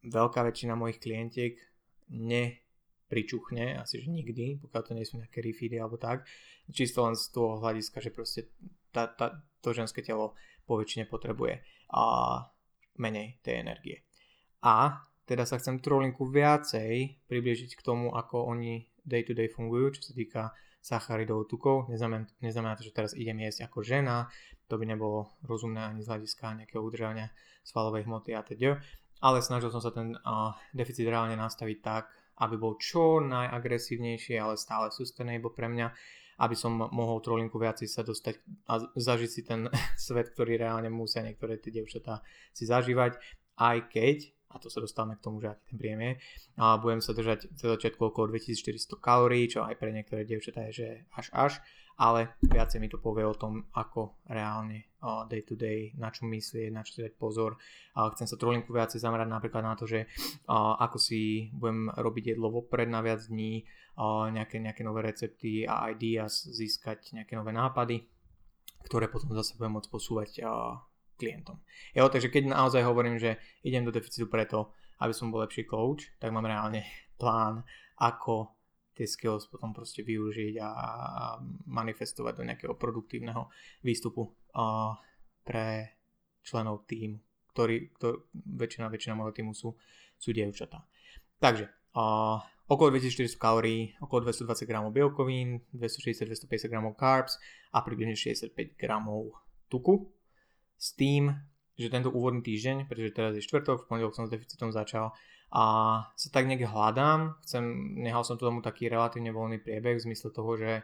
veľká 0.08 0.40
väčšina 0.48 0.72
mojich 0.72 0.96
klientiek 0.96 1.60
nepričuchne, 2.08 3.76
asi 3.76 4.00
že 4.00 4.08
nikdy, 4.08 4.64
pokiaľ 4.64 4.82
to 4.82 4.96
nie 4.96 5.04
sú 5.04 5.20
nejaké 5.20 5.44
refeedy 5.44 5.76
alebo 5.76 6.00
tak, 6.00 6.24
čisto 6.72 7.04
len 7.04 7.12
z 7.12 7.28
toho 7.30 7.60
hľadiska, 7.60 8.00
že 8.00 8.10
proste 8.10 8.40
tá, 8.96 9.12
tá, 9.12 9.44
to 9.60 9.76
ženské 9.76 10.00
telo 10.00 10.32
po 10.64 10.80
väčšine 10.80 11.04
potrebuje 11.04 11.60
a 11.92 12.04
menej 12.96 13.36
tej 13.44 13.60
energie. 13.60 14.00
A 14.64 15.04
teda 15.28 15.44
sa 15.44 15.60
chcem 15.60 15.84
trolinku 15.84 16.24
viacej 16.24 17.20
priblížiť 17.28 17.76
k 17.76 17.84
tomu, 17.84 18.16
ako 18.16 18.48
oni 18.48 18.88
day 19.04 19.20
to 19.20 19.36
day 19.36 19.52
fungujú, 19.52 20.00
čo 20.00 20.02
sa 20.08 20.12
týka 20.16 20.42
sacharidov, 20.80 21.50
tukov. 21.50 21.90
Neznamená, 21.90 22.24
neznamená 22.40 22.78
to, 22.78 22.86
že 22.86 22.94
teraz 22.94 23.12
idem 23.12 23.42
jesť 23.42 23.68
ako 23.68 23.82
žena, 23.82 24.30
to 24.70 24.78
by 24.78 24.86
nebolo 24.86 25.34
rozumné 25.42 25.82
ani 25.82 26.02
z 26.02 26.10
hľadiska 26.10 26.62
nejakého 26.62 26.82
udržania 26.82 27.30
svalovej 27.66 28.06
hmoty 28.06 28.34
a 28.34 28.46
teď. 28.46 28.78
Ale 29.18 29.42
snažil 29.42 29.74
som 29.74 29.82
sa 29.82 29.90
ten 29.90 30.14
uh, 30.14 30.54
deficit 30.70 31.06
reálne 31.10 31.34
nastaviť 31.34 31.78
tak, 31.82 32.10
aby 32.38 32.54
bol 32.54 32.76
čo 32.78 33.18
najagresívnejší, 33.18 34.36
ale 34.38 34.60
stále 34.60 34.92
sustainable 34.92 35.50
pre 35.50 35.66
mňa, 35.66 35.90
aby 36.36 36.56
som 36.56 36.76
mohol 36.76 37.20
trolinku 37.24 37.56
viacej 37.56 37.88
sa 37.88 38.04
dostať 38.04 38.40
a 38.68 38.80
zažiť 38.92 39.30
si 39.30 39.42
ten 39.44 39.68
svet, 39.96 40.32
ktorý 40.32 40.60
reálne 40.60 40.92
musia 40.92 41.24
niektoré 41.24 41.56
tie 41.60 41.72
devčatá 41.72 42.20
si 42.52 42.68
zažívať, 42.68 43.16
aj 43.56 43.78
keď 43.88 44.18
a 44.46 44.62
to 44.62 44.72
sa 44.72 44.80
dostávame 44.80 45.20
k 45.20 45.24
tomu, 45.26 45.42
že 45.42 45.52
aký 45.52 45.68
ten 45.68 45.76
príjem 45.76 46.00
je. 46.00 46.12
A 46.56 46.80
budem 46.80 47.04
sa 47.04 47.12
držať 47.12 47.52
za 47.52 47.76
začiatku 47.76 48.08
okolo 48.08 48.32
2400 48.32 48.96
kalórií, 48.96 49.52
čo 49.52 49.60
aj 49.66 49.76
pre 49.76 49.92
niektoré 49.92 50.24
dievčatá 50.24 50.64
je, 50.70 50.72
že 50.72 50.88
až 51.12 51.26
až, 51.36 51.52
ale 51.96 52.36
viacej 52.44 52.76
mi 52.76 52.92
to 52.92 53.00
povie 53.00 53.24
o 53.24 53.32
tom, 53.32 53.64
ako 53.72 54.20
reálne 54.28 54.84
day 55.32 55.40
to 55.40 55.56
day, 55.56 55.96
na 55.96 56.12
čo 56.12 56.28
myslieť, 56.28 56.68
na 56.68 56.84
čo 56.84 56.98
si 56.98 57.00
dať 57.00 57.16
pozor. 57.16 57.56
Chcem 57.96 58.28
sa 58.28 58.36
trolinku 58.36 58.68
viacej 58.72 59.00
zamerať 59.00 59.28
napríklad 59.32 59.64
na 59.64 59.74
to, 59.76 59.88
že 59.88 60.04
ako 60.50 61.00
si 61.00 61.48
budem 61.56 61.88
robiť 61.88 62.36
jedlo 62.36 62.52
vopred 62.52 62.88
na 62.90 63.00
viac 63.00 63.24
dní, 63.24 63.64
nejaké, 64.32 64.60
nejaké 64.60 64.84
nové 64.84 65.08
recepty 65.08 65.64
a 65.64 65.88
ideas, 65.88 66.44
získať 66.44 67.16
nejaké 67.16 67.32
nové 67.32 67.56
nápady, 67.56 68.04
ktoré 68.84 69.08
potom 69.08 69.32
zase 69.32 69.56
budem 69.56 69.80
môcť 69.80 69.88
posúvať 69.88 70.30
klientom. 71.16 71.56
Jo, 71.96 72.12
takže 72.12 72.28
keď 72.28 72.52
naozaj 72.52 72.84
hovorím, 72.84 73.16
že 73.16 73.40
idem 73.64 73.88
do 73.88 73.94
deficitu 73.94 74.28
preto, 74.28 74.76
aby 75.00 75.16
som 75.16 75.32
bol 75.32 75.40
lepší 75.40 75.64
coach, 75.64 76.12
tak 76.20 76.28
mám 76.28 76.44
reálne 76.44 76.84
plán, 77.16 77.64
ako 77.96 78.55
tie 78.96 79.04
skills 79.04 79.52
potom 79.52 79.76
proste 79.76 80.00
využiť 80.00 80.56
a, 80.58 80.70
manifestovať 81.68 82.32
do 82.32 82.46
nejakého 82.48 82.74
produktívneho 82.80 83.52
výstupu 83.84 84.24
uh, 84.24 84.96
pre 85.44 86.00
členov 86.40 86.88
týmu, 86.88 87.20
ktorý, 87.52 87.92
ktorý 88.00 88.16
väčšina, 88.32 88.88
väčšina 88.88 89.14
môjho 89.14 89.36
týmu 89.36 89.52
sú, 89.52 89.76
sú 90.16 90.32
dievčatá. 90.32 90.88
Takže 91.36 91.68
uh, 91.92 92.40
okolo 92.66 92.96
2400 92.96 93.36
kalórií, 93.36 93.92
okolo 94.00 94.32
220 94.32 94.64
gramov 94.64 94.90
bielkovín, 94.96 95.60
260-250 95.76 96.72
gramov 96.72 96.96
carbs 96.96 97.36
a 97.76 97.84
približne 97.84 98.16
65 98.16 98.80
gramov 98.80 99.36
tuku 99.68 100.08
s 100.80 100.96
tým, 100.96 101.36
že 101.76 101.92
tento 101.92 102.08
úvodný 102.08 102.40
týždeň, 102.40 102.88
pretože 102.88 103.12
teraz 103.12 103.32
je 103.36 103.44
štvrtok, 103.44 103.84
v 103.84 103.86
pondelok 103.86 104.16
som 104.16 104.24
s 104.24 104.32
deficitom 104.32 104.72
začal 104.72 105.12
a 105.52 105.64
sa 106.18 106.28
tak 106.34 106.50
nejak 106.50 106.66
hľadám, 106.66 107.38
chcem, 107.46 107.64
nehal 108.02 108.26
som 108.26 108.34
tomu 108.34 108.58
taký 108.58 108.90
relatívne 108.90 109.30
voľný 109.30 109.62
priebeh 109.62 109.96
v 109.96 110.04
zmysle 110.10 110.34
toho, 110.34 110.58
že 110.58 110.82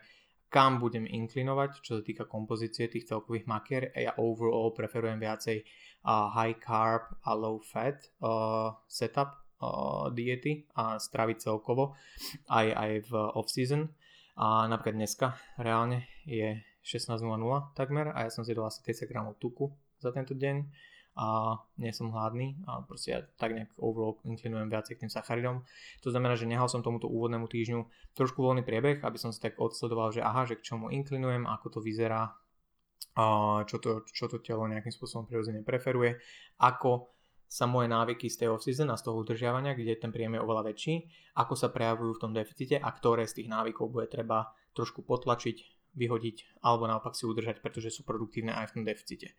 kam 0.52 0.78
budem 0.78 1.08
inklinovať, 1.08 1.80
čo 1.80 1.98
sa 1.98 2.02
týka 2.04 2.28
kompozície 2.28 2.86
tých 2.86 3.08
celkových 3.08 3.48
makier. 3.48 3.88
Ja 3.96 4.12
overall 4.20 4.76
preferujem 4.76 5.16
viacej 5.16 5.64
uh, 6.04 6.28
high 6.28 6.60
carb 6.60 7.08
a 7.24 7.32
low 7.32 7.56
fat 7.64 8.04
uh, 8.20 8.76
setup 8.84 9.32
uh, 9.64 10.12
diety 10.12 10.68
a 10.76 11.00
stravy 11.00 11.40
celkovo 11.40 11.96
aj, 12.52 12.68
aj 12.68 12.90
v 13.08 13.12
off-season. 13.32 13.88
A 14.36 14.68
napríklad 14.68 15.00
dneska 15.00 15.40
reálne 15.56 16.04
je 16.28 16.60
16.00 16.84 17.16
takmer 17.72 18.12
a 18.12 18.28
ja 18.28 18.30
som 18.30 18.44
zjedol 18.44 18.68
asi 18.68 18.84
30 18.84 19.08
gramov 19.08 19.40
tuku 19.40 19.72
za 20.04 20.12
tento 20.12 20.36
deň 20.36 20.68
a 21.12 21.60
nie 21.76 21.92
som 21.92 22.08
hladný 22.08 22.56
a 22.64 22.80
proste 22.88 23.08
ja 23.12 23.20
tak 23.36 23.52
nejak 23.52 23.76
overall 23.76 24.16
inklinujem 24.24 24.72
viacej 24.72 24.96
k 24.96 25.02
tým 25.04 25.12
sacharidom. 25.12 25.60
To 26.00 26.08
znamená, 26.08 26.40
že 26.40 26.48
nehal 26.48 26.72
som 26.72 26.80
tomuto 26.80 27.04
úvodnému 27.04 27.52
týždňu 27.52 27.84
trošku 28.16 28.40
voľný 28.40 28.64
priebeh, 28.64 29.04
aby 29.04 29.18
som 29.20 29.28
si 29.28 29.36
tak 29.36 29.60
odsledoval, 29.60 30.16
že 30.16 30.24
aha, 30.24 30.48
že 30.48 30.56
k 30.56 30.72
čomu 30.72 30.88
inklinujem, 30.88 31.44
ako 31.44 31.78
to 31.78 31.80
vyzerá, 31.84 32.32
čo, 33.68 33.76
to, 33.76 34.08
čo 34.08 34.24
to 34.24 34.40
telo 34.40 34.64
nejakým 34.64 34.88
spôsobom 34.88 35.28
prirodzene 35.28 35.60
preferuje, 35.60 36.16
ako 36.56 37.12
sa 37.44 37.68
moje 37.68 37.92
návyky 37.92 38.32
z 38.32 38.40
tej 38.40 38.48
off-season 38.56 38.88
a 38.88 38.96
z 38.96 39.04
toho 39.04 39.20
udržiavania, 39.20 39.76
kde 39.76 40.00
ten 40.00 40.08
príjem 40.08 40.40
je 40.40 40.44
oveľa 40.48 40.72
väčší, 40.72 41.04
ako 41.36 41.52
sa 41.52 41.68
prejavujú 41.68 42.16
v 42.16 42.22
tom 42.24 42.32
deficite 42.32 42.80
a 42.80 42.88
ktoré 42.88 43.28
z 43.28 43.44
tých 43.44 43.52
návykov 43.52 43.92
bude 43.92 44.08
treba 44.08 44.56
trošku 44.72 45.04
potlačiť, 45.04 45.92
vyhodiť 45.92 46.64
alebo 46.64 46.88
naopak 46.88 47.12
si 47.12 47.28
udržať, 47.28 47.60
pretože 47.60 47.92
sú 47.92 48.08
produktívne 48.08 48.56
aj 48.56 48.72
v 48.72 48.80
tom 48.80 48.84
deficite. 48.88 49.36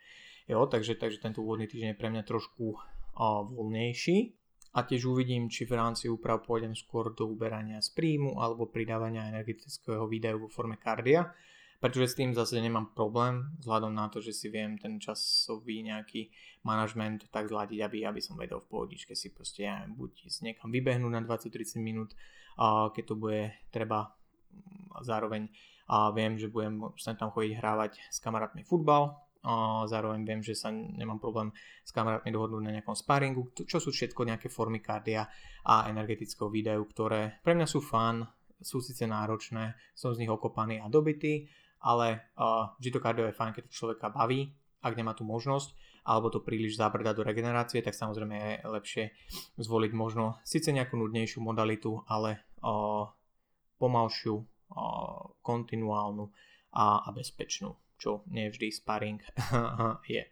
Jo, 0.47 0.67
takže, 0.67 0.99
takže 0.99 1.23
tento 1.23 1.39
úvodný 1.39 1.71
týždeň 1.71 1.95
je 1.95 1.99
pre 1.99 2.11
mňa 2.11 2.23
trošku 2.27 2.75
uh, 2.75 3.47
voľnejší. 3.47 4.35
A 4.73 4.81
tiež 4.81 5.05
uvidím, 5.05 5.53
či 5.53 5.69
v 5.69 5.77
rámci 5.77 6.09
úprav 6.09 6.41
pôjdem 6.41 6.73
skôr 6.73 7.13
do 7.13 7.29
uberania 7.29 7.77
z 7.77 7.93
príjmu 7.93 8.41
alebo 8.41 8.65
pridávania 8.65 9.29
energetického 9.29 10.09
výdajú 10.09 10.41
vo 10.41 10.49
forme 10.49 10.81
kardia, 10.81 11.29
pretože 11.77 12.09
s 12.09 12.17
tým 12.17 12.33
zase 12.33 12.57
nemám 12.57 12.89
problém, 12.97 13.53
vzhľadom 13.61 13.93
na 13.93 14.09
to, 14.09 14.17
že 14.17 14.33
si 14.33 14.49
viem 14.49 14.81
ten 14.81 14.97
časový 14.97 15.85
nejaký 15.85 16.33
manažment 16.65 17.29
tak 17.29 17.53
zladiť, 17.53 17.85
aby, 17.85 17.97
aby 18.01 18.17
som 18.17 18.33
vedel 18.33 18.57
v 18.65 18.69
pohodičke 18.73 19.13
si 19.13 19.29
proste, 19.29 19.69
ja 19.69 19.77
neviem, 19.77 19.93
buď 19.93 20.11
ísť 20.25 20.39
niekam 20.41 20.73
vybehnúť 20.73 21.11
na 21.13 21.21
20-30 21.21 21.77
minút, 21.77 22.17
uh, 22.57 22.89
keď 22.89 23.13
to 23.13 23.15
bude 23.15 23.53
treba 23.69 24.09
zároveň 25.05 25.53
a 25.85 26.09
viem, 26.09 26.33
že 26.41 26.49
budem 26.49 26.81
sem 26.97 27.13
tam 27.13 27.29
chodiť 27.29 27.61
hrávať 27.61 28.01
s 28.09 28.17
kamarátmi 28.17 28.65
futbal, 28.65 29.13
a 29.13 29.22
zároveň 29.87 30.23
viem, 30.23 30.39
že 30.39 30.55
sa 30.55 30.71
nemám 30.71 31.19
problém 31.19 31.51
s 31.83 31.91
kamarátmi 31.91 32.31
dohodnúť 32.31 32.63
na 32.63 32.73
nejakom 32.79 32.95
sparingu, 32.95 33.51
čo 33.67 33.77
sú 33.83 33.91
všetko 33.91 34.23
nejaké 34.23 34.47
formy 34.47 34.79
kardia 34.79 35.27
a 35.67 35.91
energetického 35.91 36.47
videu, 36.47 36.79
ktoré 36.87 37.43
pre 37.43 37.51
mňa 37.51 37.67
sú 37.67 37.83
fun, 37.83 38.23
sú 38.63 38.79
síce 38.79 39.03
náročné, 39.03 39.75
som 39.91 40.15
z 40.15 40.23
nich 40.23 40.31
okopaný 40.31 40.79
a 40.79 40.87
dobitý, 40.87 41.51
ale 41.83 42.31
uh, 42.39 42.71
vždy 42.79 42.89
to 42.95 43.03
kardio 43.03 43.27
je 43.27 43.35
fajn, 43.35 43.51
keď 43.51 43.63
to 43.67 43.75
človeka 43.75 44.07
baví, 44.07 44.55
ak 44.79 44.95
nemá 44.95 45.11
tú 45.11 45.27
možnosť, 45.27 45.75
alebo 46.07 46.31
to 46.31 46.43
príliš 46.43 46.79
zabrda 46.79 47.11
do 47.11 47.23
regenerácie, 47.23 47.83
tak 47.83 47.95
samozrejme 47.95 48.35
je 48.35 48.53
lepšie 48.63 49.03
zvoliť 49.59 49.91
možno 49.91 50.39
síce 50.43 50.71
nejakú 50.71 50.95
nudnejšiu 50.99 51.43
modalitu, 51.43 52.03
ale 52.07 52.43
pomalšiu 53.79 54.35
kontinuálnu 55.43 56.25
a 56.73 57.07
bezpečnú, 57.11 57.75
čo 57.97 58.25
nie 58.29 58.49
vždy 58.49 58.67
sparring 58.71 59.21
je. 60.13 60.23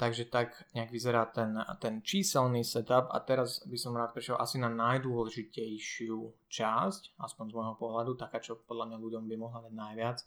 Takže 0.00 0.32
tak 0.32 0.56
nejak 0.72 0.88
vyzerá 0.88 1.28
ten, 1.28 1.52
ten 1.76 2.00
číselný 2.00 2.64
setup 2.64 3.12
a 3.12 3.20
teraz 3.20 3.60
by 3.68 3.76
som 3.76 3.92
rád 3.92 4.16
prešiel 4.16 4.40
asi 4.40 4.56
na 4.56 4.72
najdôležitejšiu 4.72 6.48
časť, 6.48 7.20
aspoň 7.20 7.44
z 7.52 7.56
môjho 7.60 7.76
pohľadu, 7.76 8.16
taká, 8.16 8.40
čo 8.40 8.64
podľa 8.64 8.88
mňa 8.88 8.96
ľuďom 8.96 9.24
by 9.28 9.36
mohla 9.36 9.60
dať 9.68 9.74
najviac 9.76 10.18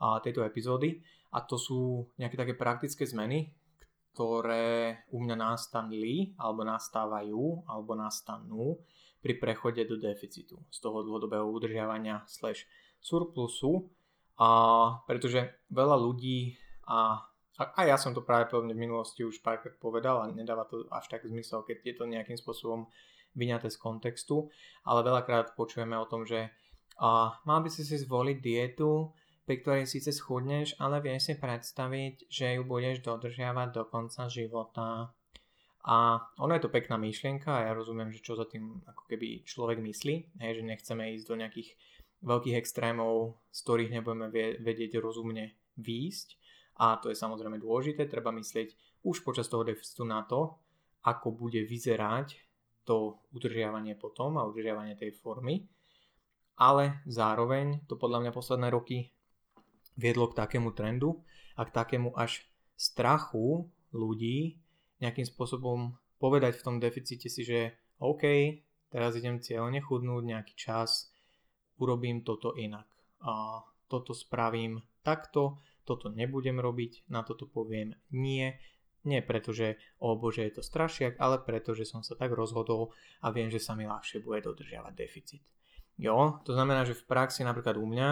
a, 0.00 0.24
tejto 0.24 0.40
epizódy 0.40 1.04
a 1.36 1.44
to 1.44 1.60
sú 1.60 2.08
nejaké 2.16 2.40
také 2.40 2.56
praktické 2.56 3.04
zmeny, 3.04 3.52
ktoré 4.16 5.04
u 5.12 5.20
mňa 5.22 5.36
nastanili, 5.36 6.32
alebo 6.40 6.64
nastávajú, 6.66 7.68
alebo 7.68 7.92
nastanú 7.94 8.80
pri 9.20 9.36
prechode 9.36 9.84
do 9.84 10.00
deficitu 10.00 10.58
z 10.72 10.78
toho 10.80 11.04
dlhodobého 11.04 11.44
udržiavania 11.44 12.24
slash 12.24 12.64
surplusu, 12.98 13.84
a 14.40 14.48
pretože 15.04 15.68
veľa 15.68 15.96
ľudí 16.00 16.56
a 16.88 17.28
a 17.60 17.84
ja 17.84 18.00
som 18.00 18.16
to 18.16 18.24
práve 18.24 18.48
v 18.48 18.72
minulosti 18.72 19.20
už 19.20 19.44
párkrát 19.44 19.76
povedal 19.76 20.24
a 20.24 20.32
nedáva 20.32 20.64
to 20.64 20.88
až 20.88 21.12
tak 21.12 21.28
zmysel, 21.28 21.60
keď 21.60 21.76
je 21.84 21.94
to 22.00 22.04
nejakým 22.08 22.40
spôsobom 22.40 22.88
vyňaté 23.36 23.68
z 23.68 23.76
kontextu, 23.76 24.48
ale 24.88 25.04
veľakrát 25.04 25.52
počujeme 25.52 25.92
o 26.00 26.08
tom, 26.08 26.24
že 26.24 26.48
a, 26.96 27.36
mal 27.44 27.60
by 27.60 27.68
si 27.68 27.84
si 27.84 28.00
zvoliť 28.00 28.38
dietu, 28.40 29.12
pri 29.44 29.60
ktorej 29.60 29.84
síce 29.92 30.08
schudneš, 30.08 30.72
ale 30.80 31.04
vieš 31.04 31.28
si 31.28 31.34
predstaviť, 31.36 32.32
že 32.32 32.56
ju 32.56 32.62
budeš 32.64 33.04
dodržiavať 33.04 33.68
do 33.76 33.82
konca 33.84 34.24
života. 34.32 35.12
A 35.84 35.96
ono 36.40 36.52
je 36.56 36.62
to 36.64 36.72
pekná 36.72 37.00
myšlienka 37.00 37.48
a 37.48 37.64
ja 37.68 37.72
rozumiem, 37.72 38.12
že 38.12 38.24
čo 38.24 38.36
za 38.36 38.44
tým 38.44 38.84
ako 38.84 39.04
keby 39.04 39.44
človek 39.44 39.80
myslí, 39.80 40.44
hej, 40.44 40.60
že 40.60 40.62
nechceme 40.64 41.12
ísť 41.16 41.24
do 41.28 41.36
nejakých 41.40 41.68
veľkých 42.20 42.56
extrémov, 42.56 43.40
z 43.48 43.58
ktorých 43.64 43.90
nebudeme 43.96 44.28
vedieť 44.60 45.00
rozumne 45.00 45.56
výjsť. 45.80 46.28
A 46.80 46.96
to 47.00 47.12
je 47.12 47.16
samozrejme 47.16 47.60
dôležité, 47.60 48.08
treba 48.08 48.32
myslieť 48.32 49.02
už 49.04 49.24
počas 49.24 49.48
toho 49.48 49.64
deficitu 49.64 50.04
na 50.04 50.24
to, 50.24 50.56
ako 51.04 51.32
bude 51.32 51.60
vyzerať 51.64 52.36
to 52.84 53.20
udržiavanie 53.32 53.96
potom 53.96 54.36
a 54.40 54.48
udržiavanie 54.48 54.96
tej 54.96 55.12
formy. 55.16 55.68
Ale 56.60 57.00
zároveň 57.08 57.84
to 57.88 57.96
podľa 57.96 58.28
mňa 58.28 58.32
posledné 58.36 58.68
roky 58.68 59.12
viedlo 59.96 60.28
k 60.28 60.36
takému 60.36 60.76
trendu 60.76 61.24
a 61.56 61.64
k 61.64 61.72
takému 61.72 62.12
až 62.16 62.44
strachu 62.76 63.68
ľudí 63.92 64.60
nejakým 65.00 65.24
spôsobom 65.24 65.96
povedať 66.20 66.60
v 66.60 66.64
tom 66.64 66.76
deficite 66.76 67.28
si, 67.32 67.42
že 67.44 67.76
OK, 68.00 68.24
teraz 68.92 69.16
idem 69.16 69.40
cieľne 69.40 69.80
chudnúť 69.80 70.24
nejaký 70.24 70.54
čas, 70.56 71.08
urobím 71.80 72.22
toto 72.22 72.52
inak. 72.54 72.86
A 73.24 73.64
toto 73.88 74.14
spravím 74.14 74.78
takto, 75.02 75.58
toto 75.82 76.12
nebudem 76.12 76.60
robiť, 76.60 77.10
na 77.10 77.26
toto 77.26 77.50
poviem 77.50 77.96
nie. 78.14 78.54
Nie 79.00 79.24
preto, 79.24 79.56
že 79.56 79.80
o 80.04 80.12
bože 80.14 80.44
je 80.44 80.60
to 80.60 80.62
strašiak, 80.62 81.16
ale 81.16 81.40
preto, 81.40 81.72
že 81.72 81.88
som 81.88 82.04
sa 82.04 82.14
tak 82.14 82.36
rozhodol 82.36 82.92
a 83.24 83.32
viem, 83.32 83.48
že 83.48 83.56
sa 83.56 83.72
mi 83.72 83.88
ľahšie 83.88 84.20
bude 84.20 84.44
dodržiavať 84.44 84.92
deficit. 84.92 85.42
Jo, 85.96 86.40
to 86.44 86.52
znamená, 86.52 86.84
že 86.84 86.96
v 86.96 87.08
praxi 87.08 87.40
napríklad 87.40 87.80
u 87.80 87.88
mňa 87.88 88.08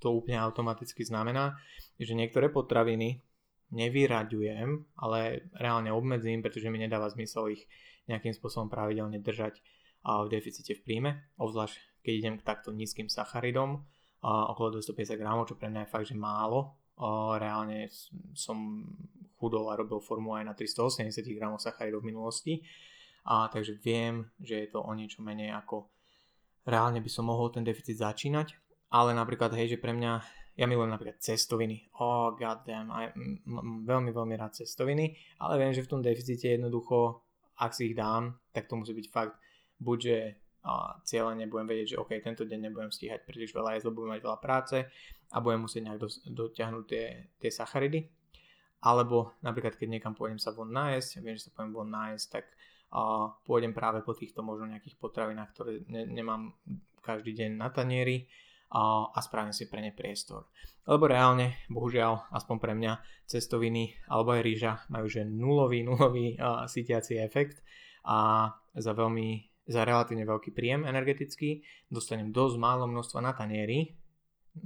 to 0.00 0.16
úplne 0.16 0.40
automaticky 0.40 1.04
znamená, 1.04 1.60
že 2.00 2.16
niektoré 2.16 2.48
potraviny 2.48 3.20
nevyraďujem, 3.68 4.96
ale 4.96 5.44
reálne 5.52 5.92
obmedzím, 5.92 6.40
pretože 6.40 6.72
mi 6.72 6.80
nedáva 6.80 7.12
zmysel 7.12 7.52
ich 7.52 7.68
nejakým 8.08 8.32
spôsobom 8.32 8.72
pravidelne 8.72 9.20
držať 9.20 9.60
v 10.00 10.28
deficite 10.32 10.72
v 10.72 10.82
príjme, 10.82 11.10
obzvlášť 11.36 11.76
keď 12.00 12.12
idem 12.16 12.34
k 12.40 12.46
takto 12.46 12.72
nízkym 12.72 13.08
sacharidom, 13.08 13.84
okolo 14.24 14.80
250 14.80 15.16
gramov, 15.16 15.48
čo 15.48 15.56
pre 15.56 15.72
mňa 15.72 15.88
je 15.88 15.92
fakt, 15.92 16.08
že 16.12 16.16
málo. 16.16 16.76
Reálne 17.40 17.88
som 18.36 18.84
chudol 19.40 19.72
a 19.72 19.78
robil 19.80 20.04
formu 20.04 20.36
aj 20.36 20.44
na 20.44 20.52
380 20.52 21.08
gramov 21.32 21.64
sacharidov 21.64 22.04
v 22.04 22.12
minulosti, 22.12 22.54
a 23.24 23.48
takže 23.48 23.80
viem, 23.80 24.28
že 24.40 24.64
je 24.64 24.68
to 24.68 24.80
o 24.80 24.92
niečo 24.92 25.20
menej 25.24 25.52
ako 25.52 25.88
reálne 26.68 27.00
by 27.00 27.10
som 27.10 27.28
mohol 27.28 27.48
ten 27.50 27.64
deficit 27.64 28.00
začínať, 28.00 28.56
ale 28.92 29.16
napríklad 29.16 29.54
hej, 29.56 29.76
že 29.76 29.82
pre 29.82 29.90
mňa 29.90 30.12
ja 30.58 30.66
milujem 30.68 30.92
napríklad 30.92 31.22
cestoviny. 31.22 31.88
Oh, 31.96 32.36
goddamn, 32.36 32.92
aj, 32.92 33.16
m- 33.16 33.40
m- 33.48 33.82
veľmi, 33.88 34.12
veľmi 34.12 34.34
rád 34.36 34.60
cestoviny, 34.60 35.16
ale 35.40 35.56
viem, 35.56 35.72
že 35.72 35.86
v 35.86 35.90
tom 35.96 36.00
deficite 36.04 36.52
jednoducho, 36.52 37.24
ak 37.56 37.72
si 37.72 37.92
ich 37.92 37.96
dám, 37.96 38.36
tak 38.52 38.68
to 38.68 38.76
musí 38.76 38.92
byť 38.92 39.06
fakt 39.08 39.34
buď, 39.80 39.98
že 39.98 40.16
a 40.36 40.39
cieľene 41.08 41.48
budem 41.48 41.66
vedieť, 41.68 41.96
že 41.96 42.00
OK, 42.00 42.10
tento 42.20 42.44
deň 42.44 42.68
nebudem 42.68 42.92
stíhať 42.92 43.24
príliš 43.24 43.56
veľa 43.56 43.80
jesť, 43.80 43.92
budem 43.92 44.18
mať 44.18 44.22
veľa 44.24 44.38
práce 44.38 44.76
a 45.32 45.36
budem 45.40 45.64
musieť 45.64 45.82
nejak 45.88 46.00
do, 46.00 46.08
dotiahnuť 46.10 46.84
tie, 46.84 47.04
tie 47.40 47.50
sacharidy. 47.50 48.04
Alebo 48.80 49.36
napríklad, 49.44 49.76
keď 49.76 49.88
niekam 50.00 50.16
pôjdem 50.16 50.40
sa 50.40 50.56
von 50.56 50.72
nájsť, 50.72 51.20
viem, 51.20 51.36
že 51.36 51.48
sa 51.48 51.52
pôjdem 51.52 51.72
von 51.72 51.88
nájsť, 51.88 52.26
tak 52.32 52.44
a 52.90 53.30
pôjdem 53.46 53.70
práve 53.70 54.02
po 54.02 54.18
týchto 54.18 54.42
možno 54.42 54.66
nejakých 54.66 54.98
potravinách, 54.98 55.54
ktoré 55.54 55.86
ne, 55.86 56.10
nemám 56.10 56.58
každý 56.98 57.38
deň 57.38 57.50
na 57.54 57.70
tanieri 57.70 58.26
a, 58.74 59.06
a 59.14 59.18
spravím 59.22 59.54
si 59.54 59.70
pre 59.70 59.78
ne 59.78 59.94
priestor. 59.94 60.50
Lebo 60.90 61.06
reálne, 61.06 61.62
bohužiaľ, 61.70 62.34
aspoň 62.34 62.56
pre 62.58 62.74
mňa, 62.74 62.92
cestoviny 63.30 63.94
alebo 64.10 64.34
aj 64.34 64.42
rýža 64.42 64.72
majú 64.90 65.06
že 65.06 65.22
nulový, 65.22 65.86
nulový 65.86 66.34
a, 66.34 66.66
sítiaci 66.66 67.22
efekt 67.22 67.62
a 68.02 68.50
za 68.74 68.90
veľmi 68.90 69.49
za 69.70 69.86
relatívne 69.86 70.26
veľký 70.26 70.50
príjem 70.50 70.82
energetický, 70.82 71.62
dostanem 71.86 72.34
dosť 72.34 72.58
málo 72.58 72.90
množstva 72.90 73.22
na 73.22 73.30
tanieri, 73.30 73.94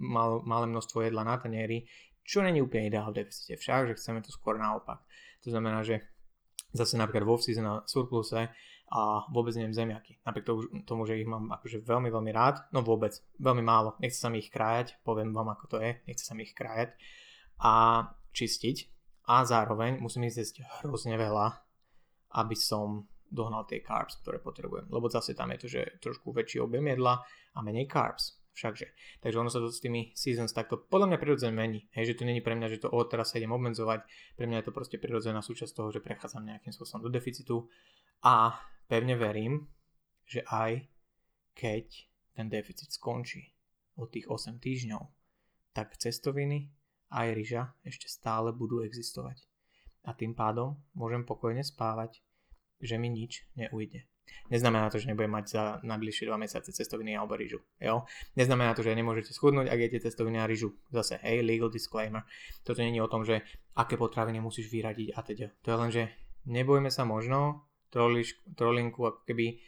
mal, 0.01 0.41
malé 0.49 0.65
množstvo 0.73 1.05
jedla 1.05 1.29
na 1.29 1.37
tanieri, 1.37 1.85
čo 2.25 2.41
není 2.41 2.65
úplne 2.65 2.89
ideál 2.89 3.13
v 3.13 3.21
deficite, 3.21 3.61
však, 3.61 3.93
že 3.93 3.97
chceme 4.01 4.25
to 4.25 4.33
skôr 4.33 4.57
naopak. 4.57 5.05
To 5.45 5.53
znamená, 5.53 5.85
že 5.85 6.01
zase 6.73 6.97
napríklad 6.97 7.29
vo 7.29 7.37
season 7.37 7.69
na 7.69 7.75
surpluse 7.85 8.49
a 8.89 9.01
vôbec 9.29 9.53
neviem 9.61 9.77
zemiaky. 9.77 10.25
Napriek 10.25 10.49
tomu, 10.89 11.05
že 11.05 11.21
ich 11.21 11.29
mám 11.29 11.53
akože 11.53 11.85
veľmi, 11.85 12.09
veľmi 12.09 12.33
rád, 12.33 12.65
no 12.73 12.81
vôbec, 12.81 13.13
veľmi 13.37 13.61
málo. 13.61 14.01
Nechce 14.01 14.25
sa 14.25 14.33
mi 14.33 14.41
ich 14.41 14.49
krájať, 14.49 15.05
poviem 15.05 15.37
vám 15.37 15.53
ako 15.53 15.77
to 15.77 15.77
je, 15.85 16.01
nechce 16.09 16.25
sa 16.25 16.33
mi 16.33 16.49
ich 16.49 16.57
krájať 16.57 16.97
a 17.61 18.03
čistiť 18.33 18.77
a 19.29 19.45
zároveň 19.45 20.01
musím 20.01 20.29
ísť 20.29 20.39
jesť 20.41 20.57
hrozne 20.81 21.17
veľa, 21.17 21.61
aby 22.41 22.57
som 22.57 23.09
dohnal 23.35 23.67
tie 23.67 23.83
carbs, 23.83 24.23
ktoré 24.23 24.39
potrebujem. 24.39 24.87
Lebo 24.89 25.11
zase 25.11 25.35
tam 25.35 25.51
je 25.53 25.59
to, 25.59 25.69
že 25.69 25.99
trošku 25.99 26.31
väčší 26.31 26.63
objem 26.63 26.87
jedla 26.87 27.21
a 27.27 27.59
menej 27.61 27.91
carbs. 27.91 28.39
Všakže. 28.55 29.19
Takže 29.19 29.39
ono 29.43 29.51
sa 29.51 29.59
to 29.59 29.67
s 29.67 29.83
tými 29.83 30.15
seasons 30.15 30.55
takto 30.55 30.79
podľa 30.79 31.11
mňa 31.11 31.19
prirodzene 31.19 31.51
mení. 31.51 31.91
Hej, 31.91 32.15
že 32.15 32.23
to 32.23 32.31
není 32.31 32.39
pre 32.39 32.55
mňa, 32.55 32.71
že 32.71 32.87
to 32.87 32.89
od 32.95 33.11
teraz 33.11 33.35
sa 33.35 33.43
idem 33.43 33.51
obmedzovať. 33.51 34.07
Pre 34.39 34.47
mňa 34.47 34.63
je 34.63 34.67
to 34.71 34.73
proste 34.73 34.97
prirodzená 35.03 35.43
súčasť 35.43 35.75
toho, 35.75 35.91
že 35.91 35.99
prechádzam 35.99 36.47
nejakým 36.47 36.71
spôsobom 36.71 37.11
do 37.11 37.11
deficitu. 37.11 37.67
A 38.23 38.55
pevne 38.87 39.19
verím, 39.19 39.67
že 40.23 40.47
aj 40.47 40.87
keď 41.59 41.87
ten 42.39 42.47
deficit 42.47 42.95
skončí 42.95 43.51
od 43.99 44.15
tých 44.15 44.31
8 44.31 44.63
týždňov, 44.63 45.03
tak 45.75 45.99
cestoviny 45.99 46.71
aj 47.11 47.27
ryža 47.35 47.63
ešte 47.83 48.07
stále 48.07 48.55
budú 48.55 48.87
existovať. 48.87 49.43
A 50.05 50.15
tým 50.15 50.35
pádom 50.35 50.79
môžem 50.95 51.27
pokojne 51.27 51.63
spávať, 51.67 52.23
že 52.85 53.01
mi 53.01 53.09
nič 53.09 53.49
neujde. 53.57 54.05
Neznamená 54.53 54.93
to, 54.93 55.01
že 55.01 55.09
nebudem 55.09 55.33
mať 55.33 55.45
za 55.49 55.63
najbližšie 55.85 56.29
2 56.29 56.37
mesiace 56.37 56.71
cestoviny 56.73 57.17
alebo 57.17 57.37
rýžu. 57.37 57.65
Jo? 57.81 58.05
Neznamená 58.37 58.77
to, 58.77 58.85
že 58.85 58.93
nemôžete 58.93 59.33
schudnúť, 59.33 59.73
ak 59.73 59.81
jete 59.89 60.05
cestoviny 60.05 60.41
a 60.41 60.49
rýžu. 60.49 60.77
Zase, 60.93 61.21
hej, 61.25 61.41
legal 61.45 61.73
disclaimer. 61.73 62.25
Toto 62.61 62.81
je 62.81 63.01
o 63.01 63.09
tom, 63.09 63.25
že 63.25 63.41
aké 63.77 63.97
potraviny 63.97 64.41
musíš 64.41 64.69
vyradiť 64.69 65.09
a 65.17 65.21
teda. 65.25 65.47
To 65.65 65.69
je 65.73 65.77
len, 65.81 65.91
že 65.93 66.03
nebojme 66.45 66.93
sa 66.93 67.09
možno 67.09 67.65
troliš, 67.89 68.37
trolinku 68.57 69.01
ako 69.07 69.25
keby 69.25 69.61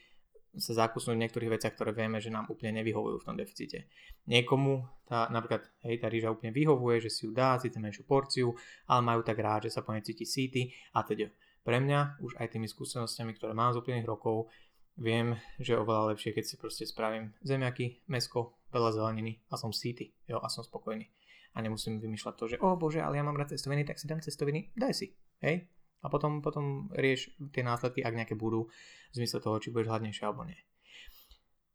sa 0.57 0.73
zakusnúť 0.73 1.15
v 1.21 1.23
niektorých 1.25 1.53
veciach, 1.53 1.77
ktoré 1.77 1.93
vieme, 1.93 2.17
že 2.17 2.33
nám 2.33 2.49
úplne 2.49 2.81
nevyhovujú 2.81 3.21
v 3.21 3.27
tom 3.29 3.37
deficite. 3.37 3.93
Niekomu 4.25 4.89
tá, 5.05 5.29
napríklad, 5.29 5.69
hej, 5.85 6.01
tá 6.01 6.09
rýža 6.09 6.33
úplne 6.33 6.51
vyhovuje, 6.51 7.07
že 7.07 7.11
si 7.13 7.29
ju 7.29 7.37
dá, 7.37 7.61
síce 7.61 7.77
menšiu 7.77 8.09
porciu, 8.09 8.57
ale 8.89 9.05
majú 9.05 9.21
tak 9.21 9.37
rád, 9.37 9.69
že 9.69 9.77
sa 9.77 9.85
po 9.85 9.93
nej 9.93 10.01
cíti 10.01 10.25
síty 10.25 10.73
a 10.97 11.05
teda 11.05 11.29
pre 11.67 11.83
mňa 11.83 12.23
už 12.23 12.39
aj 12.39 12.55
tými 12.55 12.71
skúsenostiami, 12.71 13.35
ktoré 13.35 13.51
mám 13.51 13.75
z 13.75 13.83
úplných 13.83 14.07
rokov, 14.07 14.47
viem, 14.95 15.35
že 15.59 15.75
je 15.75 15.83
oveľa 15.83 16.15
lepšie, 16.15 16.31
keď 16.31 16.45
si 16.47 16.55
proste 16.55 16.87
spravím 16.87 17.35
zemiaky, 17.43 18.07
mesko, 18.07 18.55
veľa 18.71 18.95
zeleniny 18.95 19.43
a 19.51 19.59
som 19.59 19.75
síty, 19.75 20.15
jo, 20.31 20.39
a 20.39 20.47
som 20.47 20.63
spokojný. 20.63 21.11
A 21.59 21.67
nemusím 21.67 21.99
vymýšľať 21.99 22.35
to, 22.39 22.45
že 22.47 22.61
o 22.63 22.79
bože, 22.79 23.03
ale 23.03 23.19
ja 23.19 23.27
mám 23.27 23.35
rád 23.35 23.59
cestoviny, 23.59 23.83
tak 23.83 23.99
si 23.99 24.07
dám 24.07 24.23
cestoviny, 24.23 24.71
daj 24.79 24.95
si, 24.95 25.11
hej. 25.43 25.67
A 26.05 26.07
potom, 26.07 26.39
potom 26.39 26.87
rieš 26.95 27.35
tie 27.51 27.67
následky, 27.67 28.07
ak 28.07 28.15
nejaké 28.15 28.35
budú, 28.39 28.71
v 29.11 29.15
zmysle 29.19 29.43
toho, 29.43 29.59
či 29.59 29.75
budeš 29.75 29.91
hladnejšie 29.91 30.23
alebo 30.23 30.47
nie. 30.47 30.61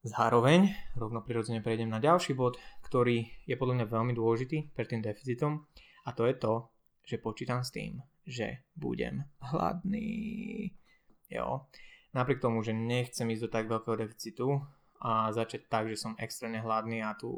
Zároveň 0.07 0.71
rovno 0.95 1.19
prirodzene 1.19 1.59
prejdem 1.59 1.91
na 1.91 1.99
ďalší 1.99 2.33
bod, 2.33 2.57
ktorý 2.87 3.27
je 3.43 3.59
podľa 3.59 3.83
mňa 3.83 3.87
veľmi 3.91 4.13
dôležitý 4.15 4.71
pre 4.71 4.87
tým 4.87 5.03
deficitom 5.03 5.67
a 6.07 6.15
to 6.15 6.25
je 6.25 6.33
to, 6.39 6.53
že 7.05 7.21
počítam 7.21 7.61
s 7.61 7.69
tým, 7.69 8.01
že 8.27 8.65
budem 8.75 9.25
hladný. 9.39 10.71
Jo. 11.29 11.65
Napriek 12.11 12.43
tomu, 12.43 12.59
že 12.59 12.75
nechcem 12.75 13.29
ísť 13.31 13.43
do 13.47 13.49
tak 13.49 13.65
veľkého 13.71 13.95
deficitu 14.03 14.59
a 15.01 15.31
začať 15.31 15.71
tak, 15.71 15.87
že 15.87 15.97
som 15.97 16.19
extrémne 16.19 16.59
hladný 16.59 17.01
a 17.01 17.15
tu 17.15 17.31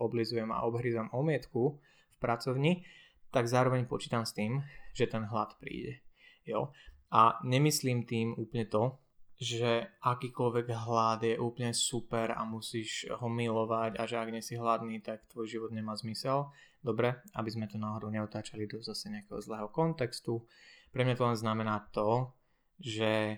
oblizujem 0.00 0.48
a 0.50 0.64
obhryzam 0.64 1.12
omietku 1.12 1.78
v 2.10 2.16
pracovni, 2.18 2.82
tak 3.30 3.46
zároveň 3.46 3.84
počítam 3.84 4.24
s 4.24 4.32
tým, 4.32 4.64
že 4.96 5.06
ten 5.06 5.28
hlad 5.28 5.54
príde. 5.60 6.00
Jo. 6.48 6.72
A 7.12 7.38
nemyslím 7.44 8.08
tým 8.08 8.34
úplne 8.34 8.66
to, 8.66 8.98
že 9.36 9.84
akýkoľvek 10.00 10.66
hlad 10.72 11.20
je 11.28 11.36
úplne 11.36 11.76
super 11.76 12.32
a 12.32 12.40
musíš 12.48 13.04
ho 13.20 13.28
milovať 13.28 14.00
a 14.00 14.02
že 14.08 14.16
ak 14.16 14.32
nie 14.32 14.40
si 14.40 14.56
hladný, 14.56 15.04
tak 15.04 15.28
tvoj 15.28 15.44
život 15.44 15.70
nemá 15.76 15.92
zmysel. 15.92 16.48
Dobre, 16.80 17.20
aby 17.36 17.50
sme 17.52 17.68
to 17.68 17.76
náhodou 17.76 18.08
neotáčali 18.08 18.64
do 18.64 18.80
zase 18.80 19.12
nejakého 19.12 19.36
zlého 19.44 19.68
kontextu. 19.68 20.40
Pre 20.88 21.02
mňa 21.04 21.18
to 21.20 21.28
len 21.28 21.36
znamená 21.36 21.84
to, 21.92 22.32
že 22.80 23.36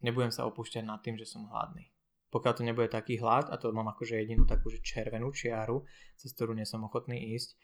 nebudem 0.00 0.32
sa 0.32 0.48
opúšťať 0.48 0.84
nad 0.88 1.04
tým, 1.04 1.20
že 1.20 1.28
som 1.28 1.44
hladný. 1.52 1.92
Pokiaľ 2.28 2.52
to 2.56 2.64
nebude 2.64 2.88
taký 2.92 3.20
hlad, 3.20 3.48
a 3.52 3.56
to 3.56 3.72
mám 3.72 3.88
akože 3.92 4.20
jedinú 4.20 4.44
takú 4.44 4.68
že 4.68 4.84
červenú 4.84 5.32
čiaru, 5.32 5.84
cez 6.16 6.32
ktorú 6.36 6.52
nie 6.52 6.68
som 6.68 6.84
ochotný 6.84 7.36
ísť, 7.36 7.56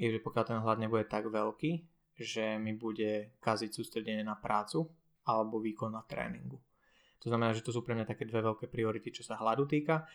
je, 0.00 0.08
že 0.16 0.20
pokiaľ 0.24 0.44
ten 0.48 0.60
hlad 0.60 0.80
nebude 0.80 1.04
tak 1.08 1.28
veľký, 1.28 1.84
že 2.16 2.60
mi 2.60 2.76
bude 2.76 3.36
kaziť 3.40 3.70
sústredenie 3.72 4.24
na 4.24 4.36
prácu 4.36 4.88
alebo 5.24 5.60
výkon 5.60 5.92
na 5.92 6.04
tréningu. 6.04 6.60
To 7.22 7.30
znamená, 7.30 7.54
že 7.54 7.62
to 7.62 7.70
sú 7.70 7.86
pre 7.86 7.94
mňa 7.94 8.06
také 8.06 8.26
dve 8.26 8.42
veľké 8.42 8.66
priority, 8.66 9.14
čo 9.14 9.22
sa 9.22 9.38
hladu 9.38 9.64
týka. 9.66 10.06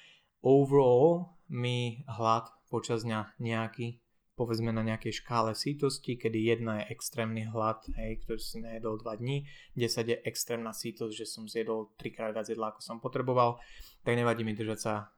Overall 0.43 1.33
mi 1.47 2.03
hlad 2.05 2.51
počas 2.67 3.07
dňa 3.07 3.39
nejaký 3.39 4.03
povedzme 4.37 4.69
na 4.69 4.85
nejakej 4.85 5.25
škále 5.25 5.57
sítosti, 5.57 6.13
kedy 6.13 6.37
jedna 6.53 6.85
je 6.85 6.93
extrémny 6.93 7.49
hlad, 7.49 7.81
hej, 7.97 8.21
ktorý 8.21 8.37
si 8.37 8.61
nejedol 8.61 9.01
2 9.01 9.17
dní, 9.17 9.49
10 9.73 10.13
je 10.13 10.17
extrémna 10.29 10.77
sítosť, 10.77 11.09
že 11.09 11.25
som 11.25 11.49
zjedol 11.49 11.89
3 11.97 12.13
krát 12.13 12.31
viac 12.37 12.45
jedla, 12.45 12.69
ako 12.69 12.85
som 12.85 13.01
potreboval, 13.01 13.57
tak 14.05 14.13
nevadí 14.13 14.45
mi 14.45 14.53
držať 14.53 14.77
sa 14.79 15.09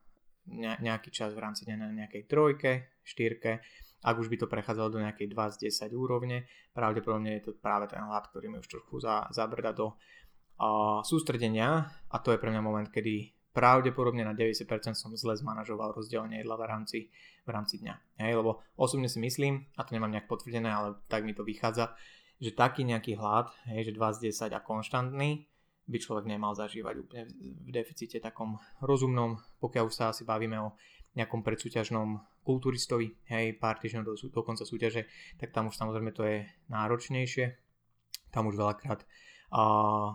nejaký 0.55 1.11
čas 1.11 1.35
v 1.35 1.43
rámci 1.43 1.67
dňa 1.67 1.75
na 1.83 1.91
nejakej 1.91 2.31
trojke, 2.31 2.95
štyrke, 3.03 3.59
ak 3.99 4.15
už 4.15 4.31
by 4.31 4.39
to 4.39 4.47
prechádzalo 4.47 4.87
do 4.95 5.03
nejakej 5.03 5.27
2 5.35 5.53
z 5.59 5.67
10 5.67 5.91
úrovne, 5.99 6.47
pravdepodobne 6.71 7.35
je 7.37 7.51
to 7.51 7.59
práve 7.59 7.91
ten 7.91 7.99
hlad, 7.99 8.23
ktorý 8.31 8.47
mi 8.47 8.63
už 8.63 8.71
trochu 8.71 9.03
za, 9.03 9.27
zabrda 9.35 9.75
do 9.75 9.99
sústredenia 11.07 11.87
a 12.11 12.17
to 12.19 12.35
je 12.35 12.41
pre 12.41 12.51
mňa 12.51 12.61
moment, 12.61 12.89
kedy 12.91 13.31
pravdepodobne 13.55 14.21
na 14.23 14.37
90% 14.37 14.93
som 14.93 15.11
zle 15.17 15.33
zmanažoval 15.35 15.95
rozdelenie 15.95 16.43
jedla 16.43 16.55
v 16.55 16.63
rámci, 16.69 16.99
v 17.43 17.49
rámci 17.49 17.81
dňa. 17.81 17.95
Hej, 18.21 18.39
lebo 18.39 18.61
osobne 18.77 19.09
si 19.09 19.17
myslím, 19.19 19.65
a 19.75 19.83
to 19.83 19.97
nemám 19.97 20.13
nejak 20.13 20.29
potvrdené, 20.29 20.69
ale 20.69 20.99
tak 21.09 21.25
mi 21.25 21.33
to 21.33 21.41
vychádza, 21.41 21.91
že 22.39 22.55
taký 22.55 22.87
nejaký 22.87 23.19
hlad, 23.19 23.51
hej, 23.67 23.91
že 23.91 23.97
2 23.97 24.15
z 24.15 24.19
10 24.31 24.55
a 24.55 24.59
konštantný, 24.63 25.49
by 25.89 25.97
človek 25.97 26.29
nemal 26.29 26.53
zažívať 26.53 26.95
úplne 27.01 27.23
v 27.65 27.69
deficite 27.73 28.21
takom 28.21 28.61
rozumnom, 28.85 29.41
pokiaľ 29.57 29.83
už 29.89 29.95
sa 29.97 30.13
asi 30.13 30.21
bavíme 30.21 30.61
o 30.61 30.77
nejakom 31.17 31.41
predsúťažnom 31.41 32.21
kulturistovi, 32.45 33.17
hej, 33.33 33.57
pár 33.57 33.81
týždňov 33.81 34.05
do, 34.05 34.13
do 34.13 34.41
konca 34.45 34.63
súťaže, 34.63 35.09
tak 35.41 35.49
tam 35.49 35.73
už 35.73 35.75
samozrejme 35.75 36.13
to 36.13 36.23
je 36.23 36.45
náročnejšie. 36.69 37.57
Tam 38.29 38.45
už 38.45 38.61
veľakrát 38.61 39.01
a 39.49 39.63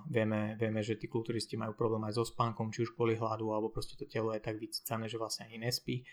vieme, 0.07 0.55
vieme, 0.55 0.79
že 0.79 0.94
tí 0.94 1.11
kulturisti 1.11 1.59
majú 1.59 1.75
problém 1.75 2.07
aj 2.07 2.23
so 2.23 2.25
spánkom, 2.27 2.70
či 2.70 2.87
už 2.87 2.94
kvôli 2.94 3.18
hladu, 3.18 3.51
alebo 3.51 3.66
proste 3.66 3.99
to 3.99 4.07
telo 4.07 4.31
je 4.31 4.38
tak 4.38 4.62
vycicané, 4.62 5.11
že 5.11 5.18
vlastne 5.18 5.51
ani 5.51 5.59
nespí. 5.59 6.07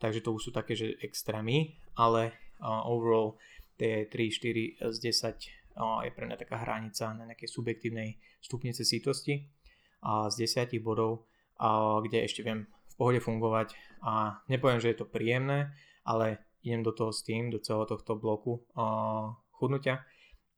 Takže 0.00 0.24
to 0.24 0.32
už 0.32 0.48
sú 0.48 0.50
také, 0.56 0.72
že 0.72 0.96
extrémy, 1.04 1.76
ale 2.00 2.32
uh, 2.64 2.88
overall 2.88 3.36
tie 3.76 4.08
3, 4.08 4.88
4 4.88 4.88
z 4.88 4.96
10 5.04 5.76
uh, 5.76 6.00
je 6.00 6.10
pre 6.16 6.24
mňa 6.24 6.40
taká 6.40 6.64
hranica 6.64 7.12
na 7.12 7.28
nejakej 7.28 7.48
subjektívnej 7.52 8.16
stupnice 8.40 8.88
sítosti 8.88 9.52
a 10.00 10.32
z 10.32 10.48
10 10.48 10.72
bodov, 10.80 11.28
uh, 11.60 12.00
kde 12.00 12.24
ešte 12.24 12.40
viem 12.40 12.64
v 12.64 12.94
pohode 12.96 13.20
fungovať 13.20 13.76
a 14.00 14.40
nepoviem, 14.48 14.80
že 14.80 14.96
je 14.96 14.98
to 15.04 15.12
príjemné, 15.12 15.76
ale 16.08 16.40
idem 16.64 16.80
do 16.80 16.96
toho 16.96 17.12
s 17.12 17.20
tým, 17.20 17.52
do 17.52 17.60
celého 17.60 17.84
tohto 17.84 18.16
bloku 18.16 18.64
uh, 18.74 19.36
chudnutia, 19.60 20.02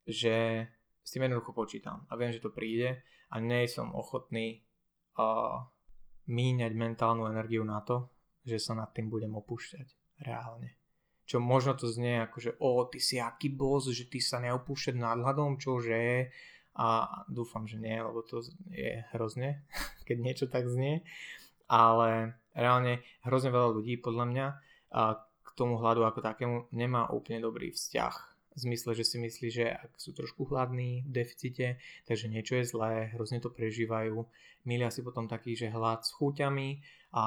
že 0.06 0.68
s 1.04 1.12
tým 1.12 1.28
jednoducho 1.28 1.52
počítam 1.52 2.08
a 2.08 2.16
viem, 2.16 2.32
že 2.32 2.40
to 2.40 2.48
príde 2.48 3.04
a 3.28 3.36
nie 3.36 3.68
som 3.68 3.92
ochotný 3.92 4.64
uh, 5.20 5.60
míňať 6.24 6.72
mentálnu 6.72 7.28
energiu 7.28 7.60
na 7.60 7.84
to, 7.84 8.08
že 8.40 8.56
sa 8.56 8.72
nad 8.72 8.88
tým 8.96 9.12
budem 9.12 9.36
opúšťať 9.36 10.20
reálne. 10.24 10.80
Čo 11.24 11.40
možno 11.40 11.76
to 11.76 11.88
znie 11.88 12.20
ako, 12.24 12.36
že 12.40 12.52
o, 12.60 12.84
ty 12.88 13.00
si 13.00 13.16
aký 13.16 13.48
boss, 13.52 13.88
že 13.88 14.08
ty 14.08 14.20
sa 14.20 14.40
neopúšťať 14.44 14.94
nad 15.00 15.16
hľadom, 15.20 15.56
čože? 15.56 16.28
A 16.74 17.06
dúfam, 17.30 17.64
že 17.64 17.80
nie, 17.80 17.96
lebo 17.96 18.20
to 18.26 18.44
je 18.72 19.04
hrozne, 19.14 19.64
keď 20.08 20.16
niečo 20.20 20.46
tak 20.48 20.68
znie, 20.68 21.04
ale 21.68 22.40
reálne 22.52 23.04
hrozne 23.24 23.52
veľa 23.52 23.68
ľudí 23.76 24.00
podľa 24.00 24.24
mňa 24.28 24.46
a 24.94 25.00
k 25.20 25.48
tomu 25.54 25.78
hľadu 25.80 26.02
ako 26.04 26.20
takému 26.20 26.56
nemá 26.74 27.08
úplne 27.08 27.40
dobrý 27.40 27.72
vzťah 27.72 28.33
v 28.54 28.58
zmysle, 28.58 28.94
že 28.94 29.04
si 29.04 29.16
myslí, 29.18 29.48
že 29.50 29.66
ak 29.66 29.98
sú 29.98 30.14
trošku 30.14 30.46
hladní 30.46 31.02
v 31.04 31.10
deficite, 31.10 31.82
takže 32.06 32.30
niečo 32.30 32.54
je 32.62 32.70
zlé, 32.70 33.10
hrozne 33.18 33.42
to 33.42 33.50
prežívajú, 33.50 34.14
milia 34.64 34.94
si 34.94 35.02
potom 35.02 35.26
taký, 35.26 35.58
že 35.58 35.74
hlad 35.74 36.06
s 36.06 36.14
chuťami 36.14 36.78
a 37.18 37.24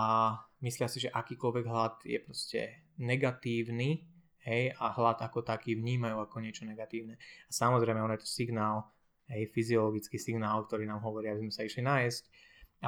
myslia 0.63 0.87
si, 0.87 1.03
že 1.03 1.11
akýkoľvek 1.11 1.65
hlad 1.67 1.95
je 2.07 2.19
proste 2.23 2.59
negatívny, 2.95 4.07
hej, 4.47 4.71
a 4.79 4.95
hlad 4.95 5.19
ako 5.19 5.43
taký 5.43 5.75
vnímajú 5.75 6.23
ako 6.23 6.39
niečo 6.39 6.63
negatívne. 6.63 7.19
A 7.19 7.51
samozrejme, 7.51 7.99
on 7.99 8.15
je 8.15 8.23
to 8.23 8.29
signál, 8.31 8.95
hej, 9.27 9.51
fyziologický 9.51 10.15
signál, 10.15 10.63
ktorý 10.63 10.87
nám 10.87 11.03
hovorí, 11.03 11.27
aby 11.27 11.43
sme 11.47 11.53
sa 11.53 11.67
išli 11.67 11.83
nájsť. 11.83 12.23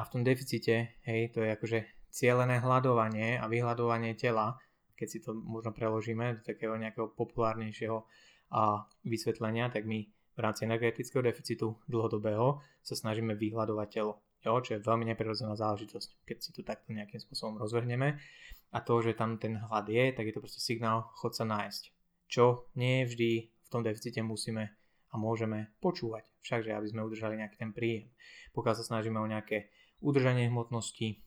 v 0.08 0.10
tom 0.16 0.22
deficite, 0.24 0.96
hej, 1.04 1.28
to 1.36 1.44
je 1.44 1.52
akože 1.52 1.78
cielené 2.08 2.58
hľadovanie 2.58 3.36
a 3.36 3.44
vyhľadovanie 3.46 4.16
tela, 4.16 4.56
keď 4.96 5.06
si 5.08 5.18
to 5.20 5.36
možno 5.36 5.76
preložíme 5.76 6.40
do 6.40 6.42
takého 6.42 6.74
nejakého 6.80 7.12
populárnejšieho 7.12 8.04
a 8.50 8.86
vysvetlenia, 9.06 9.70
tak 9.70 9.86
my 9.86 10.06
v 10.34 10.40
rámci 10.40 10.66
energetického 10.66 11.22
deficitu 11.22 11.78
dlhodobého 11.86 12.62
sa 12.82 12.94
snažíme 12.96 13.36
vyhľadovať 13.36 13.88
telo, 13.90 14.22
jo, 14.42 14.52
čo 14.62 14.70
je 14.76 14.86
veľmi 14.86 15.04
neprirodzená 15.12 15.54
záležitosť, 15.54 16.26
keď 16.26 16.36
si 16.40 16.50
to 16.56 16.64
takto 16.64 16.90
nejakým 16.90 17.20
spôsobom 17.20 17.60
rozvrhneme. 17.60 18.18
A 18.70 18.78
to, 18.80 19.02
že 19.02 19.18
tam 19.18 19.36
ten 19.36 19.58
hlad 19.58 19.90
je, 19.90 20.14
tak 20.14 20.30
je 20.30 20.34
to 20.34 20.42
proste 20.42 20.62
signál, 20.62 21.10
chod 21.18 21.34
sa 21.34 21.42
nájsť. 21.42 21.90
Čo 22.30 22.70
nie 22.78 23.02
vždy 23.02 23.50
v 23.50 23.68
tom 23.68 23.82
deficite 23.82 24.22
musíme 24.22 24.70
a 25.10 25.14
môžeme 25.18 25.74
počúvať, 25.82 26.22
všakže 26.46 26.70
aby 26.70 26.86
sme 26.86 27.02
udržali 27.02 27.34
nejaký 27.34 27.58
ten 27.58 27.74
príjem. 27.74 28.14
Pokiaľ 28.54 28.74
sa 28.78 28.86
snažíme 28.86 29.18
o 29.18 29.26
nejaké 29.26 29.74
udržanie 29.98 30.46
hmotnosti 30.46 31.18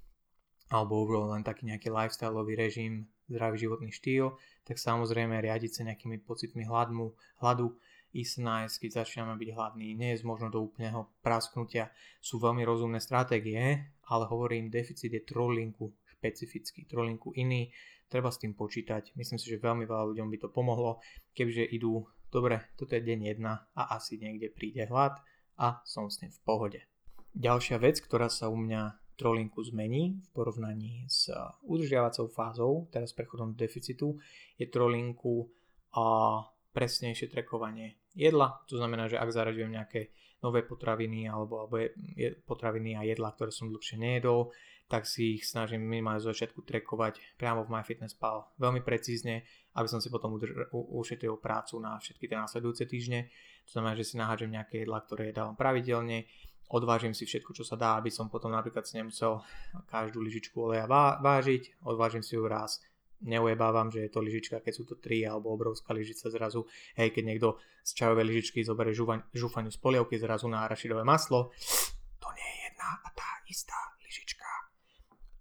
alebo 0.71 1.03
len 1.29 1.43
taký 1.43 1.67
nejaký 1.67 1.91
lifestyleový 1.91 2.55
režim, 2.55 3.11
zdravý 3.29 3.57
životný 3.61 3.89
štýl, 3.91 4.35
tak 4.63 4.79
samozrejme 4.79 5.39
riadiť 5.39 5.71
sa 5.71 5.81
nejakými 5.87 6.23
pocitmi 6.23 6.67
hladmu, 6.67 7.13
hladu, 7.39 7.75
ísť 8.13 8.45
nájsť, 8.45 8.75
keď 8.77 8.89
začíname 9.03 9.33
byť 9.41 9.49
hladní, 9.57 9.97
nie 9.97 10.13
je 10.13 10.21
možno 10.21 10.53
do 10.53 10.61
úplného 10.61 11.09
prasknutia. 11.25 11.89
Sú 12.21 12.37
veľmi 12.37 12.61
rozumné 12.61 13.01
stratégie, 13.01 13.89
ale 14.05 14.23
hovorím, 14.29 14.69
deficit 14.69 15.09
je 15.09 15.25
trolinku 15.25 15.89
špecifický, 16.05 16.85
trolinku 16.85 17.33
iný, 17.33 17.73
treba 18.07 18.29
s 18.29 18.37
tým 18.37 18.53
počítať. 18.53 19.17
Myslím 19.17 19.41
si, 19.41 19.49
že 19.49 19.57
veľmi 19.57 19.89
veľa 19.89 20.13
ľuďom 20.13 20.29
by 20.29 20.37
to 20.45 20.49
pomohlo, 20.53 21.01
kebyže 21.33 21.65
idú, 21.73 22.05
dobre, 22.29 22.61
toto 22.77 22.93
je 22.93 23.01
deň 23.01 23.41
1 23.41 23.43
a 23.49 23.81
asi 23.97 24.21
niekde 24.21 24.53
príde 24.53 24.85
hlad 24.85 25.17
a 25.57 25.81
som 25.81 26.07
s 26.07 26.21
tým 26.21 26.29
v 26.29 26.39
pohode. 26.45 26.79
Ďalšia 27.33 27.81
vec, 27.81 27.97
ktorá 27.97 28.29
sa 28.29 28.45
u 28.53 28.57
mňa 28.61 29.02
trolinku 29.15 29.63
zmení 29.63 30.19
v 30.19 30.29
porovnaní 30.33 31.05
s 31.07 31.29
udržiavacou 31.63 32.27
fázou, 32.27 32.87
teraz 32.91 33.13
prechodom 33.13 33.53
do 33.53 33.57
deficitu, 33.57 34.17
je 34.57 34.67
trolinku 34.67 35.49
a 35.93 36.39
presnejšie 36.73 37.29
trekovanie 37.29 38.01
jedla. 38.17 38.65
To 38.69 38.77
znamená, 38.77 39.05
že 39.05 39.21
ak 39.21 39.29
zaraďujem 39.29 39.71
nejaké 39.73 40.09
nové 40.43 40.65
potraviny 40.65 41.29
alebo, 41.29 41.63
alebo 41.63 41.79
je, 41.79 42.35
potraviny 42.43 42.97
a 42.99 43.05
jedla, 43.05 43.31
ktoré 43.31 43.53
som 43.53 43.71
dlhšie 43.71 44.01
nejedol, 44.01 44.51
tak 44.91 45.07
si 45.07 45.39
ich 45.39 45.47
snažím 45.47 45.81
minimálne 45.87 46.19
z 46.19 46.29
začiatku 46.29 46.61
trekovať 46.67 47.39
priamo 47.39 47.63
v 47.63 47.71
MyFitnessPal 47.71 48.59
veľmi 48.59 48.83
precízne, 48.83 49.47
aby 49.79 49.87
som 49.87 50.03
si 50.03 50.11
potom 50.11 50.35
udrž- 50.35 50.69
ušetril 50.75 51.39
prácu 51.39 51.79
na 51.79 51.95
všetky 51.97 52.27
tie 52.27 52.37
následujúce 52.37 52.83
týždne. 52.85 53.31
To 53.65 53.79
znamená, 53.79 53.95
že 53.95 54.05
si 54.05 54.19
nahážem 54.19 54.51
nejaké 54.51 54.83
jedla, 54.83 54.99
ktoré 55.01 55.31
jedávam 55.31 55.55
pravidelne, 55.55 56.27
odvážim 56.73 57.13
si 57.13 57.29
všetko, 57.29 57.53
čo 57.53 57.63
sa 57.63 57.77
dá, 57.77 58.01
aby 58.01 58.09
som 58.09 58.33
potom 58.33 58.49
napríklad 58.49 58.81
si 58.83 58.97
nemusel 58.97 59.45
každú 59.85 60.19
lyžičku 60.25 60.57
oleja 60.57 60.89
vážiť, 61.21 61.85
odvážim 61.85 62.25
si 62.25 62.33
ju 62.33 62.49
raz, 62.49 62.81
neujebávam, 63.21 63.93
že 63.93 64.03
je 64.03 64.11
to 64.11 64.19
lyžička, 64.19 64.59
keď 64.59 64.73
sú 64.73 64.83
to 64.83 64.97
tri 64.97 65.23
alebo 65.23 65.53
obrovská 65.53 65.93
lyžica 65.93 66.27
zrazu, 66.33 66.65
hej, 66.97 67.13
keď 67.13 67.23
niekto 67.23 67.49
z 67.85 67.91
čajovej 67.93 68.25
lyžičky 68.27 68.65
zoberie 68.65 68.97
žúfaniu 69.31 69.71
z 69.71 69.79
polievky 69.79 70.17
zrazu 70.17 70.49
na 70.49 70.65
arašidové 70.65 71.05
maslo, 71.05 71.53
to 72.19 72.27
nie 72.33 72.49
je 72.49 72.57
jedna 72.67 72.89
a 73.05 73.09
tá 73.13 73.29
istá 73.47 73.77
lyžička 74.03 74.62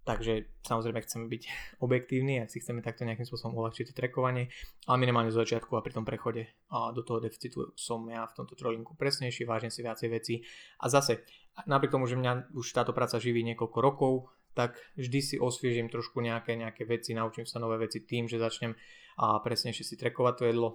Takže 0.03 0.51
samozrejme 0.67 0.99
chceme 0.99 1.25
byť 1.31 1.43
objektívni, 1.85 2.43
ak 2.43 2.51
si 2.51 2.59
chceme 2.59 2.83
takto 2.83 3.07
nejakým 3.07 3.23
spôsobom 3.23 3.55
uľahčiť 3.63 3.95
trekovanie, 3.95 4.51
ale 4.87 4.97
minimálne 4.99 5.31
z 5.31 5.39
začiatku 5.39 5.79
a 5.79 5.83
pri 5.83 5.95
tom 5.95 6.03
prechode 6.03 6.51
do 6.69 7.01
toho 7.01 7.23
deficitu 7.23 7.71
som 7.79 8.03
ja 8.11 8.27
v 8.27 8.35
tomto 8.35 8.59
trolinku 8.59 8.99
presnejší, 8.99 9.47
vážim 9.47 9.71
si 9.71 9.79
viacej 9.79 10.09
veci 10.11 10.35
a 10.83 10.91
zase 10.91 11.23
napriek 11.63 11.95
tomu, 11.95 12.05
že 12.05 12.19
mňa 12.19 12.51
už 12.51 12.67
táto 12.75 12.91
práca 12.91 13.15
živí 13.15 13.41
niekoľko 13.47 13.79
rokov, 13.79 14.13
tak 14.53 14.77
vždy 14.99 15.19
si 15.23 15.35
osviežím 15.41 15.89
trošku 15.89 16.21
nejaké, 16.21 16.53
nejaké 16.53 16.85
veci, 16.85 17.17
naučím 17.17 17.49
sa 17.49 17.57
nové 17.57 17.81
veci 17.81 18.05
tým, 18.05 18.29
že 18.29 18.37
začnem 18.37 18.77
a 19.17 19.41
presnejšie 19.41 19.85
si 19.85 19.95
trekovať 19.97 20.33
to 20.37 20.43
jedlo 20.45 20.69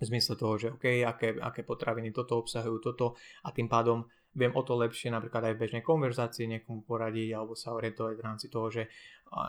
v 0.00 0.04
zmysle 0.08 0.34
toho, 0.36 0.54
že 0.56 0.72
OK, 0.72 1.04
aké, 1.04 1.36
aké 1.36 1.60
potraviny 1.60 2.08
toto 2.12 2.40
obsahujú, 2.40 2.80
toto 2.80 3.20
a 3.44 3.52
tým 3.52 3.68
pádom 3.68 4.08
viem 4.34 4.54
o 4.54 4.62
to 4.62 4.78
lepšie 4.78 5.10
napríklad 5.10 5.50
aj 5.50 5.54
v 5.58 5.62
bežnej 5.66 5.82
konverzácii 5.82 6.46
niekomu 6.46 6.86
poradiť 6.86 7.34
alebo 7.34 7.58
sa 7.58 7.74
orientovať 7.74 8.14
v 8.14 8.24
rámci 8.24 8.46
toho, 8.46 8.70
že 8.70 8.82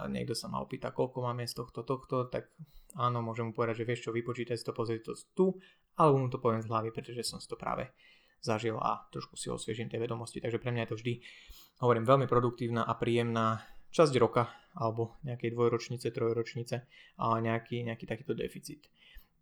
niekto 0.09 0.33
sa 0.33 0.49
ma 0.49 0.61
opýta, 0.61 0.89
koľko 0.89 1.21
máme 1.21 1.45
z 1.45 1.53
tohto, 1.53 1.85
tohto, 1.85 2.29
tak 2.29 2.49
áno, 2.97 3.21
môžem 3.21 3.49
mu 3.49 3.53
povedať, 3.53 3.85
že 3.85 3.87
vieš 3.87 4.01
čo, 4.09 4.11
vypočítaj 4.13 4.57
si 4.57 4.65
to, 4.65 4.73
pozri 4.73 5.01
to 5.01 5.13
tu 5.37 5.53
alebo 5.97 6.17
mu 6.17 6.27
to 6.33 6.41
poviem 6.41 6.65
z 6.65 6.69
hlavy, 6.71 6.89
pretože 6.89 7.21
som 7.21 7.37
si 7.37 7.45
to 7.45 7.59
práve 7.59 7.93
zažil 8.41 8.81
a 8.81 9.05
trošku 9.13 9.37
si 9.37 9.53
osviežím 9.53 9.85
tie 9.85 10.01
vedomosti. 10.01 10.41
Takže 10.41 10.57
pre 10.57 10.73
mňa 10.73 10.89
je 10.89 10.89
to 10.89 10.97
vždy, 10.97 11.13
hovorím, 11.85 12.09
veľmi 12.09 12.25
produktívna 12.25 12.81
a 12.81 12.97
príjemná 12.97 13.61
časť 13.93 14.13
roka 14.17 14.49
alebo 14.73 15.19
nejakej 15.27 15.51
dvojročnice, 15.53 16.07
trojročnice 16.09 16.75
a 17.21 17.37
nejaký, 17.37 17.85
nejaký 17.85 18.09
takýto 18.09 18.33
deficit. 18.33 18.89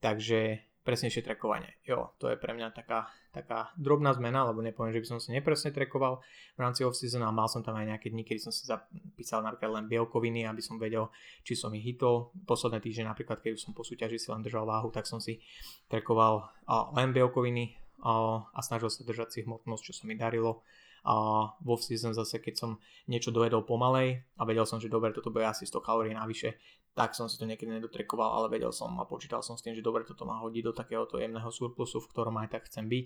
Takže 0.03 0.68
presnejšie 0.83 1.21
trekovanie. 1.21 1.75
Jo, 1.83 2.15
to 2.17 2.31
je 2.31 2.39
pre 2.39 2.55
mňa 2.55 2.71
taká, 2.71 3.11
taká 3.35 3.69
drobná 3.75 4.15
zmena, 4.15 4.47
lebo 4.47 4.63
nepoviem, 4.63 4.95
že 4.95 5.01
by 5.03 5.07
som 5.11 5.19
si 5.19 5.35
nepresne 5.35 5.75
trekoval 5.75 6.23
v 6.55 6.59
rámci 6.59 6.87
off-season 6.87 7.21
a 7.21 7.35
mal 7.35 7.51
som 7.51 7.61
tam 7.61 7.75
aj 7.77 7.93
nejaké 7.93 8.07
dni, 8.09 8.23
kedy 8.23 8.39
som 8.39 8.53
si 8.55 8.63
zapísal 8.63 9.43
napríklad 9.43 9.75
len 9.75 9.85
bielkoviny, 9.91 10.47
aby 10.47 10.63
som 10.63 10.79
vedel, 10.79 11.11
či 11.43 11.53
som 11.53 11.69
ich 11.75 11.83
hitol. 11.83 12.31
Posledné 12.47 12.79
týždne 12.79 13.11
napríklad, 13.11 13.43
keď 13.43 13.59
som 13.59 13.75
po 13.75 13.83
súťaži 13.83 14.17
si 14.17 14.31
len 14.31 14.41
držal 14.41 14.63
váhu, 14.65 14.89
tak 14.89 15.05
som 15.05 15.19
si 15.19 15.43
trekoval 15.91 16.47
len 16.95 17.11
bielkoviny 17.11 17.75
a 18.01 18.59
snažil 18.63 18.87
sa 18.87 19.03
držať 19.03 19.29
si 19.35 19.39
hmotnosť, 19.43 19.83
čo 19.83 19.93
sa 19.93 20.03
mi 20.07 20.15
darilo 20.15 20.63
a 20.99 21.15
vo 21.63 21.79
season 21.79 22.11
zase, 22.11 22.43
keď 22.43 22.59
som 22.59 22.71
niečo 23.07 23.31
dojedol 23.31 23.63
pomalej 23.63 24.19
a 24.35 24.43
vedel 24.43 24.67
som, 24.67 24.83
že 24.83 24.91
dobre, 24.91 25.15
toto 25.15 25.31
bude 25.31 25.47
asi 25.47 25.63
100 25.63 25.79
kalórií 25.79 26.11
navyše, 26.11 26.59
tak 26.97 27.15
som 27.15 27.29
si 27.31 27.39
to 27.39 27.47
niekedy 27.47 27.69
nedotrekoval, 27.71 28.41
ale 28.41 28.51
vedel 28.51 28.73
som 28.75 28.91
a 28.99 29.07
počítal 29.07 29.39
som 29.39 29.55
s 29.55 29.63
tým, 29.63 29.77
že 29.77 29.85
dobre, 29.85 30.03
toto 30.03 30.27
má 30.27 30.41
hodiť 30.41 30.63
do 30.65 30.73
takéhoto 30.75 31.21
jemného 31.21 31.47
surplusu, 31.47 32.01
v 32.03 32.09
ktorom 32.11 32.35
aj 32.43 32.59
tak 32.59 32.67
chcem 32.67 32.89
byť 32.89 33.05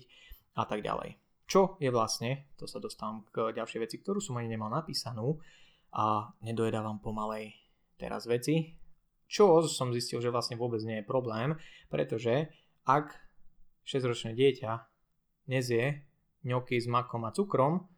a 0.58 0.64
tak 0.66 0.82
ďalej. 0.82 1.20
Čo 1.44 1.76
je 1.76 1.92
vlastne, 1.92 2.48
to 2.56 2.64
sa 2.64 2.80
dostávam 2.80 3.22
k 3.28 3.52
ďalšej 3.52 3.80
veci, 3.84 3.96
ktorú 4.00 4.18
som 4.18 4.40
ani 4.40 4.48
nemal 4.48 4.72
napísanú 4.72 5.36
a 5.92 6.32
nedojedávam 6.40 6.98
pomalej 7.04 7.52
teraz 8.00 8.24
veci, 8.24 8.74
čo 9.28 9.62
som 9.64 9.92
zistil, 9.92 10.20
že 10.24 10.32
vlastne 10.32 10.56
vôbec 10.56 10.80
nie 10.82 11.00
je 11.00 11.06
problém, 11.06 11.56
pretože 11.92 12.48
ak 12.88 13.12
6-ročné 13.84 14.32
dieťa 14.32 14.72
nezie 15.48 16.08
ňoky 16.44 16.80
s 16.80 16.88
makom 16.88 17.24
a 17.24 17.32
cukrom, 17.32 17.88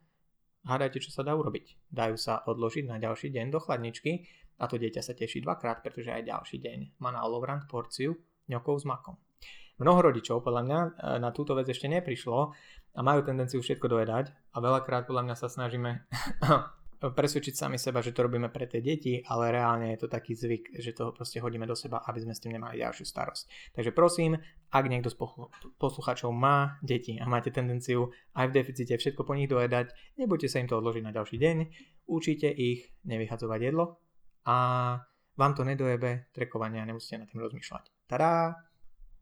hádajte, 0.66 1.02
čo 1.02 1.10
sa 1.14 1.22
dá 1.22 1.34
urobiť. 1.34 1.90
Dajú 1.90 2.16
sa 2.18 2.42
odložiť 2.46 2.90
na 2.90 2.98
ďalší 2.98 3.30
deň 3.30 3.54
do 3.54 3.62
chladničky 3.62 4.26
a 4.56 4.64
to 4.66 4.80
dieťa 4.80 5.04
sa 5.04 5.12
teší 5.12 5.44
dvakrát, 5.44 5.84
pretože 5.84 6.12
aj 6.12 6.28
ďalší 6.28 6.56
deň 6.60 6.78
má 7.00 7.12
na 7.12 7.24
olovrant 7.24 7.64
porciu 7.68 8.16
ňokov 8.48 8.82
s 8.82 8.84
makom. 8.88 9.16
Mnoho 9.76 10.08
rodičov 10.08 10.40
podľa 10.40 10.62
mňa 10.64 10.80
e, 10.80 10.88
na 11.20 11.30
túto 11.36 11.52
vec 11.52 11.68
ešte 11.68 11.84
neprišlo 11.84 12.56
a 12.96 13.00
majú 13.04 13.20
tendenciu 13.20 13.60
všetko 13.60 13.92
dojedať 13.92 14.32
a 14.32 14.56
veľakrát 14.56 15.04
podľa 15.04 15.28
mňa 15.28 15.36
sa 15.36 15.52
snažíme 15.52 16.08
presvedčiť 16.96 17.52
sami 17.52 17.76
seba, 17.76 18.00
že 18.00 18.16
to 18.16 18.24
robíme 18.24 18.48
pre 18.48 18.64
tie 18.64 18.80
deti, 18.80 19.20
ale 19.20 19.52
reálne 19.52 19.92
je 19.92 20.00
to 20.00 20.08
taký 20.08 20.32
zvyk, 20.32 20.80
že 20.80 20.96
to 20.96 21.12
proste 21.12 21.36
hodíme 21.44 21.68
do 21.68 21.76
seba, 21.76 22.00
aby 22.08 22.24
sme 22.24 22.32
s 22.32 22.40
tým 22.40 22.56
nemali 22.56 22.80
ďalšiu 22.80 23.04
starosť. 23.04 23.76
Takže 23.76 23.92
prosím, 23.92 24.40
ak 24.72 24.84
niekto 24.88 25.12
z 25.12 25.16
poslucháčov 25.76 26.32
má 26.32 26.80
deti 26.80 27.20
a 27.20 27.28
máte 27.28 27.52
tendenciu 27.52 28.16
aj 28.32 28.48
v 28.48 28.56
deficite 28.56 28.96
všetko 28.96 29.28
po 29.28 29.36
nich 29.36 29.52
dojedať, 29.52 29.92
nebudete 30.16 30.48
sa 30.48 30.64
im 30.64 30.72
to 30.72 30.80
odložiť 30.80 31.04
na 31.04 31.12
ďalší 31.12 31.36
deň, 31.36 31.56
učite 32.08 32.48
ich 32.48 32.96
nevyhadzovať 33.04 33.60
jedlo 33.60 34.00
a 34.46 34.56
vám 35.36 35.52
to 35.54 35.66
nedojebe 35.66 36.32
trekovania 36.32 36.82
a 36.82 36.88
nemusíte 36.88 37.20
nad 37.20 37.28
tým 37.28 37.44
rozmýšľať. 37.44 37.84
Tadá! 38.06 38.66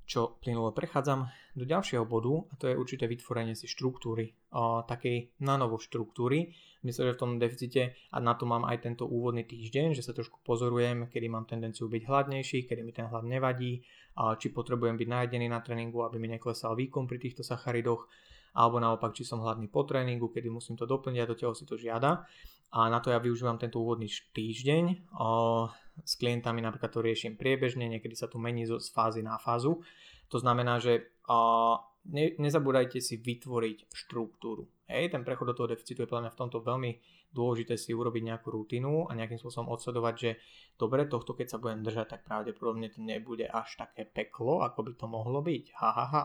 čo 0.05 0.37
plynulo 0.37 0.77
prechádzam 0.77 1.33
do 1.57 1.65
ďalšieho 1.65 2.05
bodu 2.05 2.45
a 2.53 2.55
to 2.61 2.69
je 2.69 2.77
určite 2.77 3.09
vytvorenie 3.09 3.57
si 3.57 3.65
štruktúry, 3.65 4.37
o, 4.53 4.85
takej 4.85 5.33
nanovo 5.41 5.81
štruktúry. 5.81 6.53
Myslím, 6.85 7.05
že 7.09 7.17
v 7.17 7.21
tom 7.21 7.33
deficite 7.41 7.97
a 8.13 8.21
na 8.21 8.37
to 8.37 8.45
mám 8.45 8.69
aj 8.69 8.85
tento 8.85 9.09
úvodný 9.09 9.49
týždeň, 9.49 9.97
že 9.97 10.05
sa 10.05 10.13
trošku 10.13 10.45
pozorujem, 10.45 11.09
kedy 11.09 11.27
mám 11.33 11.49
tendenciu 11.49 11.89
byť 11.89 12.03
hladnejší, 12.05 12.69
kedy 12.69 12.85
mi 12.85 12.93
ten 12.93 13.09
hlad 13.09 13.25
nevadí, 13.25 13.81
a 14.21 14.37
či 14.37 14.53
potrebujem 14.53 15.01
byť 15.01 15.09
najedený 15.09 15.49
na 15.49 15.65
tréningu, 15.65 16.05
aby 16.05 16.21
mi 16.21 16.29
neklesal 16.29 16.77
výkon 16.77 17.09
pri 17.09 17.19
týchto 17.19 17.41
sacharidoch, 17.41 18.05
alebo 18.55 18.79
naopak, 18.79 19.13
či 19.13 19.27
som 19.27 19.43
hladný 19.43 19.67
po 19.67 19.83
tréningu, 19.83 20.31
kedy 20.31 20.47
musím 20.47 20.79
to 20.79 20.87
doplniť 20.87 21.21
a 21.21 21.31
do 21.31 21.35
tela 21.35 21.55
si 21.59 21.67
to 21.67 21.75
žiada. 21.75 22.23
A 22.75 22.91
na 22.91 22.99
to 22.99 23.15
ja 23.15 23.23
využívam 23.23 23.55
tento 23.55 23.79
úvodný 23.79 24.11
týždeň. 24.11 25.15
O, 25.15 25.71
s 26.03 26.19
klientami 26.19 26.59
napríklad 26.59 26.91
to 26.91 27.07
riešim 27.07 27.39
priebežne, 27.39 27.87
niekedy 27.87 28.19
sa 28.19 28.27
to 28.27 28.39
mení 28.39 28.67
z 28.67 28.89
fázy 28.91 29.23
na 29.23 29.39
fázu. 29.39 29.79
To 30.31 30.43
znamená, 30.43 30.83
že 30.83 31.15
uh, 31.31 31.79
ne, 32.11 32.35
nezabúdajte 32.35 32.99
si 32.99 33.15
vytvoriť 33.23 33.95
štruktúru. 33.95 34.67
Hej, 34.91 35.15
ten 35.15 35.23
prechod 35.23 35.49
do 35.49 35.57
toho 35.57 35.71
deficitu 35.71 36.03
je 36.03 36.11
podľa 36.11 36.29
mňa 36.29 36.35
v 36.35 36.41
tomto 36.41 36.59
veľmi 36.61 36.91
dôležité 37.33 37.75
si 37.81 37.97
urobiť 37.97 38.23
nejakú 38.27 38.53
rutinu 38.53 39.09
a 39.09 39.17
nejakým 39.17 39.41
spôsobom 39.41 39.73
odsledovať, 39.73 40.15
že 40.15 40.31
dobre, 40.77 41.09
tohto 41.09 41.33
keď 41.33 41.57
sa 41.57 41.61
budem 41.63 41.81
držať, 41.81 42.07
tak 42.19 42.21
pravdepodobne 42.29 42.93
to 42.93 43.01
nebude 43.01 43.49
až 43.49 43.81
také 43.81 44.05
peklo, 44.05 44.61
ako 44.61 44.87
by 44.87 44.93
to 44.95 45.07
mohlo 45.09 45.41
byť. 45.41 45.65
Ha, 45.81 45.91
ha, 45.91 46.07
ha. 46.13 46.23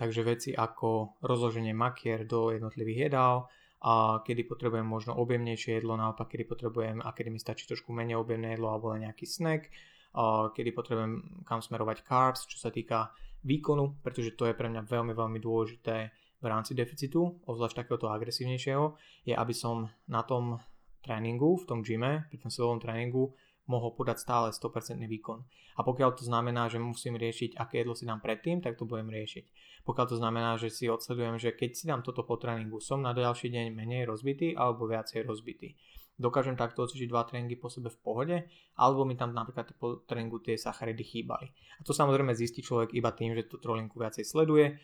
Takže 0.00 0.24
veci 0.24 0.50
ako 0.56 1.20
rozloženie 1.20 1.76
makier 1.76 2.24
do 2.24 2.48
jednotlivých 2.56 3.12
jedál, 3.12 3.52
a 3.80 4.20
kedy 4.20 4.44
potrebujem 4.44 4.84
možno 4.84 5.16
objemnejšie 5.16 5.80
jedlo, 5.80 5.96
naopak 5.96 6.32
kedy 6.36 6.44
potrebujem 6.44 7.00
a 7.00 7.16
kedy 7.16 7.32
mi 7.32 7.40
stačí 7.40 7.64
trošku 7.64 7.96
menej 7.96 8.20
objemné 8.20 8.52
jedlo 8.52 8.72
alebo 8.72 8.92
len 8.92 9.08
nejaký 9.08 9.24
snack, 9.24 9.72
a 10.12 10.52
kedy 10.52 10.72
potrebujem 10.76 11.44
kam 11.48 11.64
smerovať 11.64 12.04
carbs, 12.04 12.44
čo 12.44 12.60
sa 12.60 12.68
týka 12.68 13.08
výkonu, 13.40 14.04
pretože 14.04 14.36
to 14.36 14.44
je 14.44 14.56
pre 14.56 14.68
mňa 14.68 14.84
veľmi, 14.84 15.16
veľmi 15.16 15.38
dôležité 15.40 15.96
v 16.40 16.46
rámci 16.48 16.76
deficitu, 16.76 17.40
obzvlášť 17.48 17.84
takéhoto 17.84 18.12
agresívnejšieho, 18.12 18.84
je 19.24 19.32
aby 19.36 19.54
som 19.56 19.88
na 20.08 20.24
tom 20.24 20.60
tréningu, 21.00 21.56
v 21.56 21.64
tom 21.64 21.80
gyme, 21.80 22.28
pri 22.28 22.36
tom 22.36 22.52
silovom 22.52 22.80
tréningu 22.80 23.32
mohol 23.70 23.94
podať 23.94 24.18
stále 24.18 24.50
100% 24.50 24.98
výkon. 24.98 25.38
A 25.78 25.86
pokiaľ 25.86 26.18
to 26.18 26.26
znamená, 26.26 26.66
že 26.66 26.82
musím 26.82 27.14
riešiť, 27.14 27.54
aké 27.54 27.86
jedlo 27.86 27.94
si 27.94 28.02
dám 28.02 28.18
predtým, 28.18 28.58
tak 28.58 28.74
to 28.74 28.82
budem 28.82 29.06
riešiť. 29.06 29.46
Pokiaľ 29.86 30.06
to 30.10 30.16
znamená, 30.18 30.58
že 30.58 30.74
si 30.74 30.90
odsledujem, 30.90 31.38
že 31.38 31.54
keď 31.54 31.70
si 31.72 31.86
dám 31.86 32.02
toto 32.02 32.26
po 32.26 32.34
tréningu, 32.34 32.82
som 32.82 32.98
na 32.98 33.14
ďalší 33.14 33.48
deň 33.54 33.70
menej 33.70 34.10
rozbitý 34.10 34.58
alebo 34.58 34.90
viacej 34.90 35.22
rozbitý. 35.22 35.78
Dokážem 36.20 36.52
takto 36.52 36.84
odcvičiť 36.84 37.08
dva 37.08 37.24
tréningy 37.24 37.56
po 37.56 37.72
sebe 37.72 37.88
v 37.88 38.02
pohode, 38.04 38.36
alebo 38.76 39.08
mi 39.08 39.16
tam 39.16 39.32
napríklad 39.32 39.72
po 39.80 40.04
tréningu 40.04 40.44
tie 40.44 40.60
sacharidy 40.60 41.00
chýbali. 41.00 41.48
A 41.78 41.80
to 41.80 41.96
samozrejme 41.96 42.36
zistí 42.36 42.60
človek 42.60 42.92
iba 42.92 43.08
tým, 43.16 43.32
že 43.32 43.48
tú 43.48 43.56
trolinku 43.56 43.96
viacej 43.96 44.28
sleduje, 44.28 44.76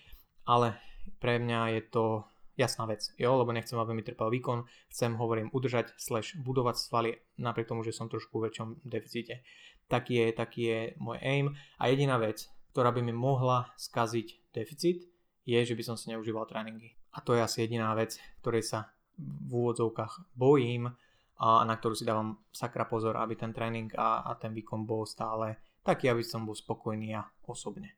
ale 0.48 0.80
pre 1.20 1.36
mňa 1.36 1.76
je 1.76 1.82
to 1.92 2.24
jasná 2.56 2.88
vec, 2.88 3.12
jo, 3.20 3.36
lebo 3.36 3.52
nechcem, 3.52 3.78
aby 3.78 3.92
mi 3.94 4.02
trpel 4.02 4.32
výkon, 4.32 4.64
chcem, 4.88 5.12
hovorím, 5.14 5.52
udržať 5.52 5.92
slash 6.00 6.40
budovať 6.40 6.76
svaly 6.80 7.10
napriek 7.36 7.68
tomu, 7.68 7.84
že 7.84 7.92
som 7.92 8.08
trošku 8.08 8.40
v 8.40 8.48
väčšom 8.48 8.80
deficite. 8.84 9.44
Taký 9.86 10.14
je, 10.18 10.26
taký 10.32 10.62
je 10.66 10.80
môj 10.98 11.20
aim 11.22 11.46
a 11.78 11.86
jediná 11.86 12.18
vec, 12.18 12.48
ktorá 12.74 12.90
by 12.90 13.04
mi 13.04 13.14
mohla 13.14 13.70
skaziť 13.78 14.52
deficit, 14.52 15.06
je, 15.46 15.58
že 15.62 15.76
by 15.78 15.82
som 15.86 15.96
si 15.96 16.10
neužíval 16.10 16.48
tréningy. 16.50 16.98
A 17.14 17.22
to 17.22 17.38
je 17.38 17.40
asi 17.40 17.62
jediná 17.62 17.94
vec, 17.94 18.18
ktorej 18.42 18.66
sa 18.66 18.90
v 19.16 19.50
úvodzovkách 19.52 20.36
bojím 20.36 20.90
a 21.36 21.64
na 21.64 21.76
ktorú 21.76 21.94
si 21.96 22.04
dávam 22.08 22.40
sakra 22.52 22.84
pozor, 22.88 23.16
aby 23.16 23.36
ten 23.36 23.52
tréning 23.52 23.92
a, 23.96 24.26
a 24.26 24.34
ten 24.36 24.52
výkon 24.52 24.84
bol 24.84 25.04
stále 25.04 25.56
taký, 25.84 26.10
aby 26.10 26.24
som 26.24 26.44
bol 26.44 26.56
spokojný 26.56 27.14
ja 27.14 27.24
osobne. 27.46 27.94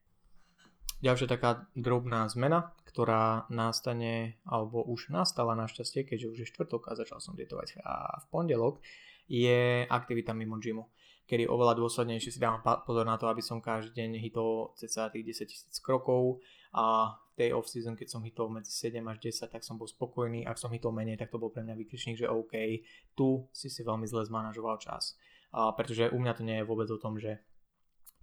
Ďalšia 0.99 1.31
taká 1.31 1.71
drobná 1.79 2.27
zmena, 2.27 2.75
ktorá 2.91 3.47
nastane, 3.55 4.43
alebo 4.43 4.83
už 4.83 5.15
nastala 5.15 5.55
našťastie, 5.55 6.03
keďže 6.03 6.27
už 6.27 6.39
je 6.43 6.51
štvrtok 6.51 6.91
a 6.91 6.99
začal 6.99 7.23
som 7.23 7.39
dietovať 7.39 7.79
a 7.87 8.19
v 8.19 8.27
pondelok, 8.35 8.83
je 9.31 9.87
aktivita 9.87 10.35
mimo 10.35 10.59
gymu 10.59 10.83
kedy 11.29 11.45
oveľa 11.45 11.77
dôslednejšie 11.77 12.33
si 12.33 12.41
dávam 12.41 12.65
pozor 12.65 13.05
na 13.05 13.21
to, 13.21 13.29
aby 13.29 13.45
som 13.45 13.61
každý 13.61 13.93
deň 14.01 14.11
hitol 14.17 14.73
cca 14.81 15.13
tých 15.13 15.45
10 15.45 15.45
tisíc 15.45 15.77
krokov 15.85 16.41
a 16.73 17.13
v 17.13 17.33
tej 17.37 17.49
off-season, 17.53 18.01
keď 18.01 18.09
som 18.09 18.25
hitol 18.25 18.49
medzi 18.49 18.73
7 18.73 19.05
až 19.05 19.21
10, 19.21 19.53
tak 19.53 19.61
som 19.61 19.77
bol 19.77 19.85
spokojný, 19.85 20.49
ak 20.49 20.57
som 20.57 20.73
hitol 20.73 20.91
menej, 20.97 21.21
tak 21.21 21.29
to 21.29 21.37
bol 21.37 21.53
pre 21.53 21.61
mňa 21.61 21.77
výkričník, 21.77 22.17
že 22.17 22.33
OK, 22.33 22.81
tu 23.13 23.45
si 23.53 23.69
si 23.69 23.85
veľmi 23.85 24.09
zle 24.09 24.25
zmanažoval 24.25 24.81
čas. 24.81 25.21
A 25.53 25.77
pretože 25.77 26.09
u 26.09 26.17
mňa 26.17 26.33
to 26.33 26.43
nie 26.49 26.57
je 26.65 26.67
vôbec 26.67 26.89
o 26.89 26.97
tom, 26.97 27.21
že 27.21 27.45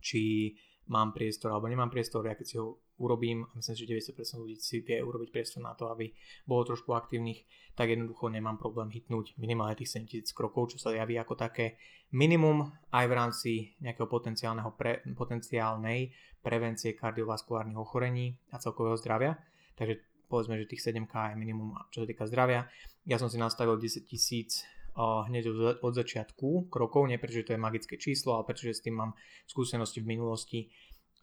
či 0.01 0.57
mám 0.87 1.11
priestor 1.13 1.51
alebo 1.51 1.69
nemám 1.69 1.89
priestor, 1.89 2.25
ja 2.25 2.37
keď 2.37 2.45
si 2.45 2.55
ho 2.61 2.77
urobím, 3.01 3.43
a 3.43 3.51
myslím, 3.59 3.75
že 3.75 4.13
90% 4.15 4.41
ľudí 4.41 4.55
si 4.55 4.79
vie 4.79 5.01
urobiť 5.03 5.29
priestor 5.33 5.59
na 5.65 5.75
to, 5.75 5.91
aby 5.91 6.13
bolo 6.47 6.63
trošku 6.63 6.95
aktívnych, 6.95 7.43
tak 7.75 7.91
jednoducho 7.91 8.31
nemám 8.31 8.55
problém 8.55 8.87
hitnúť 8.87 9.35
minimálne 9.35 9.75
tých 9.75 9.91
7000 9.99 10.31
krokov, 10.31 10.71
čo 10.75 10.77
sa 10.79 10.95
javí 10.95 11.19
ako 11.19 11.35
také 11.35 11.75
minimum 12.15 12.71
aj 12.95 13.05
v 13.05 13.13
rámci 13.13 13.51
nejakého 13.83 14.07
potenciálneho 14.07 14.71
pre, 14.79 15.03
potenciálnej 15.11 16.15
prevencie 16.39 16.95
kardiovaskulárnych 16.95 17.75
ochorení 17.75 18.37
a 18.53 18.61
celkového 18.61 18.95
zdravia. 18.95 19.35
Takže 19.75 19.99
povedzme, 20.31 20.55
že 20.61 20.69
tých 20.69 20.85
7K 20.85 21.33
je 21.33 21.41
minimum, 21.41 21.75
čo 21.91 22.05
sa 22.05 22.07
týka 22.07 22.23
zdravia. 22.29 22.69
Ja 23.03 23.19
som 23.19 23.27
si 23.27 23.35
nastavil 23.35 23.75
10 23.75 24.07
tisíc 24.07 24.63
hneď 24.95 25.43
od, 25.83 25.93
začiatku 25.93 26.71
krokov, 26.71 27.11
nie 27.11 27.19
pretože 27.19 27.51
to 27.51 27.53
je 27.53 27.59
magické 27.59 27.99
číslo, 27.99 28.39
ale 28.39 28.47
pretože 28.47 28.79
s 28.79 28.83
tým 28.83 28.95
mám 28.95 29.11
skúsenosti 29.43 29.99
v 29.99 30.15
minulosti. 30.15 30.59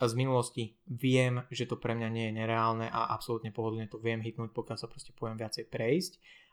Z 0.03 0.12
minulosti 0.18 0.77
viem, 0.91 1.47
že 1.49 1.64
to 1.64 1.79
pre 1.79 1.95
mňa 1.95 2.09
nie 2.11 2.25
je 2.29 2.37
nereálne 2.43 2.91
a 2.91 3.14
absolútne 3.14 3.55
pohodlne 3.55 3.87
to 3.87 4.03
viem 4.03 4.20
hitnúť, 4.20 4.51
pokiaľ 4.51 4.77
sa 4.77 4.91
proste 4.91 5.14
poviem 5.14 5.39
viacej 5.39 5.70
prejsť. 5.70 6.12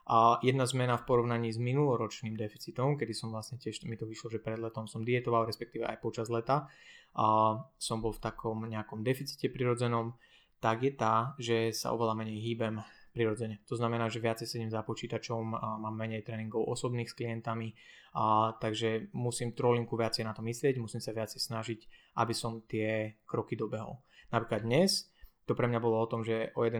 A 0.09 0.41
jedna 0.41 0.65
zmena 0.65 0.97
v 0.97 1.05
porovnaní 1.05 1.53
s 1.53 1.61
minuloročným 1.61 2.33
deficitom, 2.33 2.97
kedy 2.97 3.13
som 3.13 3.29
vlastne 3.29 3.61
tiež, 3.61 3.85
mi 3.85 3.93
to 3.93 4.09
vyšlo, 4.09 4.33
že 4.33 4.41
pred 4.41 4.57
letom 4.57 4.89
som 4.89 5.05
dietoval, 5.05 5.45
respektíve 5.45 5.85
aj 5.85 6.01
počas 6.01 6.33
leta, 6.33 6.65
a 7.13 7.57
som 7.77 8.01
bol 8.01 8.13
v 8.13 8.21
takom 8.21 8.65
nejakom 8.69 9.05
deficite 9.05 9.49
prirodzenom, 9.53 10.17
tak 10.57 10.81
je 10.85 10.91
tá, 10.93 11.33
že 11.37 11.73
sa 11.73 11.93
oveľa 11.93 12.17
menej 12.25 12.41
hýbem 12.41 12.81
prirodzene. 13.11 13.61
To 13.67 13.75
znamená, 13.75 14.07
že 14.07 14.21
viacej 14.21 14.47
sedím 14.47 14.71
za 14.71 14.85
počítačom, 14.85 15.57
a 15.57 15.77
mám 15.81 15.95
menej 15.97 16.25
tréningov 16.25 16.69
osobných 16.69 17.09
s 17.09 17.17
klientami, 17.17 17.73
a, 18.13 18.53
takže 18.57 19.13
musím 19.13 19.53
trolinku 19.53 19.97
viacej 19.97 20.25
na 20.25 20.33
to 20.33 20.41
myslieť, 20.41 20.81
musím 20.81 21.01
sa 21.01 21.13
viacej 21.13 21.41
snažiť, 21.41 21.79
aby 22.17 22.33
som 22.33 22.65
tie 22.65 23.21
kroky 23.25 23.57
dobehol. 23.57 24.01
Napríklad 24.29 24.65
dnes 24.65 25.09
to 25.49 25.57
pre 25.57 25.65
mňa 25.65 25.81
bolo 25.81 25.97
o 25.97 26.05
tom, 26.05 26.21
že 26.21 26.53
o 26.53 26.61
11. 26.61 26.77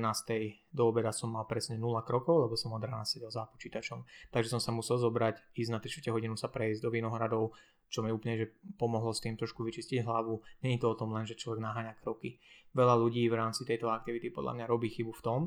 do 0.70 0.94
obeda 0.94 1.10
som 1.10 1.34
mal 1.34 1.50
presne 1.50 1.82
0 1.82 2.06
krokov, 2.06 2.46
lebo 2.46 2.54
som 2.54 2.70
od 2.70 2.86
rána 2.86 3.02
sedel 3.02 3.34
za 3.34 3.50
počítačom. 3.50 4.06
Takže 4.30 4.54
som 4.54 4.62
sa 4.62 4.70
musel 4.70 5.02
zobrať, 5.02 5.42
ísť 5.58 5.72
na 5.74 5.82
3 5.82 6.14
hodinu 6.14 6.38
sa 6.38 6.54
prejsť 6.54 6.86
do 6.86 6.94
Vinohradov, 6.94 7.58
čo 7.90 8.06
mi 8.06 8.14
úplne 8.14 8.38
že 8.38 8.54
pomohlo 8.78 9.10
s 9.10 9.26
tým 9.26 9.34
trošku 9.34 9.66
vyčistiť 9.66 10.06
hlavu. 10.06 10.46
Není 10.62 10.78
to 10.78 10.94
o 10.94 10.94
tom 10.94 11.10
len, 11.10 11.26
že 11.26 11.34
človek 11.34 11.66
naháňa 11.66 11.98
kroky. 11.98 12.38
Veľa 12.78 12.94
ľudí 13.02 13.26
v 13.26 13.42
rámci 13.42 13.66
tejto 13.66 13.90
aktivity 13.90 14.30
podľa 14.30 14.62
mňa 14.62 14.66
robí 14.70 14.94
chybu 14.94 15.18
v 15.18 15.26
tom, 15.26 15.40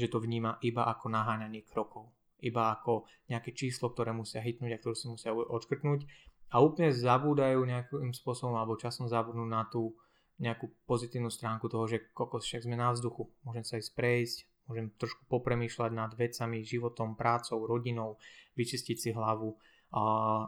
že 0.00 0.08
to 0.08 0.18
vníma 0.18 0.56
iba 0.64 0.88
ako 0.88 1.12
naháňanie 1.12 1.68
krokov. 1.68 2.08
Iba 2.40 2.72
ako 2.72 3.04
nejaké 3.28 3.52
číslo, 3.52 3.92
ktoré 3.92 4.16
musia 4.16 4.40
hitnúť 4.40 4.72
a 4.72 4.80
ktoré 4.80 4.96
si 4.96 5.06
musia 5.12 5.36
odškrtnúť 5.36 6.08
a 6.50 6.56
úplne 6.58 6.90
zabúdajú 6.90 7.62
nejakým 7.62 8.16
spôsobom 8.16 8.56
alebo 8.58 8.80
časom 8.80 9.06
zabudnú 9.06 9.44
na 9.46 9.68
tú 9.68 9.94
nejakú 10.40 10.72
pozitívnu 10.88 11.28
stránku 11.28 11.68
toho, 11.68 11.84
že 11.84 12.10
kokos 12.16 12.48
však 12.48 12.64
sme 12.64 12.80
na 12.80 12.96
vzduchu, 12.96 13.28
môžem 13.44 13.60
sa 13.60 13.76
ísť 13.76 13.92
prejsť, 13.92 14.38
môžem 14.72 14.88
trošku 14.96 15.28
popremýšľať 15.28 15.90
nad 15.92 16.10
vecami, 16.16 16.64
životom, 16.64 17.12
prácou, 17.12 17.60
rodinou, 17.68 18.16
vyčistiť 18.56 18.96
si 18.96 19.10
hlavu 19.12 19.52
a 19.92 20.02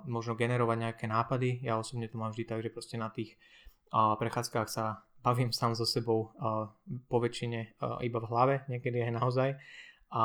možno 0.09 0.39
generovať 0.39 0.79
nejaké 0.81 1.07
nápady. 1.11 1.61
Ja 1.61 1.77
osobne 1.77 2.09
to 2.09 2.17
mám 2.17 2.33
vždy 2.33 2.45
tak, 2.49 2.65
že 2.65 2.73
proste 2.73 2.97
na 2.97 3.13
tých 3.13 3.37
a, 3.93 4.17
prechádzkach 4.17 4.69
sa 4.71 5.05
bavím 5.23 5.55
sám 5.55 5.79
so 5.79 5.87
sebou 5.87 6.35
a, 6.37 6.69
po 7.09 7.19
väčšine 7.23 7.79
a, 7.79 8.03
iba 8.03 8.19
v 8.19 8.29
hlave, 8.29 8.55
niekedy 8.69 9.03
aj 9.07 9.13
naozaj. 9.17 9.51
A, 10.13 10.25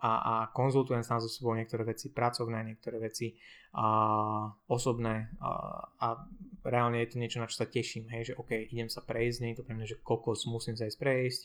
a, 0.00 0.10
a 0.24 0.34
konzultujem 0.56 1.04
sám 1.04 1.20
so 1.20 1.28
sebou 1.28 1.52
niektoré 1.52 1.84
veci 1.84 2.08
pracovné, 2.08 2.64
niektoré 2.64 2.96
veci 3.02 3.36
a, 3.76 4.48
osobné 4.70 5.34
a, 5.44 5.50
a 6.00 6.06
reálne 6.64 7.04
je 7.04 7.10
to 7.12 7.20
niečo, 7.20 7.42
na 7.42 7.50
čo 7.50 7.60
sa 7.60 7.68
teším, 7.68 8.08
hej, 8.08 8.32
že 8.32 8.38
OK, 8.38 8.70
idem 8.72 8.88
sa 8.88 9.04
prejsť, 9.04 9.38
nie 9.44 9.50
je 9.52 9.58
to 9.60 9.66
pre 9.66 9.74
mňa, 9.76 9.86
že 9.90 10.00
kokos, 10.00 10.48
musím 10.48 10.78
sa 10.78 10.88
prejsť, 10.88 11.42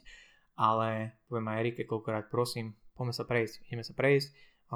ale 0.56 1.20
poviem 1.28 1.52
aj 1.52 1.60
Erike 1.60 1.84
koľkokrát, 1.84 2.32
prosím, 2.32 2.80
poďme 2.96 3.14
sa 3.16 3.28
prejsť, 3.28 3.54
ideme 3.68 3.84
sa 3.84 3.94
prejsť, 3.96 4.28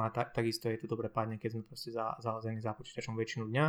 a 0.04 0.10
tak, 0.14 0.32
takisto 0.32 0.72
je 0.72 0.80
to 0.80 0.88
dobre 0.88 1.12
padne, 1.12 1.36
keď 1.36 1.60
sme 1.60 1.64
proste 1.68 1.92
za, 1.92 2.16
zalazení 2.24 2.62
za 2.64 2.72
počítačom 2.76 3.18
väčšinu 3.18 3.50
dňa, 3.50 3.66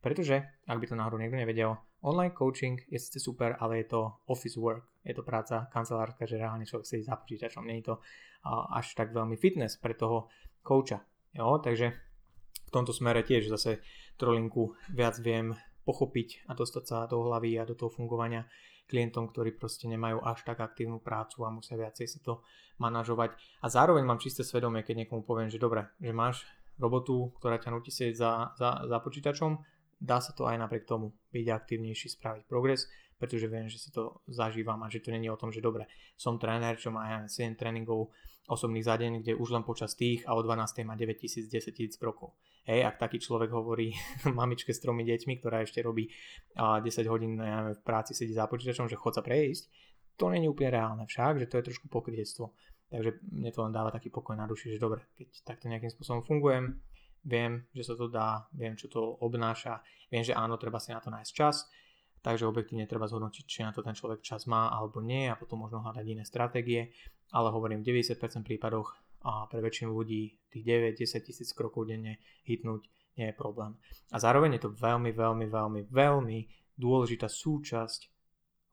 pretože, 0.00 0.40
ak 0.64 0.78
by 0.80 0.86
to 0.88 0.96
náhodou 0.96 1.18
niekto 1.20 1.36
nevedel, 1.36 1.76
online 2.04 2.32
coaching 2.32 2.80
je 2.88 2.98
síce 3.00 3.20
super, 3.20 3.56
ale 3.60 3.84
je 3.84 3.92
to 3.92 4.00
office 4.28 4.56
work, 4.56 4.84
je 5.04 5.14
to 5.16 5.24
práca 5.24 5.68
kancelárska, 5.72 6.28
že 6.28 6.40
reálne 6.40 6.68
človek 6.68 6.86
sedí 6.86 7.02
za 7.04 7.16
počítačom, 7.16 7.64
nie 7.64 7.80
je 7.80 7.92
to 7.92 7.94
až 8.48 8.92
tak 8.92 9.16
veľmi 9.16 9.40
fitness 9.40 9.80
pre 9.80 9.96
toho 9.96 10.28
coacha, 10.60 11.00
jo, 11.32 11.60
takže 11.60 11.92
v 12.64 12.70
tomto 12.70 12.92
smere 12.92 13.24
tiež 13.24 13.48
zase 13.48 13.80
trolinku 14.16 14.76
viac 14.92 15.16
viem 15.20 15.56
pochopiť 15.84 16.48
a 16.48 16.56
dostať 16.56 16.84
sa 16.84 16.98
do 17.04 17.20
hlavy 17.28 17.60
a 17.60 17.68
do 17.68 17.76
toho 17.76 17.92
fungovania 17.92 18.48
klientom, 18.84 19.32
ktorí 19.32 19.56
proste 19.56 19.88
nemajú 19.88 20.20
až 20.20 20.44
tak 20.44 20.60
aktívnu 20.60 21.00
prácu 21.00 21.44
a 21.44 21.54
musia 21.54 21.74
viacej 21.74 22.06
si 22.06 22.18
to 22.20 22.44
manažovať. 22.78 23.36
A 23.64 23.66
zároveň 23.72 24.04
mám 24.04 24.20
čisté 24.20 24.44
svedomie, 24.44 24.84
keď 24.84 25.04
niekomu 25.04 25.24
poviem, 25.24 25.48
že 25.48 25.62
dobre, 25.62 25.88
že 25.98 26.12
máš 26.12 26.44
robotu, 26.76 27.32
ktorá 27.38 27.56
ťa 27.56 27.70
nutí 27.70 27.90
sedieť 27.94 28.16
za, 28.18 28.30
za, 28.58 28.70
za 28.84 28.98
počítačom, 28.98 29.56
dá 30.00 30.18
sa 30.18 30.34
to 30.34 30.44
aj 30.44 30.58
napriek 30.58 30.84
tomu 30.84 31.14
byť 31.30 31.46
aktívnejší, 31.48 32.18
spraviť 32.18 32.44
progres, 32.50 32.90
pretože 33.16 33.46
viem, 33.46 33.70
že 33.70 33.78
si 33.78 33.88
to 33.94 34.20
zažívam 34.26 34.82
a 34.82 34.90
že 34.90 35.00
to 35.00 35.14
není 35.14 35.30
o 35.30 35.38
tom, 35.38 35.54
že 35.54 35.62
dobre, 35.62 35.86
som 36.18 36.36
tréner, 36.36 36.74
čo 36.76 36.90
má 36.90 37.08
ja 37.08 37.18
7 37.24 37.54
tréningov 37.54 38.10
osobných 38.50 38.84
za 38.84 39.00
deň, 39.00 39.12
kde 39.24 39.32
už 39.38 39.54
len 39.54 39.64
počas 39.64 39.96
tých 39.96 40.26
a 40.28 40.36
o 40.36 40.42
12. 40.42 40.84
má 40.84 40.98
9000, 40.98 41.48
10 41.48 41.72
tisíc 41.72 41.96
krokov. 41.96 42.36
Hej, 42.64 42.80
ak 42.88 42.96
taký 42.96 43.20
človek 43.20 43.52
hovorí 43.52 43.92
mamičke 44.40 44.72
s 44.72 44.80
tromi 44.80 45.04
deťmi, 45.04 45.36
ktorá 45.36 45.60
ešte 45.60 45.84
robí 45.84 46.08
10 46.56 46.84
hodín 47.12 47.36
ja 47.36 47.76
v 47.76 47.80
práci, 47.84 48.16
sedí 48.16 48.32
za 48.32 48.48
počítačom, 48.48 48.88
že 48.88 48.96
chod 48.96 49.20
sa 49.20 49.22
prejsť, 49.22 49.68
to 50.16 50.32
není 50.32 50.48
úplne 50.48 50.72
reálne 50.72 51.04
však, 51.04 51.44
že 51.44 51.46
to 51.50 51.60
je 51.60 51.66
trošku 51.68 51.86
pokrytectvo. 51.92 52.54
Takže 52.88 53.10
mne 53.34 53.50
to 53.50 53.60
len 53.66 53.72
dáva 53.74 53.90
taký 53.90 54.08
pokoj 54.08 54.38
na 54.38 54.46
duši, 54.46 54.76
že 54.76 54.78
dobre, 54.78 55.02
keď 55.18 55.28
takto 55.42 55.66
nejakým 55.66 55.90
spôsobom 55.90 56.22
fungujem, 56.22 56.78
viem, 57.26 57.66
že 57.74 57.82
sa 57.84 57.94
to 57.98 58.06
dá, 58.06 58.46
viem, 58.54 58.78
čo 58.78 58.86
to 58.86 59.00
obnáša, 59.20 59.82
viem, 60.12 60.22
že 60.22 60.36
áno, 60.36 60.54
treba 60.56 60.78
si 60.78 60.94
na 60.94 61.02
to 61.02 61.10
nájsť 61.10 61.32
čas, 61.34 61.66
takže 62.22 62.46
objektívne 62.46 62.86
treba 62.86 63.10
zhodnotiť, 63.10 63.44
či 63.44 63.60
na 63.66 63.74
to 63.74 63.82
ten 63.82 63.96
človek 63.96 64.22
čas 64.22 64.46
má 64.46 64.70
alebo 64.70 65.02
nie 65.02 65.26
a 65.28 65.34
potom 65.34 65.64
možno 65.64 65.82
hľadať 65.82 66.04
iné 66.06 66.24
stratégie, 66.24 66.94
ale 67.34 67.50
hovorím 67.50 67.82
v 67.82 67.92
90% 67.98 68.46
prípadoch 68.46 69.03
a 69.24 69.48
pre 69.48 69.64
väčšinu 69.64 69.90
ľudí 69.90 70.36
tých 70.52 70.64
9-10 71.00 71.26
tisíc 71.26 71.50
krokov 71.56 71.88
denne 71.88 72.20
hitnúť 72.44 72.86
nie 73.16 73.30
je 73.30 73.34
problém. 73.34 73.72
A 74.12 74.20
zároveň 74.20 74.58
je 74.58 74.68
to 74.68 74.76
veľmi, 74.76 75.10
veľmi, 75.16 75.46
veľmi, 75.48 75.80
veľmi 75.88 76.38
dôležitá 76.76 77.30
súčasť 77.30 78.10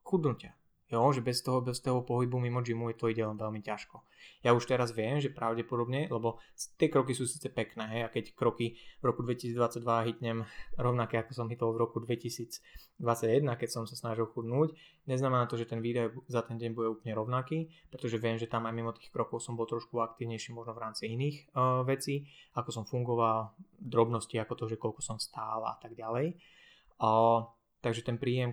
chudnutia. 0.04 0.58
Jo, 0.92 1.08
že 1.16 1.24
bez 1.24 1.40
toho, 1.40 1.64
bez 1.64 1.80
toho 1.80 2.04
pohybu 2.04 2.36
mimo 2.36 2.60
gymu 2.60 2.92
to 3.00 3.08
ide 3.08 3.24
len 3.24 3.40
veľmi 3.40 3.64
ťažko. 3.64 4.04
Ja 4.44 4.52
už 4.52 4.68
teraz 4.68 4.92
viem, 4.92 5.24
že 5.24 5.32
pravdepodobne, 5.32 6.12
lebo 6.12 6.44
tie 6.76 6.92
kroky 6.92 7.16
sú 7.16 7.24
síce 7.24 7.48
pekné, 7.48 7.88
hej, 7.96 8.02
a 8.04 8.10
keď 8.12 8.36
kroky 8.36 8.76
v 9.00 9.04
roku 9.08 9.24
2022 9.24 9.88
hitnem 10.12 10.44
rovnaké 10.76 11.16
ako 11.24 11.32
som 11.32 11.48
hitol 11.48 11.72
v 11.72 11.88
roku 11.88 12.04
2021, 12.04 13.00
keď 13.56 13.70
som 13.72 13.88
sa 13.88 13.96
snažil 13.96 14.28
chudnúť, 14.28 14.76
neznamená 15.08 15.48
to, 15.48 15.56
že 15.56 15.72
ten 15.72 15.80
výdaj 15.80 16.12
za 16.28 16.44
ten 16.44 16.60
deň 16.60 16.76
bude 16.76 16.92
úplne 16.92 17.16
rovnaký, 17.16 17.72
pretože 17.88 18.20
viem, 18.20 18.36
že 18.36 18.52
tam 18.52 18.68
aj 18.68 18.76
mimo 18.76 18.92
tých 18.92 19.16
krokov 19.16 19.40
som 19.40 19.56
bol 19.56 19.70
trošku 19.72 19.96
aktívnejší 20.04 20.52
možno 20.52 20.76
v 20.76 20.84
rámci 20.84 21.08
iných 21.08 21.56
uh, 21.56 21.88
vecí, 21.88 22.28
ako 22.52 22.70
som 22.70 22.84
fungoval, 22.84 23.56
drobnosti 23.80 24.36
ako 24.36 24.54
to, 24.60 24.66
že 24.76 24.82
koľko 24.82 25.00
som 25.00 25.16
stál 25.16 25.64
a 25.64 25.80
tak 25.80 25.96
ďalej. 25.96 26.36
Uh, 27.00 27.48
takže 27.80 28.04
ten 28.04 28.20
príjem, 28.20 28.52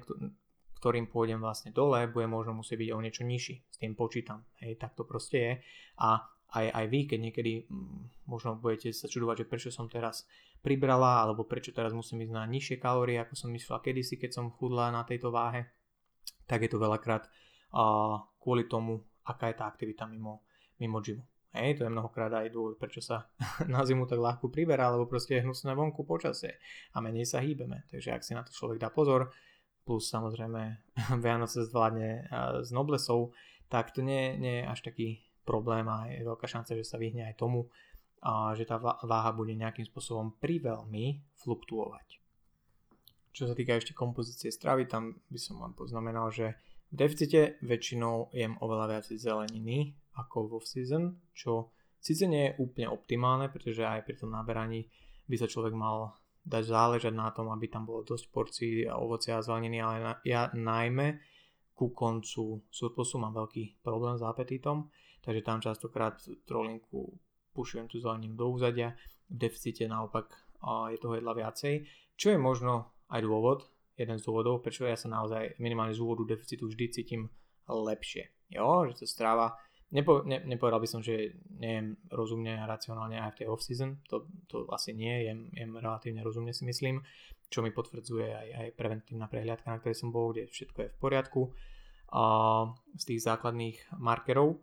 ktorým 0.78 1.10
pôjdem 1.10 1.42
vlastne 1.42 1.74
dole, 1.74 2.06
bude 2.06 2.30
možno 2.30 2.54
musieť 2.54 2.78
byť 2.78 2.90
o 2.94 3.02
niečo 3.02 3.22
nižší. 3.26 3.66
S 3.66 3.76
tým 3.82 3.98
počítam. 3.98 4.46
Hej, 4.62 4.78
tak 4.78 4.94
to 4.94 5.02
proste 5.02 5.38
je. 5.38 5.52
A 5.98 6.22
aj, 6.54 6.66
aj 6.70 6.84
vy, 6.86 7.00
keď 7.10 7.18
niekedy 7.18 7.52
mm, 7.66 8.30
možno 8.30 8.56
budete 8.56 8.94
sa 8.94 9.10
čudovať, 9.10 9.44
že 9.44 9.50
prečo 9.50 9.70
som 9.74 9.90
teraz 9.90 10.24
pribrala, 10.62 11.26
alebo 11.26 11.42
prečo 11.44 11.74
teraz 11.74 11.90
musím 11.90 12.24
ísť 12.24 12.32
na 12.32 12.46
nižšie 12.46 12.76
kalórie, 12.78 13.18
ako 13.18 13.34
som 13.34 13.50
myslela 13.50 13.82
kedysi, 13.82 14.16
keď 14.16 14.30
som 14.38 14.54
chudla 14.54 14.94
na 14.94 15.02
tejto 15.02 15.34
váhe, 15.34 15.66
tak 16.46 16.64
je 16.64 16.70
to 16.70 16.80
veľakrát 16.80 17.26
uh, 17.26 18.22
kvôli 18.40 18.64
tomu, 18.70 19.02
aká 19.26 19.52
je 19.52 19.56
tá 19.58 19.68
aktivita 19.68 20.08
mimo, 20.08 20.46
mimo 20.80 21.02
gymu. 21.02 21.26
Hej, 21.56 21.80
to 21.80 21.88
je 21.88 21.90
mnohokrát 21.92 22.28
aj 22.28 22.52
dôvod, 22.52 22.76
prečo 22.76 23.00
sa 23.00 23.28
na 23.72 23.84
zimu 23.84 24.06
tak 24.06 24.20
ľahko 24.20 24.48
priberá, 24.52 24.92
lebo 24.92 25.10
proste 25.10 25.40
je 25.40 25.44
hnusné 25.44 25.74
vonku 25.74 26.04
počasie 26.04 26.60
a 26.94 27.00
menej 27.00 27.28
sa 27.28 27.42
hýbeme. 27.42 27.88
Takže 27.88 28.14
ak 28.14 28.22
si 28.24 28.32
na 28.32 28.44
to 28.44 28.52
človek 28.52 28.80
dá 28.80 28.88
pozor, 28.92 29.32
plus 29.88 30.12
samozrejme 30.12 30.76
Vianoce 31.24 31.64
zvládne 31.64 32.28
s 32.60 32.68
noblesou, 32.68 33.32
tak 33.72 33.96
to 33.96 34.04
nie, 34.04 34.36
nie 34.36 34.60
je 34.60 34.64
až 34.68 34.84
taký 34.84 35.24
problém 35.48 35.88
a 35.88 36.12
je 36.12 36.28
veľká 36.28 36.44
šanca, 36.44 36.76
že 36.76 36.84
sa 36.84 37.00
vyhne 37.00 37.24
aj 37.24 37.40
tomu, 37.40 37.72
a 38.20 38.52
že 38.52 38.66
tá 38.66 38.76
váha 38.82 39.30
bude 39.30 39.54
nejakým 39.54 39.86
spôsobom 39.86 40.36
priveľmi 40.42 41.22
fluktuovať. 41.38 42.18
Čo 43.30 43.46
sa 43.46 43.54
týka 43.54 43.78
ešte 43.78 43.94
kompozície 43.94 44.50
stravy, 44.50 44.90
tam 44.90 45.22
by 45.30 45.38
som 45.38 45.62
vám 45.62 45.78
poznamenal, 45.78 46.28
že 46.34 46.58
v 46.90 46.94
deficite 47.06 47.62
väčšinou 47.62 48.34
jem 48.34 48.58
oveľa 48.58 48.98
viac 48.98 49.06
zeleniny 49.06 49.94
ako 50.18 50.50
vo 50.50 50.58
season, 50.58 51.14
čo 51.30 51.70
síce 52.02 52.26
nie 52.26 52.50
je 52.50 52.56
úplne 52.58 52.90
optimálne, 52.90 53.46
pretože 53.46 53.86
aj 53.86 54.02
pri 54.02 54.18
tom 54.18 54.34
naberaní 54.34 54.90
by 55.30 55.36
sa 55.38 55.46
človek 55.46 55.76
mal 55.76 56.18
dať 56.48 56.64
záležať 56.64 57.12
na 57.12 57.28
tom, 57.28 57.52
aby 57.52 57.68
tam 57.68 57.84
bolo 57.84 58.08
dosť 58.08 58.24
porcií 58.32 58.88
ovocia 58.88 59.36
a 59.36 59.44
zeleniny, 59.44 59.78
ale 59.84 59.96
na, 60.00 60.12
ja 60.24 60.48
najmä 60.56 61.20
ku 61.76 61.92
koncu 61.92 62.64
surplusu 62.72 63.20
mám 63.20 63.36
veľký 63.36 63.84
problém 63.84 64.16
s 64.16 64.24
apetitom, 64.24 64.88
takže 65.20 65.44
tam 65.44 65.60
častokrát 65.60 66.16
trolinku 66.48 67.12
pušujem 67.52 67.86
tú 67.86 68.00
zeleninu 68.00 68.34
do 68.34 68.48
úzadia, 68.48 68.96
v 69.28 69.36
deficite 69.36 69.84
naopak 69.84 70.32
je 70.90 70.98
toho 70.98 71.20
jedla 71.20 71.36
viacej, 71.36 71.84
čo 72.18 72.34
je 72.34 72.38
možno 72.40 72.96
aj 73.12 73.20
dôvod, 73.22 73.68
jeden 73.94 74.16
z 74.16 74.24
dôvodov, 74.24 74.64
prečo 74.64 74.88
ja 74.88 74.96
sa 74.96 75.10
naozaj 75.10 75.58
minimálne 75.60 75.94
z 75.94 76.02
úvodu 76.02 76.34
deficitu 76.34 76.66
vždy 76.66 76.86
cítim 76.90 77.22
lepšie. 77.68 78.30
Jo, 78.48 78.88
že 78.88 79.04
to 79.04 79.04
stráva 79.04 79.54
Nepo, 79.88 80.20
ne, 80.20 80.44
nepovedal 80.44 80.84
by 80.84 80.88
som, 80.88 81.00
že 81.00 81.32
nejem 81.48 81.96
rozumne 82.12 82.60
a 82.60 82.68
racionálne 82.68 83.16
aj 83.16 83.32
v 83.32 83.38
tej 83.40 83.46
off-season, 83.48 84.04
to, 84.04 84.28
to 84.44 84.68
asi 84.68 84.92
nie, 84.92 85.24
jem, 85.24 85.48
jem 85.56 85.72
relatívne 85.80 86.20
rozumne 86.20 86.52
si 86.52 86.68
myslím, 86.68 87.00
čo 87.48 87.64
mi 87.64 87.72
potvrdzuje 87.72 88.28
aj, 88.28 88.48
aj 88.52 88.68
preventívna 88.76 89.32
prehliadka, 89.32 89.72
na 89.72 89.80
ktorej 89.80 89.96
som 89.96 90.12
bol, 90.12 90.36
kde 90.36 90.44
všetko 90.52 90.78
je 90.84 90.92
v 90.92 90.98
poriadku 91.00 91.40
a, 92.12 92.22
z 93.00 93.04
tých 93.08 93.24
základných 93.24 93.96
markerov, 93.96 94.60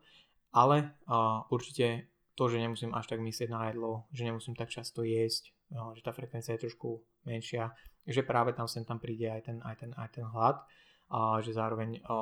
ale 0.53 0.93
a, 1.09 1.41
určite 1.49 2.13
to, 2.37 2.45
že 2.45 2.61
nemusím 2.61 2.93
až 2.93 3.09
tak 3.09 3.17
myslieť 3.17 3.49
na 3.49 3.73
jedlo, 3.73 4.05
že 4.13 4.29
nemusím 4.29 4.53
tak 4.53 4.69
často 4.69 5.01
jesť, 5.01 5.57
a, 5.73 5.89
že 5.97 6.05
tá 6.05 6.13
frekvencia 6.13 6.53
je 6.53 6.69
trošku 6.69 7.01
menšia, 7.25 7.73
že 8.05 8.21
práve 8.21 8.53
tam 8.53 8.69
sem 8.69 8.85
tam 8.85 9.01
príde 9.01 9.25
aj 9.33 9.41
ten, 9.49 9.57
aj 9.65 9.75
ten, 9.81 9.91
aj 9.97 10.09
ten 10.21 10.25
hlad 10.29 10.61
a 11.09 11.41
že 11.41 11.49
zároveň 11.49 12.05
a, 12.05 12.13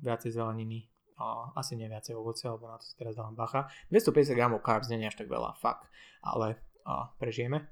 viacej 0.00 0.32
zeleniny 0.32 0.88
a 1.16 1.52
asi 1.56 1.76
nie 1.76 1.88
viacej 1.88 2.12
ovoce, 2.12 2.44
lebo 2.48 2.68
na 2.68 2.76
to 2.76 2.84
si 2.84 2.94
teraz 2.96 3.16
dávam 3.16 3.32
bacha. 3.32 3.72
250 3.88 4.36
gramov 4.36 4.60
carbs 4.60 4.92
nie 4.92 5.00
je 5.00 5.08
až 5.08 5.16
tak 5.24 5.28
veľa, 5.32 5.56
fakt, 5.56 5.88
ale 6.20 6.60
a, 6.84 7.08
prežijeme. 7.16 7.64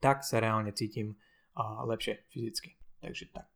Tak 0.00 0.24
sa 0.24 0.40
reálne 0.40 0.72
cítim 0.76 1.16
a, 1.56 1.84
lepšie 1.88 2.28
fyzicky. 2.28 2.76
Takže 3.00 3.32
tak. 3.32 3.48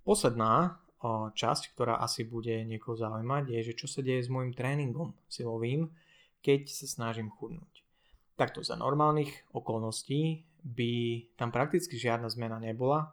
Posledná 0.00 0.80
a, 1.00 1.28
časť, 1.28 1.76
ktorá 1.76 2.00
asi 2.00 2.24
bude 2.24 2.64
niekoho 2.64 2.96
zaujímať, 2.96 3.44
je, 3.52 3.60
že 3.72 3.78
čo 3.78 3.86
sa 3.86 4.00
deje 4.00 4.24
s 4.24 4.32
môjim 4.32 4.56
tréningom 4.56 5.12
silovým, 5.28 5.92
keď 6.40 6.72
sa 6.72 6.88
snažím 6.88 7.28
chudnúť. 7.28 7.84
Takto 8.38 8.64
za 8.64 8.78
normálnych 8.78 9.50
okolností 9.50 10.46
by 10.62 10.92
tam 11.36 11.50
prakticky 11.50 11.98
žiadna 11.98 12.30
zmena 12.30 12.56
nebola, 12.62 13.12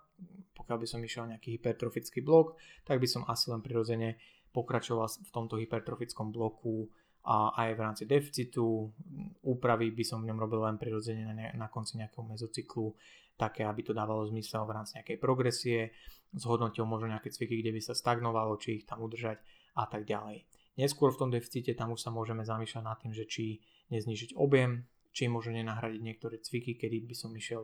pokiaľ 0.56 0.78
by 0.82 0.88
som 0.88 1.04
išiel 1.04 1.30
nejaký 1.30 1.60
hypertrofický 1.60 2.24
blok, 2.24 2.56
tak 2.88 2.98
by 2.98 3.08
som 3.10 3.28
asi 3.28 3.52
len 3.52 3.60
prirodzene 3.60 4.18
pokračoval 4.56 5.12
v 5.12 5.32
tomto 5.36 5.60
hypertrofickom 5.60 6.32
bloku 6.32 6.88
a 7.28 7.52
aj 7.60 7.70
v 7.76 7.84
rámci 7.84 8.04
deficitu. 8.08 8.88
Úpravy 9.44 9.92
by 9.92 10.04
som 10.08 10.24
v 10.24 10.32
ňom 10.32 10.40
robil 10.40 10.64
len 10.64 10.80
prirodzene 10.80 11.28
na, 11.28 11.52
na 11.58 11.68
konci 11.68 12.00
nejakého 12.00 12.24
mezocyklu, 12.24 12.96
také, 13.36 13.68
aby 13.68 13.84
to 13.84 13.92
dávalo 13.92 14.24
zmysel 14.32 14.64
v 14.64 14.80
rámci 14.80 14.96
nejakej 14.96 15.18
progresie, 15.20 15.92
zhodnotil 16.32 16.88
možno 16.88 17.12
nejaké 17.12 17.34
cviky, 17.34 17.60
kde 17.60 17.76
by 17.76 17.82
sa 17.84 17.94
stagnovalo, 17.98 18.56
či 18.56 18.80
ich 18.80 18.86
tam 18.88 19.04
udržať 19.04 19.44
a 19.76 19.84
tak 19.92 20.08
ďalej. 20.08 20.48
Neskôr 20.80 21.12
v 21.12 21.20
tom 21.20 21.30
deficite 21.32 21.72
tam 21.76 21.92
už 21.92 22.04
sa 22.04 22.12
môžeme 22.12 22.44
zamýšľať 22.48 22.84
nad 22.84 23.00
tým, 23.00 23.12
že 23.12 23.28
či 23.28 23.60
neznižiť 23.92 24.36
objem, 24.40 24.88
či 25.16 25.32
možno 25.32 25.56
nenahradiť 25.56 26.02
niektoré 26.04 26.44
cviky, 26.44 26.76
kedy 26.76 27.08
by 27.08 27.16
som 27.16 27.32
išiel 27.32 27.64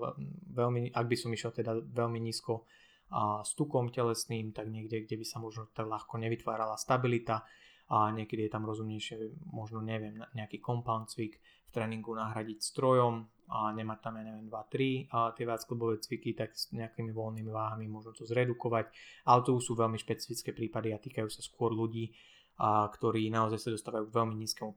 veľmi, 0.55 0.95
ak 0.95 1.05
by 1.05 1.15
som 1.19 1.29
išiel 1.35 1.51
teda 1.51 1.75
veľmi 1.83 2.19
nízko 2.23 2.63
a 3.11 3.43
s 3.43 3.51
tukom 3.59 3.91
telesným, 3.91 4.55
tak 4.55 4.71
niekde, 4.71 5.03
kde 5.03 5.19
by 5.19 5.25
sa 5.27 5.37
možno 5.43 5.67
tak 5.75 5.87
ľahko 5.87 6.15
nevytvárala 6.15 6.79
stabilita 6.79 7.43
a 7.91 8.07
niekedy 8.15 8.47
je 8.47 8.51
tam 8.55 8.63
rozumnejšie, 8.63 9.51
možno 9.51 9.83
neviem, 9.83 10.15
nejaký 10.31 10.63
compound 10.63 11.11
cvik 11.11 11.43
v 11.43 11.71
tréningu 11.75 12.15
nahradiť 12.15 12.63
strojom 12.63 13.27
a 13.51 13.75
nemať 13.75 13.99
tam, 13.99 14.15
ja 14.15 14.23
neviem, 14.23 14.47
2-3 14.47 15.11
a 15.11 15.35
tie 15.35 15.43
viacklubové 15.43 15.99
cviky, 15.99 16.31
tak 16.31 16.55
s 16.55 16.71
nejakými 16.71 17.11
voľnými 17.11 17.51
váhami 17.51 17.91
možno 17.91 18.15
to 18.15 18.23
zredukovať, 18.23 18.87
ale 19.27 19.39
to 19.43 19.59
sú 19.59 19.75
veľmi 19.75 19.99
špecifické 19.99 20.55
prípady 20.55 20.95
a 20.95 21.03
týkajú 21.03 21.27
sa 21.27 21.43
skôr 21.43 21.75
ľudí, 21.75 22.15
a, 22.63 22.87
ktorí 22.87 23.27
naozaj 23.27 23.59
sa 23.59 23.75
dostávajú 23.75 24.07
k 24.07 24.15
veľmi 24.15 24.35
nízkemu 24.39 24.71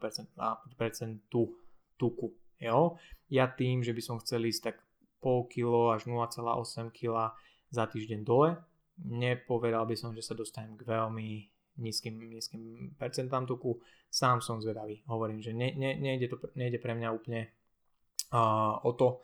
percentu 0.74 1.54
tuku. 1.94 2.34
Jo? 2.58 2.98
Ja 3.30 3.46
tým, 3.46 3.86
že 3.86 3.94
by 3.94 4.02
som 4.02 4.18
chcel 4.18 4.42
ísť 4.50 4.74
tak 4.74 4.76
pol 5.22 5.46
kilo 5.46 5.94
až 5.94 6.10
0,8 6.10 6.90
kg 6.90 7.30
za 7.74 7.90
týždeň 7.90 8.20
dole. 8.22 8.54
Nepovedal 9.02 9.82
by 9.90 9.98
som, 9.98 10.14
že 10.14 10.22
sa 10.22 10.38
dostanem 10.38 10.78
k 10.78 10.86
veľmi 10.86 11.28
nízkym, 11.82 12.14
nízkym 12.14 12.62
percentám 12.94 13.46
tuku. 13.46 13.82
Sám 14.06 14.38
som 14.38 14.62
zvedavý. 14.62 15.02
Hovorím, 15.10 15.42
že 15.42 15.50
ne, 15.50 15.74
ne, 15.74 15.98
nejde, 15.98 16.30
to, 16.30 16.38
nejde 16.54 16.78
pre 16.78 16.94
mňa 16.94 17.08
úplne 17.10 17.50
uh, 18.30 18.78
o 18.86 18.94
to, 18.94 19.18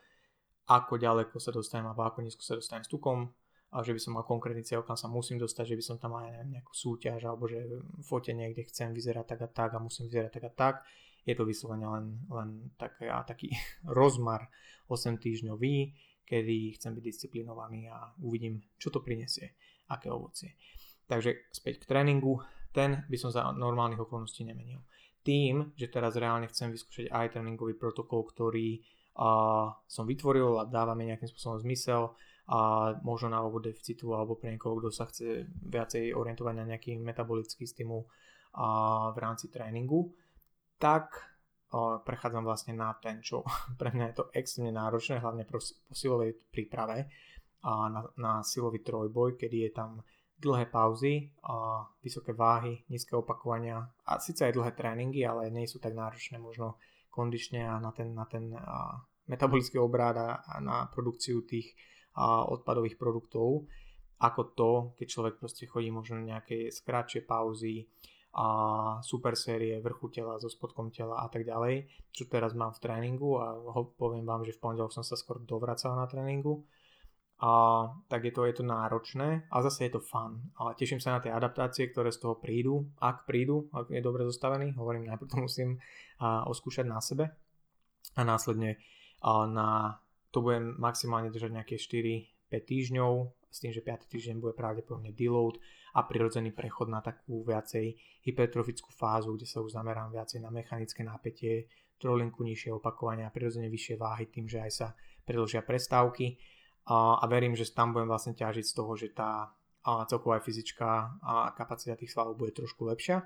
ako 0.66 0.98
ďaleko 0.98 1.38
sa 1.38 1.54
dostanem 1.54 1.90
alebo 1.90 2.06
ako 2.06 2.26
nízko 2.26 2.42
sa 2.42 2.58
dostanem 2.58 2.86
s 2.86 2.90
tukom 2.90 3.30
a 3.70 3.86
že 3.86 3.94
by 3.94 4.00
som 4.02 4.18
mal 4.18 4.26
konkrétny 4.26 4.66
cieľ, 4.66 4.82
kam 4.82 4.98
sa 4.98 5.06
musím 5.06 5.38
dostať, 5.38 5.74
že 5.74 5.78
by 5.78 5.84
som 5.86 5.96
tam 5.98 6.18
mal 6.18 6.26
neviem, 6.26 6.58
nejakú 6.58 6.74
súťaž 6.74 7.22
alebo 7.26 7.46
že 7.46 7.62
fote 8.02 8.34
niekde 8.34 8.66
chcem 8.66 8.90
vyzerať 8.90 9.34
tak 9.34 9.40
a 9.46 9.48
tak 9.50 9.70
a 9.74 9.82
musím 9.82 10.10
vyzerať 10.10 10.30
tak 10.30 10.44
a 10.50 10.52
tak. 10.54 10.74
Je 11.22 11.34
to 11.38 11.46
vyslovene 11.46 11.86
len, 11.86 12.06
len 12.26 12.48
taký, 12.74 13.06
taký 13.06 13.48
rozmar 13.98 14.50
8 14.90 15.22
týždňový, 15.22 15.94
kedy 16.30 16.78
chcem 16.78 16.94
byť 16.94 17.02
disciplinovaný 17.02 17.90
a 17.90 18.14
uvidím, 18.22 18.62
čo 18.78 18.94
to 18.94 19.02
prinesie, 19.02 19.58
aké 19.90 20.06
ovocie. 20.06 20.54
Takže 21.10 21.50
späť 21.50 21.82
k 21.82 21.90
tréningu, 21.90 22.38
ten 22.70 23.02
by 23.10 23.16
som 23.18 23.34
za 23.34 23.50
normálnych 23.50 23.98
okolností 23.98 24.46
nemenil. 24.46 24.78
Tým, 25.26 25.74
že 25.74 25.90
teraz 25.90 26.14
reálne 26.14 26.46
chcem 26.46 26.70
vyskúšať 26.70 27.10
aj 27.10 27.34
tréningový 27.34 27.74
protokol, 27.74 28.22
ktorý 28.30 28.78
uh, 29.18 29.74
som 29.90 30.06
vytvoril 30.06 30.62
a 30.62 30.70
dáva 30.70 30.94
mi 30.94 31.10
nejakým 31.10 31.26
spôsobom 31.26 31.58
zmysel 31.66 32.14
a 32.46 32.94
možno 33.02 33.34
na 33.34 33.42
obod 33.42 33.66
deficitu 33.66 34.14
alebo 34.14 34.38
pre 34.38 34.54
niekoho, 34.54 34.78
kto 34.78 34.90
sa 34.94 35.10
chce 35.10 35.50
viacej 35.66 36.14
orientovať 36.14 36.54
na 36.62 36.64
nejaký 36.70 36.94
metabolický 37.02 37.66
stimul 37.66 38.06
uh, 38.06 39.10
v 39.10 39.18
rámci 39.18 39.50
tréningu, 39.50 40.14
tak 40.78 41.29
prechádzam 41.78 42.42
vlastne 42.42 42.74
na 42.74 42.90
ten, 42.98 43.22
čo 43.22 43.46
pre 43.80 43.94
mňa 43.94 44.04
je 44.10 44.16
to 44.18 44.24
extrémne 44.34 44.74
náročné, 44.74 45.22
hlavne 45.22 45.46
po 45.46 45.62
silovej 45.94 46.34
príprave 46.50 47.06
a 47.62 47.92
na, 47.92 48.00
na 48.16 48.32
silový 48.42 48.80
trojboj, 48.80 49.36
kedy 49.36 49.68
je 49.68 49.70
tam 49.70 50.00
dlhé 50.40 50.72
pauzy, 50.72 51.28
a 51.44 51.84
vysoké 52.00 52.32
váhy, 52.32 52.80
nízke 52.88 53.12
opakovania 53.12 53.84
a 54.08 54.16
síce 54.16 54.48
aj 54.48 54.56
dlhé 54.56 54.72
tréningy, 54.72 55.20
ale 55.28 55.52
nie 55.52 55.68
sú 55.68 55.76
tak 55.76 55.92
náročné 55.92 56.40
možno 56.40 56.80
kondične 57.12 57.68
a 57.68 57.76
na 57.76 57.92
ten, 57.92 58.16
na 58.16 58.24
ten 58.24 58.56
a, 58.56 58.96
metabolický 59.28 59.76
obrád 59.76 60.16
a, 60.16 60.28
na 60.64 60.88
produkciu 60.88 61.44
tých 61.44 61.76
a, 62.16 62.48
odpadových 62.48 62.96
produktov, 62.96 63.68
ako 64.20 64.42
to, 64.56 64.70
keď 64.96 65.06
človek 65.08 65.34
proste 65.36 65.68
chodí 65.68 65.92
možno 65.92 66.24
nejaké 66.24 66.72
skrátšie 66.72 67.28
pauzy, 67.28 67.84
a 68.30 68.46
super 69.02 69.34
série 69.34 69.82
vrchu 69.82 70.08
tela 70.14 70.38
so 70.38 70.46
spodkom 70.46 70.94
tela 70.94 71.18
a 71.18 71.26
tak 71.26 71.42
ďalej, 71.42 71.90
čo 72.14 72.30
teraz 72.30 72.54
mám 72.54 72.70
v 72.70 72.82
tréningu 72.82 73.42
a 73.42 73.58
ho, 73.58 73.90
poviem 73.98 74.22
vám, 74.22 74.46
že 74.46 74.54
v 74.54 74.62
pondelok 74.62 74.94
som 74.94 75.02
sa 75.02 75.18
skôr 75.18 75.42
dovracal 75.42 75.98
na 75.98 76.06
tréningu 76.06 76.62
a 77.42 77.50
tak 78.06 78.28
je 78.28 78.32
to, 78.36 78.46
je 78.46 78.54
to 78.60 78.64
náročné 78.68 79.50
a 79.50 79.56
zase 79.66 79.88
je 79.88 79.98
to 79.98 80.00
fun. 80.04 80.38
A 80.60 80.76
teším 80.78 81.02
sa 81.02 81.18
na 81.18 81.24
tie 81.24 81.34
adaptácie, 81.34 81.90
ktoré 81.90 82.14
z 82.14 82.22
toho 82.22 82.38
prídu, 82.38 82.86
ak 83.02 83.26
prídu, 83.26 83.66
ak 83.74 83.90
je 83.90 83.98
dobre 84.04 84.22
zostavený, 84.28 84.78
hovorím, 84.78 85.10
najprv 85.10 85.26
to 85.26 85.36
musím 85.40 85.70
a, 86.22 86.46
oskúšať 86.46 86.86
na 86.86 87.02
sebe 87.02 87.34
a 88.14 88.22
následne 88.22 88.78
a, 89.26 89.48
na, 89.50 89.98
to 90.30 90.38
budem 90.38 90.78
maximálne 90.78 91.34
držať 91.34 91.50
nejaké 91.50 91.74
4-5 91.82 92.62
týždňov 92.62 93.12
s 93.50 93.58
tým, 93.58 93.74
že 93.74 93.82
5. 93.82 94.06
týždeň 94.06 94.38
bude 94.38 94.54
pravdepodobne 94.54 95.10
deload 95.10 95.58
a 95.98 96.06
prirodzený 96.06 96.54
prechod 96.54 96.86
na 96.86 97.02
takú 97.02 97.42
viacej 97.42 97.98
hypertrofickú 98.22 98.94
fázu, 98.94 99.34
kde 99.34 99.46
sa 99.50 99.58
už 99.58 99.74
zamerám 99.74 100.14
viacej 100.14 100.38
na 100.38 100.54
mechanické 100.54 101.02
napätie, 101.02 101.66
trolinku 101.98 102.46
nižšie 102.46 102.72
opakovania 102.72 103.28
a 103.28 103.34
prirodzene 103.34 103.68
vyššie 103.68 104.00
váhy 104.00 104.30
tým, 104.30 104.48
že 104.48 104.62
aj 104.62 104.70
sa 104.72 104.88
predlžia 105.26 105.60
prestávky 105.60 106.40
a, 106.88 107.20
verím, 107.28 107.52
že 107.52 107.68
tam 107.74 107.92
budem 107.92 108.08
vlastne 108.08 108.32
ťažiť 108.32 108.64
z 108.64 108.72
toho, 108.72 108.92
že 108.96 109.12
tá 109.12 109.52
a 109.80 110.04
celková 110.04 110.44
fyzická 110.44 111.16
a 111.24 111.56
kapacita 111.56 111.96
tých 111.96 112.12
svalov 112.12 112.36
bude 112.36 112.52
trošku 112.52 112.84
lepšia 112.84 113.24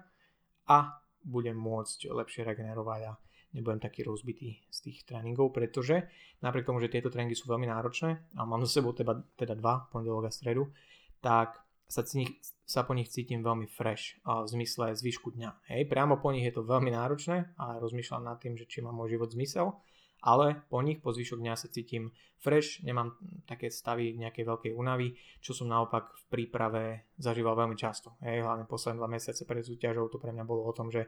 a 0.71 1.03
budem 1.27 1.59
môcť 1.59 2.15
lepšie 2.15 2.47
regenerovať 2.47 3.01
a 3.11 3.13
nebudem 3.55 3.79
taký 3.79 4.03
rozbitý 4.03 4.67
z 4.69 4.79
tých 4.91 5.07
tréningov, 5.07 5.55
pretože 5.55 6.11
napriek 6.43 6.67
tomu, 6.67 6.83
že 6.83 6.91
tieto 6.91 7.09
tréningy 7.09 7.39
sú 7.39 7.47
veľmi 7.47 7.71
náročné 7.71 8.35
a 8.35 8.43
mám 8.43 8.67
za 8.67 8.83
sebou 8.83 8.91
teda, 8.93 9.23
teda 9.39 9.55
dva, 9.55 9.87
pondelok 9.89 10.29
a 10.29 10.33
stredu, 10.35 10.75
tak 11.23 11.63
sa, 11.87 12.03
nich, 12.19 12.35
sa 12.67 12.83
po 12.83 12.93
nich 12.93 13.09
cítim 13.09 13.41
veľmi 13.41 13.71
fresh 13.71 14.19
v 14.27 14.49
zmysle 14.51 14.93
zvyšku 14.99 15.33
dňa. 15.39 15.71
Hej, 15.71 15.87
priamo 15.87 16.19
po 16.19 16.35
nich 16.35 16.45
je 16.45 16.55
to 16.59 16.67
veľmi 16.67 16.91
náročné 16.91 17.55
a 17.55 17.79
rozmýšľam 17.79 18.27
nad 18.27 18.37
tým, 18.43 18.59
že 18.59 18.67
či 18.67 18.83
má 18.83 18.91
môj 18.91 19.17
život 19.17 19.31
zmysel, 19.31 19.79
ale 20.25 20.65
po 20.73 20.81
nich, 20.81 21.05
po 21.05 21.13
zvyšok 21.13 21.39
dňa 21.39 21.55
sa 21.55 21.69
cítim 21.69 22.11
fresh, 22.41 22.81
nemám 22.81 23.17
také 23.45 23.69
stavy 23.69 24.17
nejakej 24.17 24.45
veľkej 24.45 24.73
únavy, 24.73 25.17
čo 25.41 25.53
som 25.53 25.69
naopak 25.69 26.13
v 26.13 26.25
príprave 26.33 26.83
zažíval 27.21 27.57
veľmi 27.57 27.77
často. 27.77 28.17
Hej, 28.25 28.45
hlavne 28.45 28.65
posledné 28.65 29.01
dva 29.01 29.09
mesiace 29.09 29.45
pred 29.45 29.65
súťažou 29.65 30.09
to 30.09 30.17
pre 30.17 30.33
mňa 30.33 30.45
bolo 30.49 30.65
o 30.65 30.73
tom, 30.73 30.89
že 30.89 31.05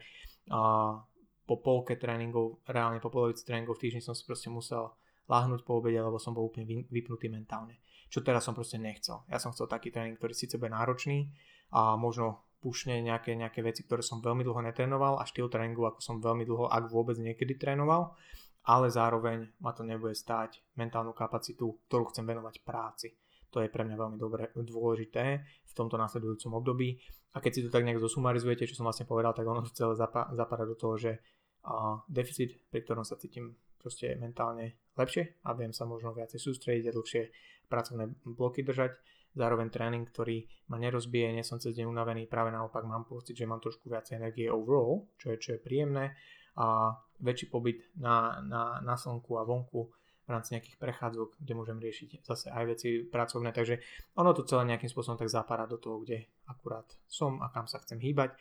uh, 0.53 1.01
po 1.47 1.63
polke 1.63 1.95
tréningov, 1.95 2.67
reálne 2.67 2.99
po 2.99 3.09
polovici 3.09 3.47
tréningov 3.47 3.79
v 3.79 3.89
týždni 3.89 4.03
som 4.03 4.13
si 4.13 4.27
proste 4.27 4.51
musel 4.51 4.91
láhnuť 5.31 5.63
po 5.63 5.79
obede, 5.79 5.99
lebo 6.03 6.19
som 6.19 6.35
bol 6.35 6.51
úplne 6.51 6.67
vypnutý 6.91 7.31
mentálne 7.31 7.79
čo 8.09 8.23
teraz 8.23 8.47
som 8.47 8.55
proste 8.55 8.79
nechcel. 8.79 9.23
Ja 9.27 9.39
som 9.43 9.51
chcel 9.51 9.67
taký 9.67 9.91
tréning, 9.91 10.19
ktorý 10.19 10.35
síce 10.35 10.59
bude 10.59 10.71
náročný 10.71 11.31
a 11.75 11.99
možno 11.99 12.47
pušne 12.63 12.99
nejaké, 13.03 13.35
nejaké 13.35 13.63
veci, 13.63 13.87
ktoré 13.87 14.03
som 14.03 14.23
veľmi 14.23 14.43
dlho 14.43 14.63
netrénoval 14.63 15.19
a 15.21 15.29
štýl 15.29 15.51
tréningu, 15.51 15.87
ako 15.87 16.01
som 16.03 16.17
veľmi 16.23 16.47
dlho, 16.47 16.71
ak 16.71 16.91
vôbec 16.91 17.19
niekedy 17.19 17.59
trénoval, 17.59 18.15
ale 18.67 18.91
zároveň 18.91 19.55
ma 19.63 19.71
to 19.71 19.87
nebude 19.87 20.15
stáť 20.15 20.75
mentálnu 20.75 21.15
kapacitu, 21.15 21.79
ktorú 21.87 22.11
chcem 22.11 22.27
venovať 22.27 22.63
práci. 22.67 23.15
To 23.55 23.63
je 23.63 23.71
pre 23.71 23.87
mňa 23.87 23.97
veľmi 23.97 24.19
dobre, 24.19 24.51
dôležité 24.59 25.47
v 25.47 25.73
tomto 25.73 25.95
následujúcom 25.95 26.59
období. 26.59 26.99
A 27.37 27.45
keď 27.45 27.53
si 27.53 27.61
to 27.63 27.71
tak 27.71 27.85
nejak 27.85 28.03
zosumarizujete, 28.03 28.67
čo 28.67 28.81
som 28.81 28.89
vlastne 28.89 29.07
povedal, 29.07 29.37
tak 29.37 29.47
ono 29.47 29.63
celé 29.71 29.95
zapadá 30.35 30.65
do 30.65 30.75
toho, 30.75 30.97
že 30.97 31.21
deficit, 32.07 32.55
pri 32.71 32.87
ktorom 32.87 33.03
sa 33.03 33.19
cítim 33.19 33.59
proste 33.83 34.15
mentálne 34.19 34.79
lepšie 34.99 35.47
a 35.47 35.55
viem 35.55 35.71
sa 35.71 35.87
možno 35.87 36.11
viacej 36.11 36.43
sústrediť 36.43 36.91
a 36.91 36.97
dlhšie 36.97 37.23
pracovné 37.71 38.11
bloky 38.27 38.67
držať. 38.67 38.99
Zároveň 39.37 39.69
tréning, 39.69 40.09
ktorý 40.09 40.49
ma 40.73 40.81
nerozbije, 40.81 41.29
nie 41.29 41.45
som 41.45 41.61
cez 41.61 41.77
deň 41.77 41.93
unavený, 41.93 42.25
práve 42.25 42.49
naopak 42.49 42.89
mám 42.89 43.05
pocit, 43.05 43.37
že 43.37 43.45
mám 43.45 43.61
trošku 43.61 43.93
viac 43.93 44.09
energie 44.17 44.49
overall, 44.49 45.13
čo 45.21 45.29
je, 45.31 45.37
čo 45.37 45.49
je 45.55 45.61
príjemné. 45.61 46.17
A 46.57 46.97
väčší 47.21 47.53
pobyt 47.53 47.85
na, 48.01 48.41
na, 48.41 48.81
na 48.81 48.97
slnku 48.97 49.37
a 49.37 49.45
vonku 49.45 49.93
v 50.27 50.29
rámci 50.33 50.57
nejakých 50.57 50.81
prechádzok, 50.81 51.29
kde 51.39 51.53
môžem 51.55 51.79
riešiť 51.79 52.27
zase 52.27 52.51
aj 52.51 52.65
veci 52.67 52.89
pracovné, 53.07 53.55
takže 53.55 53.79
ono 54.19 54.35
to 54.35 54.43
celé 54.43 54.75
nejakým 54.75 54.91
spôsobom 54.91 55.21
tak 55.21 55.31
zapadá 55.31 55.71
do 55.71 55.79
toho, 55.79 56.03
kde 56.03 56.27
akurát 56.51 56.89
som 57.07 57.39
a 57.45 57.53
kam 57.55 57.71
sa 57.71 57.79
chcem 57.85 58.03
hýbať 58.03 58.35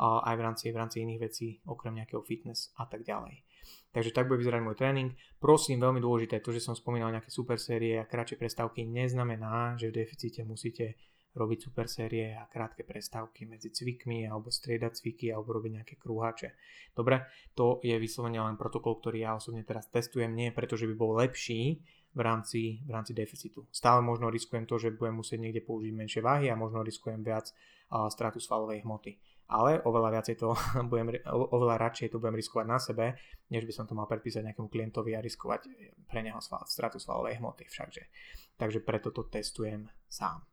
aj 0.00 0.34
v 0.36 0.44
rámci, 0.44 0.64
v 0.72 0.80
rámci 0.80 0.96
iných 1.04 1.20
vecí, 1.20 1.46
okrem 1.68 2.00
nejakého 2.00 2.24
fitness 2.24 2.72
a 2.80 2.88
tak 2.88 3.04
ďalej. 3.04 3.44
Takže 3.90 4.14
tak 4.14 4.30
bude 4.30 4.40
vyzerať 4.40 4.62
môj 4.62 4.78
tréning. 4.78 5.10
Prosím, 5.42 5.82
veľmi 5.82 6.00
dôležité, 6.00 6.40
to, 6.40 6.54
že 6.54 6.62
som 6.62 6.78
spomínal 6.78 7.10
nejaké 7.10 7.28
super 7.28 7.58
série 7.58 7.98
a 7.98 8.08
kratšie 8.08 8.38
prestávky, 8.38 8.86
neznamená, 8.86 9.74
že 9.76 9.90
v 9.90 10.06
deficite 10.06 10.46
musíte 10.46 10.96
robiť 11.30 11.58
super 11.70 11.86
série 11.86 12.34
a 12.34 12.46
krátke 12.50 12.82
prestávky 12.82 13.46
medzi 13.46 13.70
cvikmi 13.70 14.26
alebo 14.26 14.50
striedať 14.50 14.98
cviky 14.98 15.30
alebo 15.30 15.54
robiť 15.54 15.72
nejaké 15.78 15.94
krúhače. 15.94 16.58
Dobre, 16.90 17.30
to 17.54 17.78
je 17.86 17.94
vyslovene 18.02 18.42
len 18.42 18.58
protokol, 18.58 18.98
ktorý 18.98 19.22
ja 19.22 19.38
osobne 19.38 19.62
teraz 19.62 19.86
testujem, 19.86 20.34
nie 20.34 20.50
preto, 20.50 20.74
že 20.74 20.90
by 20.90 20.94
bol 20.98 21.14
lepší 21.14 21.78
v 22.10 22.20
rámci, 22.20 22.82
v 22.82 22.90
rámci 22.90 23.14
deficitu. 23.14 23.70
Stále 23.70 24.02
možno 24.02 24.26
riskujem 24.26 24.66
to, 24.66 24.82
že 24.82 24.90
budem 24.90 25.22
musieť 25.22 25.38
niekde 25.38 25.62
použiť 25.62 25.92
menšie 25.94 26.18
váhy 26.18 26.50
a 26.50 26.58
možno 26.58 26.82
riskujem 26.82 27.22
viac 27.22 27.46
uh, 27.54 28.10
stratu 28.10 28.42
svalovej 28.42 28.82
hmoty 28.82 29.14
ale 29.50 29.82
oveľa 29.82 30.14
viacej 30.14 30.34
to 30.38 30.54
budem, 30.90 31.18
oveľa 31.26 31.76
radšej 31.90 32.14
to 32.14 32.22
budem 32.22 32.38
riskovať 32.38 32.66
na 32.70 32.78
sebe, 32.78 33.18
než 33.50 33.66
by 33.66 33.72
som 33.74 33.84
to 33.90 33.98
mal 33.98 34.06
predpísať 34.06 34.46
nejakému 34.46 34.70
klientovi 34.70 35.18
a 35.18 35.20
riskovať 35.20 35.66
pre 36.06 36.22
neho 36.22 36.38
sval, 36.38 36.62
stratu 36.70 37.02
svalovej 37.02 37.42
hmoty 37.42 37.66
všakže. 37.66 38.06
Takže 38.54 38.80
preto 38.86 39.10
to 39.10 39.26
testujem 39.26 39.90
sám. 40.06 40.46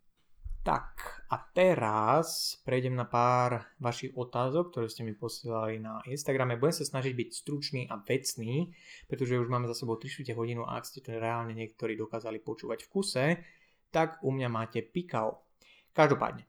Tak 0.67 1.23
a 1.31 1.39
teraz 1.55 2.59
prejdem 2.67 2.91
na 2.91 3.07
pár 3.07 3.71
vašich 3.79 4.11
otázok, 4.11 4.75
ktoré 4.75 4.91
ste 4.91 5.07
mi 5.07 5.15
posielali 5.15 5.79
na 5.79 6.03
Instagrame. 6.03 6.59
Budem 6.59 6.83
sa 6.83 6.91
snažiť 6.91 7.15
byť 7.15 7.29
stručný 7.31 7.81
a 7.87 7.95
vecný, 8.03 8.75
pretože 9.07 9.39
už 9.39 9.47
máme 9.47 9.71
za 9.71 9.79
sebou 9.79 9.95
3 9.95 10.27
hodinu 10.35 10.67
a 10.67 10.75
ak 10.75 10.83
ste 10.83 10.99
to 10.99 11.15
reálne 11.15 11.55
niektorí 11.55 11.95
dokázali 11.95 12.43
počúvať 12.43 12.83
v 12.83 12.91
kuse, 12.91 13.25
tak 13.95 14.19
u 14.27 14.35
mňa 14.35 14.49
máte 14.51 14.83
pikal. 14.83 15.39
Každopádne, 15.95 16.43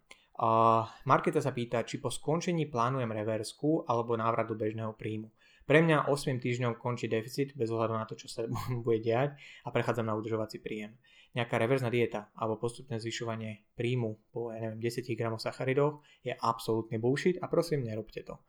Marketa 1.03 1.43
sa 1.43 1.51
pýta, 1.51 1.83
či 1.83 1.99
po 1.99 2.15
skončení 2.15 2.71
plánujem 2.71 3.11
reversku 3.11 3.83
alebo 3.91 4.15
návrat 4.15 4.47
do 4.47 4.55
bežného 4.55 4.95
príjmu. 4.95 5.35
Pre 5.69 5.85
mňa 5.85 6.09
8 6.09 6.41
týždňov 6.41 6.81
končí 6.81 7.13
deficit 7.13 7.53
bez 7.53 7.69
ohľadu 7.69 7.93
na 7.93 8.09
to, 8.09 8.17
čo 8.17 8.31
sa 8.31 8.47
bude 8.87 9.05
diať 9.05 9.37
a 9.67 9.69
prechádzam 9.69 10.09
na 10.09 10.17
udržovací 10.17 10.63
príjem. 10.63 10.97
Nejaká 11.37 11.61
reverzná 11.61 11.93
dieta 11.93 12.33
alebo 12.39 12.57
postupné 12.57 12.97
zvyšovanie 12.97 13.77
príjmu 13.77 14.33
po 14.33 14.49
ja 14.49 14.65
neviem, 14.65 14.81
10 14.81 15.05
g 15.05 15.21
sacharidoch 15.37 16.01
je 16.25 16.33
absolútne 16.33 16.97
bullshit 16.97 17.37
a 17.45 17.53
prosím, 17.53 17.85
nerobte 17.85 18.25
to. 18.25 18.41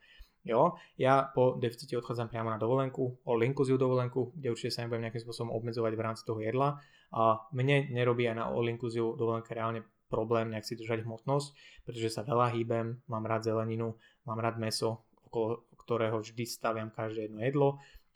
Jo, 0.48 0.80
ja 0.96 1.28
po 1.36 1.60
deficite 1.60 2.00
odchádzam 2.00 2.32
priamo 2.32 2.48
na 2.48 2.56
dovolenku, 2.56 3.20
o 3.28 3.32
inkluziu 3.44 3.76
dovolenku, 3.76 4.32
kde 4.40 4.56
určite 4.56 4.72
sa 4.72 4.88
nebudem 4.88 5.12
nejakým 5.12 5.20
spôsobom 5.20 5.52
obmedzovať 5.52 5.94
v 6.00 6.06
rámci 6.08 6.24
toho 6.24 6.40
jedla 6.40 6.80
a 7.12 7.44
mne 7.52 7.92
nerobí 7.92 8.24
aj 8.32 8.36
na 8.40 8.46
all 8.48 8.64
inkluziu 8.64 9.20
dovolenke 9.20 9.52
reálne 9.52 9.84
problém 10.10 10.50
nejak 10.50 10.66
si 10.66 10.76
držať 10.76 11.06
hmotnosť, 11.06 11.48
pretože 11.86 12.10
sa 12.10 12.26
veľa 12.26 12.52
hýbem, 12.58 13.00
mám 13.06 13.24
rád 13.30 13.46
zeleninu, 13.46 13.96
mám 14.26 14.42
rád 14.42 14.58
meso, 14.58 15.06
okolo 15.30 15.70
ktorého 15.78 16.22
vždy 16.22 16.44
staviam 16.46 16.90
každé 16.90 17.30
jedno 17.30 17.42
jedlo 17.42 17.70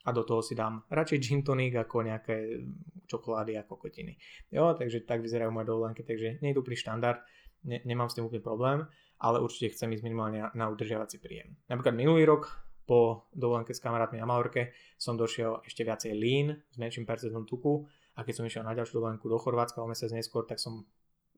a 0.04 0.12
do 0.12 0.22
toho 0.22 0.44
si 0.44 0.52
dám 0.54 0.84
radšej 0.92 1.18
gin 1.18 1.40
tonic 1.40 1.74
ako 1.74 2.06
nejaké 2.06 2.62
čokolády 3.08 3.56
a 3.56 3.64
kokotiny. 3.64 4.14
Jo, 4.52 4.76
takže 4.76 5.02
tak 5.08 5.24
vyzerajú 5.24 5.50
moje 5.50 5.70
dovolenky, 5.72 6.04
takže 6.04 6.38
nie 6.44 6.52
je 6.52 6.60
úplný 6.60 6.76
štandard, 6.76 7.24
ne, 7.64 7.80
nemám 7.82 8.12
s 8.12 8.20
tým 8.20 8.28
úplný 8.28 8.44
problém, 8.44 8.84
ale 9.18 9.40
určite 9.40 9.72
chcem 9.72 9.90
ísť 9.96 10.04
minimálne 10.04 10.38
na, 10.44 10.48
na 10.52 10.66
udržiavací 10.68 11.18
príjem. 11.18 11.56
Napríklad 11.66 11.96
minulý 11.96 12.28
rok 12.28 12.52
po 12.84 13.32
dovolenke 13.32 13.72
s 13.72 13.80
kamarátmi 13.80 14.20
na 14.20 14.28
Malorke 14.28 14.76
som 15.00 15.16
došiel 15.16 15.64
ešte 15.64 15.88
viacej 15.88 16.12
lean 16.12 16.52
s 16.68 16.76
menším 16.76 17.08
percentom 17.08 17.48
tuku 17.48 17.88
a 18.14 18.22
keď 18.22 18.34
som 18.36 18.44
išiel 18.44 18.62
na 18.62 18.76
ďalšiu 18.76 19.00
dovolenku 19.00 19.24
do 19.24 19.40
Chorvátska 19.40 19.80
o 19.80 19.88
mesiac 19.88 20.12
neskôr, 20.12 20.44
tak 20.44 20.60
som 20.60 20.84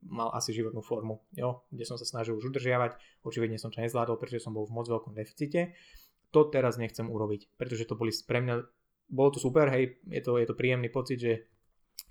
mal 0.04 0.30
asi 0.36 0.52
životnú 0.52 0.84
formu, 0.84 1.24
jo, 1.32 1.64
kde 1.72 1.84
som 1.88 1.96
sa 1.96 2.04
snažil 2.04 2.36
už 2.36 2.52
udržiavať, 2.52 3.22
očividne 3.24 3.56
som 3.56 3.72
to 3.72 3.80
nezvládol, 3.80 4.20
pretože 4.20 4.44
som 4.44 4.52
bol 4.52 4.68
v 4.68 4.74
moc 4.76 4.86
veľkom 4.86 5.16
deficite. 5.16 5.74
To 6.34 6.46
teraz 6.50 6.76
nechcem 6.76 7.06
urobiť, 7.08 7.56
pretože 7.56 7.88
to 7.88 7.96
boli 7.96 8.12
pre 8.26 8.42
mňa, 8.42 8.54
bolo 9.08 9.30
to 9.34 9.38
super, 9.40 9.70
hej, 9.70 10.02
je 10.10 10.22
to, 10.22 10.36
je 10.36 10.46
to 10.46 10.58
príjemný 10.58 10.90
pocit, 10.90 11.18
že 11.22 11.32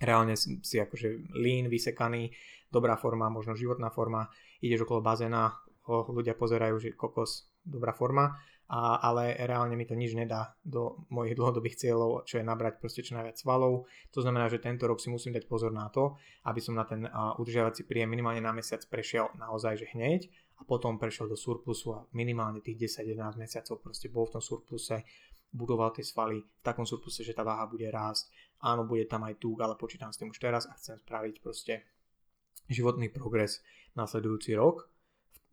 reálne 0.01 0.35
si 0.35 0.75
akože 0.79 1.35
lean, 1.39 1.71
vysekaný, 1.71 2.31
dobrá 2.71 2.99
forma, 2.99 3.31
možno 3.31 3.55
životná 3.55 3.91
forma, 3.93 4.27
ideš 4.59 4.83
okolo 4.83 4.99
bazéna, 4.99 5.55
ľudia 5.87 6.33
pozerajú, 6.33 6.75
že 6.81 6.97
kokos, 6.97 7.53
dobrá 7.61 7.93
forma, 7.93 8.35
a, 8.65 8.97
ale 8.97 9.37
reálne 9.45 9.77
mi 9.77 9.85
to 9.85 9.93
nič 9.93 10.17
nedá 10.17 10.57
do 10.65 11.05
mojich 11.13 11.37
dlhodobých 11.37 11.77
cieľov, 11.77 12.25
čo 12.25 12.41
je 12.41 12.45
nabrať 12.45 12.81
proste 12.81 13.05
čo 13.05 13.13
najviac 13.13 13.37
svalov. 13.37 13.85
To 14.09 14.19
znamená, 14.25 14.49
že 14.49 14.57
tento 14.57 14.89
rok 14.89 14.97
si 14.97 15.13
musím 15.13 15.37
dať 15.37 15.45
pozor 15.45 15.69
na 15.69 15.85
to, 15.93 16.17
aby 16.49 16.57
som 16.57 16.73
na 16.73 16.81
ten 16.81 17.05
uh, 17.05 17.37
udržiavací 17.37 17.85
príjem 17.85 18.09
minimálne 18.09 18.41
na 18.41 18.49
mesiac 18.49 18.81
prešiel 18.89 19.29
naozaj 19.37 19.85
že 19.85 19.87
hneď 19.93 20.25
a 20.57 20.65
potom 20.65 20.97
prešiel 20.97 21.29
do 21.29 21.37
surplusu 21.37 21.93
a 21.93 21.99
minimálne 22.17 22.57
tých 22.65 22.97
10-11 23.05 23.37
mesiacov 23.37 23.85
proste 23.85 24.09
bol 24.09 24.25
v 24.25 24.39
tom 24.39 24.41
surpluse, 24.41 24.97
budoval 25.53 25.93
tie 25.93 26.01
svaly 26.01 26.41
v 26.41 26.61
takom 26.65 26.89
surpluse, 26.89 27.21
že 27.21 27.37
tá 27.37 27.45
váha 27.45 27.69
bude 27.69 27.85
rásť. 27.85 28.33
Áno, 28.65 28.87
bude 28.87 29.05
tam 29.05 29.29
aj 29.29 29.37
tuk, 29.37 29.61
ale 29.61 29.77
počítam 29.77 30.09
s 30.09 30.17
tým 30.17 30.33
už 30.33 30.41
teraz 30.41 30.65
a 30.65 30.73
chcem 30.73 30.97
spraviť 31.05 31.35
proste 31.43 31.85
životný 32.65 33.13
progres 33.13 33.61
nasledujúci 33.93 34.57
rok 34.57 34.94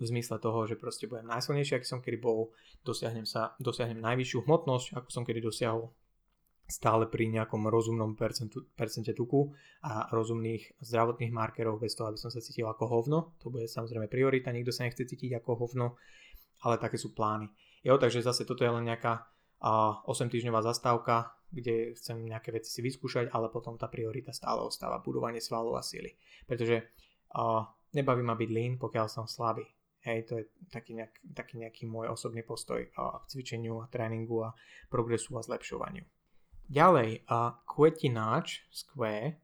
v 0.03 0.11
zmysle 0.11 0.42
toho, 0.42 0.66
že 0.66 0.74
proste 0.74 1.07
budem 1.07 1.30
najsilnejší, 1.30 1.78
aký 1.78 1.86
som 1.86 2.03
kedy 2.03 2.18
bol, 2.18 2.50
dosiahnem, 2.82 3.22
sa, 3.22 3.55
dosiahnem 3.62 4.03
najvyššiu 4.03 4.42
hmotnosť, 4.42 4.98
ako 4.98 5.09
som 5.14 5.22
kedy 5.22 5.38
dosiahol 5.38 5.94
stále 6.66 7.05
pri 7.07 7.28
nejakom 7.28 7.68
rozumnom 7.68 8.16
percentu, 8.16 8.64
percente 8.72 9.12
tuku 9.12 9.53
a 9.84 10.09
rozumných 10.09 10.80
zdravotných 10.80 11.28
markerov 11.28 11.76
bez 11.76 11.92
toho, 11.92 12.09
aby 12.09 12.18
som 12.18 12.32
sa 12.32 12.40
cítil 12.40 12.64
ako 12.64 12.88
hovno. 12.88 13.18
To 13.44 13.53
bude 13.53 13.68
samozrejme 13.68 14.09
priorita, 14.09 14.50
nikto 14.50 14.72
sa 14.72 14.88
nechce 14.88 15.05
cítiť 15.05 15.38
ako 15.38 15.61
hovno, 15.62 16.00
ale 16.64 16.80
také 16.80 16.96
sú 16.96 17.12
plány. 17.12 17.53
Jo, 17.84 18.00
takže 18.00 18.24
zase 18.24 18.48
toto 18.48 18.64
je 18.64 18.72
len 18.72 18.88
nejaká 18.88 19.26
uh, 19.61 20.00
8 20.09 20.32
týždňová 20.32 20.64
zastávka, 20.64 21.34
kde 21.53 21.92
chcem 21.98 22.24
nejaké 22.24 22.55
veci 22.55 22.72
si 22.72 22.80
vyskúšať, 22.80 23.28
ale 23.34 23.53
potom 23.53 23.76
tá 23.76 23.90
priorita 23.92 24.32
stále 24.32 24.64
ostáva 24.64 25.05
budovanie 25.05 25.42
svalov 25.42 25.76
a 25.76 25.84
síly. 25.84 26.16
Pretože 26.48 26.88
uh, 27.36 27.68
nebaví 27.92 28.24
ma 28.24 28.32
byť 28.32 28.48
lean, 28.48 28.74
pokiaľ 28.80 29.07
som 29.12 29.28
slabý. 29.28 29.66
Hej, 30.03 30.26
to 30.26 30.42
je 30.42 30.44
taký, 30.66 30.98
nejak, 30.98 31.14
taký 31.30 31.62
nejaký 31.62 31.86
môj 31.86 32.11
osobný 32.11 32.42
postoj 32.42 32.82
a 32.98 33.22
k 33.22 33.38
cvičeniu 33.38 33.78
a 33.78 33.86
tréningu 33.86 34.42
a 34.42 34.50
progresu 34.90 35.38
a 35.38 35.46
zlepšovaniu. 35.46 36.03
Ďalej, 36.66 37.26
uh, 37.30 37.62
Kvetináč, 37.62 38.66
Square, 38.66 39.38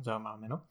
zaujímavé 0.00 0.48
meno, 0.48 0.64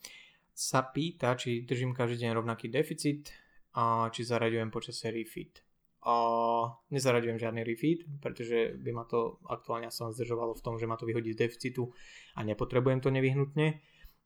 sa 0.49 0.81
pýta, 0.89 1.37
či 1.37 1.61
držím 1.69 1.93
každý 1.93 2.25
deň 2.25 2.41
rovnaký 2.41 2.65
deficit, 2.73 3.29
a 3.71 4.09
či 4.11 4.27
zaraďujem 4.27 4.67
počas 4.67 4.99
refit. 5.07 5.63
Uh, 6.01 6.65
nezaraďujem 6.89 7.37
žiadny 7.37 7.61
refit, 7.61 8.09
pretože 8.17 8.73
by 8.81 8.89
ma 8.89 9.05
to 9.05 9.37
aktuálne 9.45 9.93
som 9.93 10.09
zdržovalo 10.09 10.57
v 10.57 10.63
tom, 10.65 10.75
že 10.81 10.89
ma 10.89 10.97
to 10.97 11.05
vyhodí 11.05 11.37
z 11.37 11.45
deficitu 11.45 11.93
a 12.33 12.41
nepotrebujem 12.41 13.05
to 13.05 13.13
nevyhnutne 13.13 13.77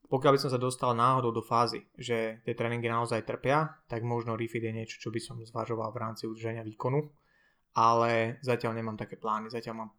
pokiaľ 0.10 0.32
by 0.36 0.40
som 0.42 0.52
sa 0.54 0.62
dostal 0.62 0.94
náhodou 0.94 1.34
do 1.34 1.42
fázy, 1.42 1.86
že 1.98 2.42
tie 2.46 2.54
tréningy 2.54 2.90
naozaj 2.90 3.26
trpia, 3.26 3.82
tak 3.90 4.06
možno 4.06 4.38
refit 4.38 4.64
je 4.64 4.74
niečo, 4.74 5.02
čo 5.02 5.10
by 5.10 5.20
som 5.20 5.42
zvažoval 5.42 5.90
v 5.94 6.02
rámci 6.02 6.30
udržania 6.30 6.62
výkonu, 6.62 7.06
ale 7.76 8.40
zatiaľ 8.46 8.78
nemám 8.78 8.96
také 8.96 9.18
plány, 9.20 9.52
zatiaľ 9.52 9.76
mám 9.86 9.92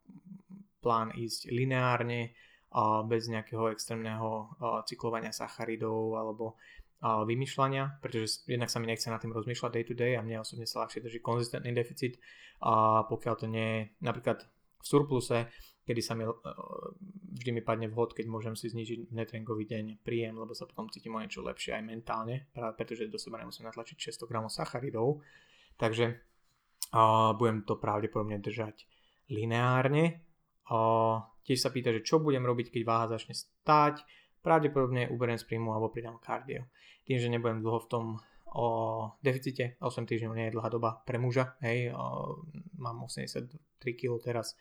plán 0.81 1.11
ísť 1.15 1.51
lineárne, 1.51 2.33
bez 3.09 3.33
nejakého 3.33 3.73
extrémneho 3.73 4.53
cyklovania 4.85 5.33
sacharidov 5.33 6.21
alebo 6.21 6.61
vymýšľania, 7.01 8.05
pretože 8.05 8.45
jednak 8.45 8.69
sa 8.69 8.77
mi 8.77 8.93
nechce 8.93 9.09
na 9.09 9.17
tým 9.17 9.33
rozmýšľať 9.33 9.71
day 9.73 9.85
to 9.87 9.95
day 9.97 10.13
a 10.13 10.21
mne 10.21 10.45
osobne 10.45 10.69
sa 10.69 10.85
ľahšie 10.85 11.01
drží 11.01 11.25
konzistentný 11.25 11.73
deficit. 11.73 12.21
A 12.61 13.01
pokiaľ 13.09 13.35
to 13.41 13.47
nie 13.49 13.65
je 13.65 13.81
napríklad 14.05 14.45
v 14.81 14.85
surpluse, 14.85 15.49
kedy 15.87 16.03
sa 16.03 16.19
mi, 16.19 16.27
uh, 16.27 16.35
vždy 17.39 17.51
mi 17.55 17.63
padne 17.63 17.87
vhod, 17.87 18.13
keď 18.13 18.27
môžem 18.27 18.59
si 18.59 18.67
znižiť 18.67 19.15
netréningový 19.15 19.71
deň 19.71 20.03
príjem, 20.03 20.35
lebo 20.35 20.51
sa 20.53 20.67
potom 20.67 20.91
cítim 20.91 21.15
o 21.15 21.23
niečo 21.23 21.47
lepšie 21.47 21.79
aj 21.79 21.83
mentálne, 21.87 22.51
práve 22.51 22.75
pretože 22.75 23.07
do 23.07 23.17
seba 23.17 23.39
nemusím 23.39 23.71
natlačiť 23.71 24.19
600 24.19 24.27
g 24.27 24.35
sacharidov. 24.51 25.23
Takže 25.79 26.07
uh, 26.11 27.33
budem 27.39 27.63
to 27.63 27.79
pravdepodobne 27.79 28.43
držať 28.43 28.85
lineárne. 29.31 30.27
Uh, 30.67 31.23
tiež 31.47 31.63
sa 31.63 31.71
pýta, 31.71 31.95
že 31.95 32.03
čo 32.03 32.19
budem 32.19 32.43
robiť, 32.43 32.75
keď 32.75 32.83
váha 32.83 33.07
začne 33.15 33.39
stáť. 33.39 34.03
Pravdepodobne 34.43 35.11
uberiem 35.15 35.39
z 35.39 35.47
príjmu 35.47 35.71
alebo 35.71 35.95
pridám 35.95 36.19
kardio. 36.19 36.67
Tým, 37.07 37.23
že 37.23 37.31
nebudem 37.31 37.63
dlho 37.63 37.79
v 37.87 37.91
tom 37.91 38.07
o 38.57 38.69
deficite, 39.21 39.77
8 39.85 40.09
týždňov 40.09 40.33
nie 40.33 40.49
je 40.49 40.55
dlhá 40.57 40.69
doba 40.73 41.03
pre 41.05 41.21
muža, 41.21 41.61
hej, 41.61 41.93
o, 41.93 42.41
mám 42.81 43.05
83 43.05 43.53
kg 43.93 44.17
teraz, 44.23 44.57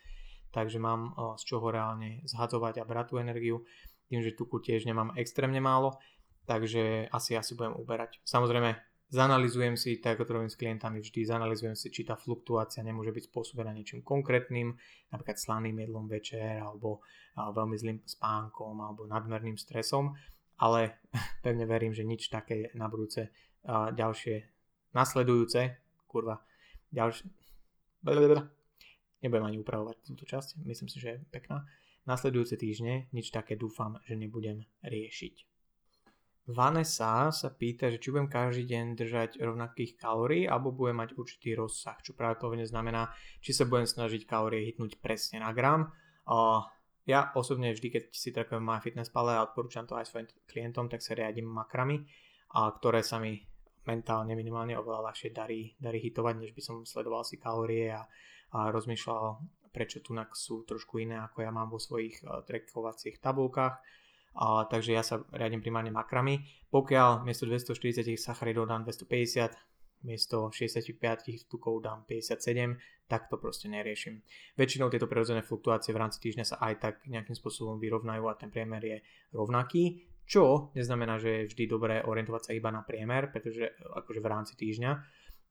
takže 0.50 0.78
mám 0.78 1.14
z 1.36 1.42
čoho 1.46 1.70
reálne 1.70 2.22
zhadzovať 2.26 2.82
a 2.82 2.88
brať 2.88 3.06
tú 3.12 3.14
energiu. 3.18 3.62
Tým, 4.06 4.22
že 4.22 4.38
tuku 4.38 4.62
tiež 4.62 4.86
nemám 4.86 5.14
extrémne 5.18 5.58
málo, 5.58 5.98
takže 6.46 7.10
asi 7.10 7.34
asi 7.34 7.58
budem 7.58 7.74
uberať. 7.74 8.22
Samozrejme, 8.22 8.78
zanalizujem 9.10 9.74
si, 9.74 9.98
tak 9.98 10.18
ako 10.18 10.24
to 10.26 10.34
robím 10.38 10.50
s 10.50 10.58
klientami 10.58 10.98
vždy, 11.02 11.26
zanalizujem 11.26 11.74
si, 11.74 11.90
či 11.90 12.06
tá 12.06 12.14
fluktuácia 12.14 12.82
nemôže 12.82 13.10
byť 13.10 13.30
spôsobená 13.30 13.70
niečím 13.74 14.02
konkrétnym, 14.02 14.74
napríklad 15.10 15.38
slaným 15.38 15.78
jedlom 15.78 16.06
večer, 16.06 16.62
alebo 16.62 17.02
veľmi 17.36 17.76
zlým 17.78 17.98
spánkom, 18.06 18.78
alebo 18.82 19.06
nadmerným 19.06 19.58
stresom, 19.58 20.14
ale 20.58 21.02
pevne 21.44 21.66
verím, 21.66 21.94
že 21.94 22.06
nič 22.06 22.30
také 22.30 22.70
na 22.74 22.86
budúce 22.86 23.30
ďalšie 23.66 24.36
nasledujúce, 24.94 25.60
kurva, 26.06 26.40
ďalšie. 26.94 27.26
Nebudem 29.24 29.48
ani 29.48 29.58
upravovať 29.60 29.96
túto 30.04 30.28
časť, 30.28 30.60
myslím 30.66 30.88
si, 30.92 30.98
že 31.00 31.08
je 31.16 31.24
pekná. 31.32 31.64
Nasledujúce 32.06 32.54
týždne 32.54 33.10
nič 33.10 33.34
také 33.34 33.58
dúfam, 33.58 33.98
že 34.06 34.14
nebudem 34.14 34.62
riešiť. 34.86 35.56
Vanessa 36.46 37.34
sa 37.34 37.48
pýta, 37.50 37.90
že 37.90 37.98
či 37.98 38.14
budem 38.14 38.30
každý 38.30 38.70
deň 38.70 38.84
držať 38.94 39.30
rovnakých 39.42 39.98
kalórií 39.98 40.46
alebo 40.46 40.70
budem 40.70 41.02
mať 41.02 41.18
určitý 41.18 41.58
rozsah, 41.58 41.98
čo 42.06 42.14
práve 42.14 42.38
povedne 42.38 42.62
znamená, 42.62 43.10
či 43.42 43.50
sa 43.50 43.66
budem 43.66 43.90
snažiť 43.90 44.22
kalórie 44.30 44.62
hitnúť 44.62 45.02
presne 45.02 45.42
na 45.42 45.50
gram. 45.50 45.90
Uh, 46.22 46.62
ja 47.02 47.34
osobne 47.34 47.74
vždy, 47.74 47.88
keď 47.90 48.02
si 48.14 48.30
trekujem 48.30 48.62
MyFitnessPal 48.62 49.26
a 49.34 49.42
odporúčam 49.42 49.90
to 49.90 49.98
aj 49.98 50.06
svojim 50.06 50.30
klientom, 50.46 50.86
tak 50.86 51.02
sa 51.02 51.18
riadím 51.18 51.50
makrami, 51.50 52.06
a 52.54 52.70
ktoré 52.70 53.02
sa 53.02 53.18
mi 53.18 53.42
mentálne 53.86 54.34
minimálne 54.38 54.78
oveľa 54.78 55.10
ľahšie 55.10 55.30
darí, 55.34 55.74
darí 55.78 55.98
hitovať, 56.02 56.34
než 56.42 56.50
by 56.54 56.62
som 56.62 56.76
sledoval 56.82 57.22
si 57.22 57.38
kalórie 57.42 57.90
a, 57.90 58.06
a 58.56 58.72
rozmýšľal, 58.72 59.36
prečo 59.68 60.00
tunak 60.00 60.32
sú 60.32 60.64
trošku 60.64 61.04
iné, 61.04 61.20
ako 61.20 61.44
ja 61.44 61.52
mám 61.52 61.68
vo 61.68 61.76
svojich 61.76 62.24
uh, 62.24 62.40
trackovacích 62.40 63.20
tabulkách. 63.20 63.76
Uh, 64.36 64.64
takže 64.68 64.96
ja 64.96 65.04
sa 65.04 65.20
riadím 65.32 65.60
primárne 65.60 65.92
makrami. 65.92 66.40
Pokiaľ 66.72 67.28
miesto 67.28 67.44
240 67.44 68.16
sacharidov 68.16 68.68
dám 68.68 68.88
250, 68.88 69.52
miesto 70.08 70.48
65 70.48 70.96
tukov 71.48 71.84
dám 71.84 72.08
57, 72.08 72.76
tak 73.04 73.28
to 73.28 73.36
proste 73.36 73.68
neriešim. 73.68 74.24
Väčšinou 74.56 74.88
tieto 74.88 75.08
prirodzené 75.08 75.44
fluktuácie 75.44 75.92
v 75.92 76.00
rámci 76.00 76.18
týždňa 76.24 76.44
sa 76.44 76.56
aj 76.60 76.74
tak 76.80 76.94
nejakým 77.04 77.36
spôsobom 77.36 77.76
vyrovnajú 77.76 78.24
a 78.28 78.38
ten 78.38 78.48
priemer 78.48 78.82
je 78.82 78.98
rovnaký. 79.36 80.08
Čo 80.26 80.74
neznamená, 80.74 81.22
že 81.22 81.30
je 81.30 81.48
vždy 81.54 81.64
dobré 81.70 82.02
orientovať 82.02 82.50
sa 82.50 82.52
iba 82.56 82.74
na 82.74 82.82
priemer, 82.82 83.30
pretože 83.30 83.70
akože 83.78 84.18
v 84.18 84.30
rámci 84.30 84.58
týždňa 84.58 84.90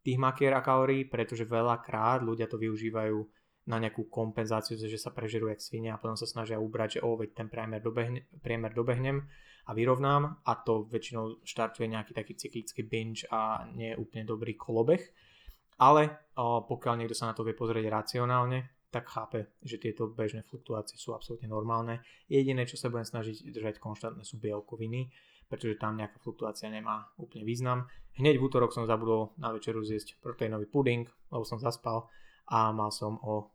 tých 0.06 0.22
makier 0.22 0.54
a 0.54 0.62
kalórií, 0.62 1.10
pretože 1.10 1.50
veľakrát 1.50 2.22
ľudia 2.22 2.46
to 2.46 2.62
využívajú 2.62 3.18
na 3.66 3.82
nejakú 3.82 4.06
kompenzáciu, 4.06 4.78
že 4.78 5.02
sa 5.02 5.10
prežerú 5.10 5.50
jak 5.50 5.58
svine 5.58 5.90
a 5.90 5.98
potom 5.98 6.14
sa 6.14 6.30
snažia 6.30 6.62
ubrať, 6.62 7.02
že 7.02 7.04
o, 7.04 7.18
veď 7.18 7.34
ten 7.34 7.48
priemer, 7.50 7.82
dobehne, 7.82 8.30
priemer 8.46 8.78
dobehnem 8.78 9.26
a 9.66 9.74
vyrovnám 9.74 10.46
a 10.46 10.52
to 10.62 10.86
väčšinou 10.86 11.42
štartuje 11.42 11.90
nejaký 11.90 12.14
taký 12.14 12.38
cyklický 12.38 12.86
binge 12.86 13.26
a 13.34 13.66
nie 13.74 13.98
je 13.98 13.98
úplne 13.98 14.30
dobrý 14.30 14.54
kolobeh. 14.54 15.02
Ale 15.82 16.30
o, 16.38 16.62
pokiaľ 16.70 16.94
niekto 17.02 17.18
sa 17.18 17.34
na 17.34 17.34
to 17.34 17.42
vie 17.42 17.58
pozrieť 17.58 17.90
racionálne, 17.90 18.86
tak 18.94 19.10
chápe, 19.12 19.58
že 19.66 19.82
tieto 19.82 20.08
bežné 20.08 20.46
fluktuácie 20.46 20.96
sú 20.96 21.12
absolútne 21.12 21.50
normálne. 21.52 22.06
Jediné, 22.30 22.64
čo 22.64 22.80
sa 22.80 22.88
budem 22.88 23.04
snažiť 23.04 23.50
držať 23.52 23.76
konštantné 23.82 24.24
sú 24.24 24.40
bielkoviny, 24.40 25.10
pretože 25.50 25.80
tam 25.80 25.98
nejaká 25.98 26.18
fluktuácia 26.22 26.70
nemá 26.70 27.10
úplne 27.16 27.46
význam. 27.46 27.90
Hneď 28.16 28.40
v 28.40 28.46
útorok 28.48 28.72
som 28.72 28.88
zabudol 28.88 29.36
na 29.36 29.52
večeru 29.52 29.84
zjesť 29.84 30.18
proteínový 30.24 30.66
puding, 30.68 31.06
lebo 31.30 31.44
som 31.44 31.60
zaspal 31.60 32.08
a 32.48 32.72
mal 32.72 32.90
som 32.90 33.20
o 33.22 33.52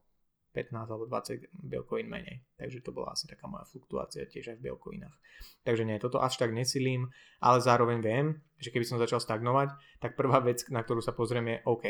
15 0.50 0.74
alebo 0.90 1.06
20 1.06 1.46
bielkovín 1.54 2.10
menej. 2.10 2.42
Takže 2.58 2.82
to 2.82 2.90
bola 2.90 3.14
asi 3.14 3.30
taká 3.30 3.46
moja 3.46 3.62
fluktuácia 3.70 4.26
tiež 4.26 4.54
aj 4.54 4.56
v 4.58 4.64
bielkovinách. 4.66 5.14
Takže 5.62 5.86
nie, 5.86 6.02
toto 6.02 6.18
až 6.18 6.42
tak 6.42 6.50
nesilím, 6.50 7.06
ale 7.38 7.62
zároveň 7.62 8.02
viem, 8.02 8.26
že 8.58 8.74
keby 8.74 8.82
som 8.82 8.98
začal 8.98 9.22
stagnovať, 9.22 9.70
tak 10.02 10.18
prvá 10.18 10.42
vec, 10.42 10.66
na 10.66 10.82
ktorú 10.82 10.98
sa 10.98 11.14
pozriem 11.14 11.46
je 11.46 11.56
OK, 11.70 11.84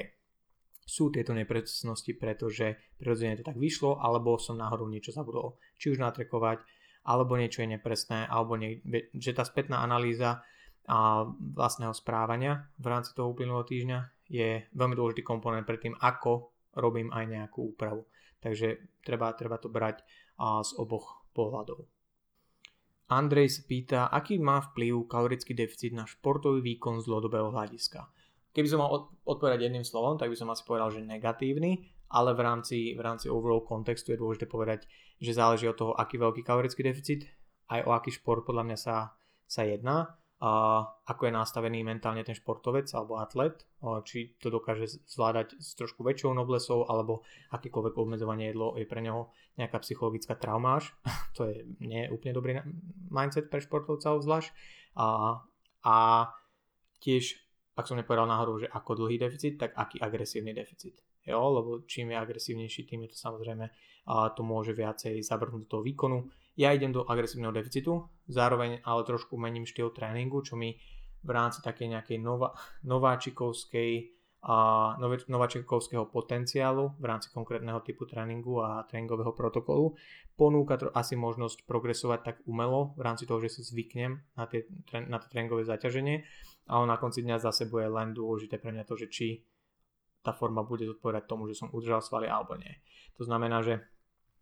sú 0.85 1.09
tieto 1.09 1.33
nepresnosti, 1.33 2.13
pretože 2.19 2.77
prirodzene 2.99 3.41
to 3.41 3.47
tak 3.47 3.57
vyšlo, 3.57 4.03
alebo 4.03 4.37
som 4.37 4.59
náhodou 4.59 4.91
niečo 4.91 5.15
zabudol, 5.15 5.57
či 5.81 5.95
už 5.95 6.03
natrekovať, 6.03 6.61
alebo 7.05 7.37
niečo 7.37 7.65
je 7.65 7.77
nepresné, 7.77 8.29
alebo 8.29 8.57
nie, 8.61 8.81
že 9.17 9.33
tá 9.33 9.45
spätná 9.47 9.81
analýza 9.81 10.45
a 10.91 11.23
vlastného 11.31 11.95
správania 11.95 12.67
v 12.81 12.87
rámci 12.91 13.15
toho 13.15 13.31
uplynulého 13.31 13.63
týždňa 13.63 13.99
je 14.31 14.67
veľmi 14.75 14.95
dôležitý 14.99 15.23
komponent 15.23 15.63
pre 15.63 15.79
tým, 15.79 15.95
ako 15.99 16.51
robím 16.79 17.11
aj 17.11 17.25
nejakú 17.27 17.75
úpravu. 17.75 18.07
Takže 18.41 19.01
treba, 19.05 19.31
treba 19.37 19.61
to 19.61 19.69
brať 19.69 20.03
a, 20.41 20.65
z 20.65 20.71
oboch 20.81 21.27
pohľadov. 21.35 21.87
Andrej 23.11 23.59
sa 23.59 23.63
pýta, 23.67 24.01
aký 24.07 24.39
má 24.39 24.63
vplyv 24.71 25.11
kalorický 25.11 25.53
deficit 25.55 25.91
na 25.91 26.07
športový 26.07 26.63
výkon 26.63 27.03
z 27.03 27.11
dlhodobého 27.11 27.51
hľadiska. 27.51 28.07
Keby 28.55 28.67
som 28.71 28.83
mal 28.83 29.11
odpovedať 29.27 29.67
jedným 29.67 29.87
slovom, 29.87 30.15
tak 30.15 30.31
by 30.31 30.39
som 30.39 30.51
asi 30.51 30.63
povedal, 30.63 30.95
že 30.95 31.03
negatívny, 31.03 31.91
ale 32.11 32.35
v 32.35 32.41
rámci, 32.43 32.79
v 32.95 33.03
rámci 33.03 33.27
overall 33.31 33.67
kontextu 33.67 34.15
je 34.15 34.19
dôležité 34.19 34.47
povedať, 34.47 34.87
že 35.21 35.37
záleží 35.37 35.69
od 35.69 35.77
toho, 35.77 35.93
aký 35.95 36.17
veľký 36.17 36.43
kalorický 36.43 36.83
deficit, 36.83 37.29
aj 37.69 37.85
o 37.87 37.91
aký 37.93 38.11
šport 38.11 38.43
podľa 38.43 38.65
mňa 38.67 38.79
sa, 38.81 39.15
sa 39.47 39.63
jedná, 39.63 40.17
a 40.41 40.81
ako 41.05 41.29
je 41.29 41.37
nastavený 41.37 41.85
mentálne 41.85 42.25
ten 42.25 42.33
športovec 42.33 42.89
alebo 42.97 43.21
atlet, 43.21 43.61
či 44.09 44.41
to 44.41 44.49
dokáže 44.49 45.05
zvládať 45.05 45.61
s 45.61 45.77
trošku 45.77 46.01
väčšou 46.01 46.33
noblesou, 46.33 46.89
alebo 46.89 47.29
akékoľvek 47.53 47.93
obmedzovanie 48.01 48.49
jedlo 48.49 48.73
je 48.81 48.89
pre 48.89 49.05
neho 49.05 49.29
nejaká 49.61 49.85
psychologická 49.85 50.41
traumáž. 50.41 50.97
to 51.37 51.45
je 51.45 51.69
nie 51.85 52.09
úplne 52.09 52.33
dobrý 52.33 52.57
mindset 53.13 53.53
pre 53.53 53.61
športovca 53.61 54.17
obzvlášť. 54.17 54.49
A, 54.97 55.37
a 55.85 55.97
tiež 57.05 57.37
ak 57.77 57.89
som 57.89 57.97
nepovedal 57.97 58.29
náhodou, 58.29 58.61
že 58.61 58.69
ako 58.69 59.05
dlhý 59.05 59.17
deficit, 59.17 59.57
tak 59.57 59.73
aký 59.73 59.97
agresívny 60.01 60.53
deficit. 60.53 61.01
Jo, 61.25 61.41
lebo 61.53 61.85
čím 61.89 62.13
je 62.13 62.17
agresívnejší, 62.17 62.85
tým 62.85 63.09
je 63.09 63.17
to 63.17 63.19
samozrejme 63.21 63.69
a 64.07 64.31
to 64.33 64.41
môže 64.47 64.73
viacej 64.73 65.21
zabrnúť 65.21 65.67
do 65.67 65.71
toho 65.79 65.83
výkonu. 65.83 66.29
Ja 66.57 66.73
idem 66.77 66.93
do 66.93 67.07
agresívneho 67.09 67.55
deficitu, 67.55 68.09
zároveň 68.29 68.85
ale 68.85 69.07
trošku 69.07 69.37
mením 69.41 69.65
štýl 69.65 69.93
tréningu, 69.93 70.45
čo 70.45 70.57
mi 70.57 70.77
v 71.21 71.31
rámci 71.31 71.61
takej 71.61 71.97
nejakej 71.97 72.19
nova, 72.21 72.57
nováčikovskej 72.85 74.17
a 74.41 74.97
nováčikovského 75.29 76.09
potenciálu 76.09 76.97
v 76.97 77.05
rámci 77.05 77.29
konkrétneho 77.29 77.85
typu 77.85 78.09
tréningu 78.09 78.65
a 78.65 78.89
tréningového 78.89 79.37
protokolu 79.37 80.01
ponúka 80.33 80.81
asi 80.97 81.13
možnosť 81.13 81.69
progresovať 81.69 82.21
tak 82.25 82.37
umelo 82.49 82.97
v 82.97 83.05
rámci 83.05 83.29
toho, 83.29 83.37
že 83.45 83.53
si 83.53 83.61
zvyknem 83.61 84.17
na, 84.41 84.49
tie, 84.49 84.65
na 85.13 85.21
to 85.21 85.29
tréningové 85.29 85.69
zaťaženie 85.69 86.25
ale 86.71 86.87
na 86.87 86.97
konci 86.97 87.27
dňa 87.27 87.43
zase 87.43 87.67
bude 87.67 87.91
len 87.91 88.15
dôležité 88.15 88.63
pre 88.63 88.71
mňa 88.71 88.87
to, 88.87 88.95
že 88.95 89.11
či 89.11 89.27
tá 90.21 90.37
forma 90.37 90.65
bude 90.65 90.85
zodpovedať 90.85 91.25
tomu, 91.25 91.49
že 91.49 91.57
som 91.57 91.73
udržal 91.73 92.05
svaly 92.05 92.29
alebo 92.29 92.57
nie. 92.57 92.73
To 93.17 93.25
znamená, 93.25 93.65
že 93.65 93.81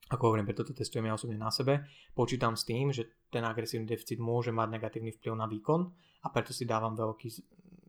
ako 0.09 0.33
hovorím, 0.33 0.49
preto 0.49 0.65
to 0.65 0.73
testujem 0.73 1.05
ja 1.05 1.15
osobne 1.15 1.37
na 1.37 1.53
sebe, 1.53 1.85
počítam 2.17 2.57
s 2.57 2.65
tým, 2.65 2.89
že 2.91 3.29
ten 3.29 3.45
agresívny 3.45 3.85
deficit 3.85 4.17
môže 4.17 4.49
mať 4.49 4.69
negatívny 4.73 5.13
vplyv 5.13 5.33
na 5.37 5.45
výkon 5.45 5.81
a 6.25 6.27
preto 6.33 6.57
si 6.57 6.65
dávam 6.65 6.97
veľký 6.97 7.29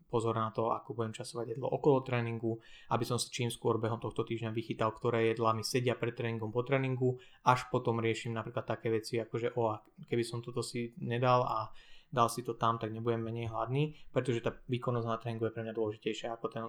pozor 0.10 0.36
na 0.36 0.50
to, 0.50 0.74
ako 0.74 0.98
budem 0.98 1.14
časovať 1.14 1.56
jedlo 1.56 1.70
okolo 1.70 2.02
tréningu, 2.02 2.58
aby 2.90 3.06
som 3.06 3.22
si 3.22 3.30
čím 3.30 3.54
skôr 3.54 3.78
behom 3.78 4.02
tohto 4.02 4.26
týždňa 4.26 4.50
vychytal, 4.50 4.90
ktoré 4.92 5.32
jedlá 5.32 5.54
mi 5.54 5.62
sedia 5.62 5.94
pred 5.94 6.18
tréningom 6.18 6.50
po 6.50 6.66
tréningu, 6.66 7.22
až 7.46 7.70
potom 7.70 8.02
riešim 8.02 8.34
napríklad 8.34 8.66
také 8.66 8.90
veci, 8.90 9.22
ako 9.22 9.36
že 9.38 9.54
o, 9.54 9.70
keby 10.10 10.24
som 10.26 10.42
toto 10.42 10.66
si 10.66 10.98
nedal 10.98 11.46
a 11.46 11.70
dal 12.10 12.26
si 12.26 12.42
to 12.42 12.58
tam, 12.58 12.82
tak 12.82 12.90
nebudem 12.90 13.22
menej 13.22 13.54
hladný, 13.54 13.94
pretože 14.10 14.42
tá 14.42 14.58
výkonnosť 14.66 15.08
na 15.08 15.22
tréningu 15.22 15.46
je 15.46 15.54
pre 15.54 15.64
mňa 15.64 15.78
dôležitejšia 15.78 16.34
ako 16.34 16.46
ten 16.50 16.66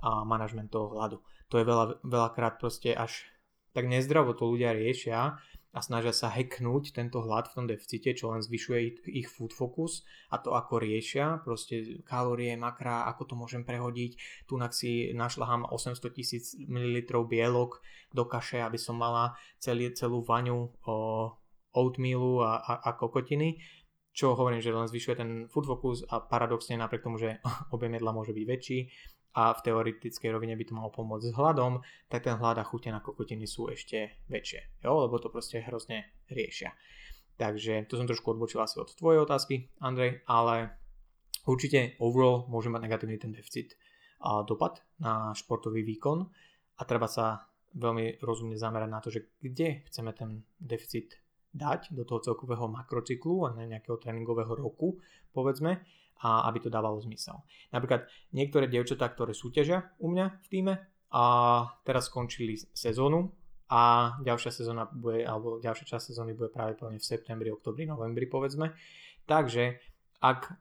a 0.00 0.24
manažment 0.24 0.68
toho 0.70 0.92
hladu. 0.92 1.18
To 1.48 1.60
je 1.60 1.64
veľa, 1.64 2.02
veľakrát 2.02 2.58
proste 2.58 2.92
až 2.92 3.24
tak 3.76 3.92
nezdravo 3.92 4.32
to 4.32 4.48
ľudia 4.48 4.72
riešia 4.72 5.36
a 5.76 5.78
snažia 5.84 6.16
sa 6.16 6.32
hacknúť 6.32 6.96
tento 6.96 7.20
hlad 7.20 7.52
v 7.52 7.54
tom 7.60 7.66
deficite, 7.68 8.16
čo 8.16 8.32
len 8.32 8.40
zvyšuje 8.40 9.04
ich 9.12 9.28
food 9.28 9.52
focus 9.52 10.08
a 10.32 10.40
to 10.40 10.56
ako 10.56 10.80
riešia, 10.80 11.44
proste 11.44 12.00
kalórie, 12.08 12.56
makra, 12.56 13.04
ako 13.12 13.22
to 13.28 13.34
môžem 13.36 13.68
prehodiť, 13.68 14.16
tu 14.48 14.56
si 14.72 15.12
našľahám 15.12 15.68
800 15.68 16.00
tisíc 16.16 16.56
ml 16.56 17.04
bielok 17.28 17.84
do 18.16 18.24
kaše, 18.24 18.64
aby 18.64 18.80
som 18.80 18.96
mala 18.96 19.36
celý, 19.60 19.92
celú 19.92 20.24
vaňu 20.24 20.72
o, 20.88 20.96
oatmealu 21.76 22.40
a, 22.40 22.56
a, 22.56 22.72
a 22.88 22.90
kokotiny 22.96 23.60
čo 24.16 24.32
hovorím, 24.32 24.64
že 24.64 24.72
len 24.72 24.88
zvyšuje 24.88 25.14
ten 25.20 25.30
food 25.44 25.68
focus 25.68 26.08
a 26.08 26.24
paradoxne 26.24 26.80
napriek 26.80 27.04
tomu, 27.04 27.20
že 27.20 27.36
objem 27.76 28.00
jedla 28.00 28.16
môže 28.16 28.32
byť 28.32 28.44
väčší 28.48 28.78
a 29.36 29.52
v 29.52 29.60
teoretickej 29.68 30.32
rovine 30.32 30.56
by 30.56 30.64
to 30.64 30.72
malo 30.72 30.88
pomôcť 30.88 31.28
s 31.28 31.36
hladom, 31.36 31.84
tak 32.08 32.24
ten 32.24 32.40
hlad 32.40 32.56
a 32.56 32.64
chute 32.64 32.88
na 32.88 33.04
kokotiny 33.04 33.44
sú 33.44 33.68
ešte 33.68 34.24
väčšie, 34.32 34.80
jo? 34.80 35.04
lebo 35.04 35.20
to 35.20 35.28
proste 35.28 35.60
hrozne 35.60 36.08
riešia. 36.32 36.72
Takže 37.36 37.84
to 37.84 38.00
som 38.00 38.08
trošku 38.08 38.32
odbočil 38.32 38.64
asi 38.64 38.80
od 38.80 38.88
tvojej 38.96 39.20
otázky, 39.20 39.68
Andrej, 39.84 40.24
ale 40.24 40.72
určite 41.44 42.00
overall 42.00 42.48
môže 42.48 42.72
mať 42.72 42.88
negatívny 42.88 43.20
ten 43.20 43.36
deficit 43.36 43.76
a 44.24 44.40
dopad 44.40 44.80
na 44.96 45.36
športový 45.36 45.84
výkon 45.84 46.24
a 46.80 46.82
treba 46.88 47.04
sa 47.04 47.52
veľmi 47.76 48.24
rozumne 48.24 48.56
zamerať 48.56 48.88
na 48.88 49.00
to, 49.04 49.12
že 49.12 49.36
kde 49.44 49.84
chceme 49.84 50.16
ten 50.16 50.48
deficit 50.56 51.20
dať 51.56 51.96
do 51.96 52.04
toho 52.04 52.20
celkového 52.20 52.68
makrocyklu 52.68 53.48
a 53.48 53.56
nejakého 53.56 53.96
tréningového 53.96 54.52
roku, 54.52 55.00
povedzme, 55.32 55.80
a 56.20 56.48
aby 56.48 56.64
to 56.64 56.72
dávalo 56.72 57.00
zmysel. 57.00 57.40
Napríklad 57.72 58.08
niektoré 58.32 58.68
dievčatá, 58.68 59.08
ktoré 59.08 59.32
súťažia 59.32 59.92
u 60.00 60.12
mňa 60.12 60.26
v 60.44 60.46
týme 60.48 60.74
a 61.12 61.24
teraz 61.84 62.08
skončili 62.08 62.56
sezónu 62.72 63.32
a 63.68 64.14
ďalšia 64.24 64.52
sezóna 64.52 64.88
bude, 64.88 65.24
alebo 65.24 65.60
ďalšia 65.60 65.96
časť 65.96 66.12
sezóny 66.12 66.32
bude 66.32 66.48
práve 66.48 66.76
plne 66.76 66.96
v 66.96 67.04
septembri, 67.04 67.52
oktobri, 67.52 67.84
novembri 67.84 68.24
povedzme. 68.28 68.72
Takže 69.28 69.76
ak 70.16 70.56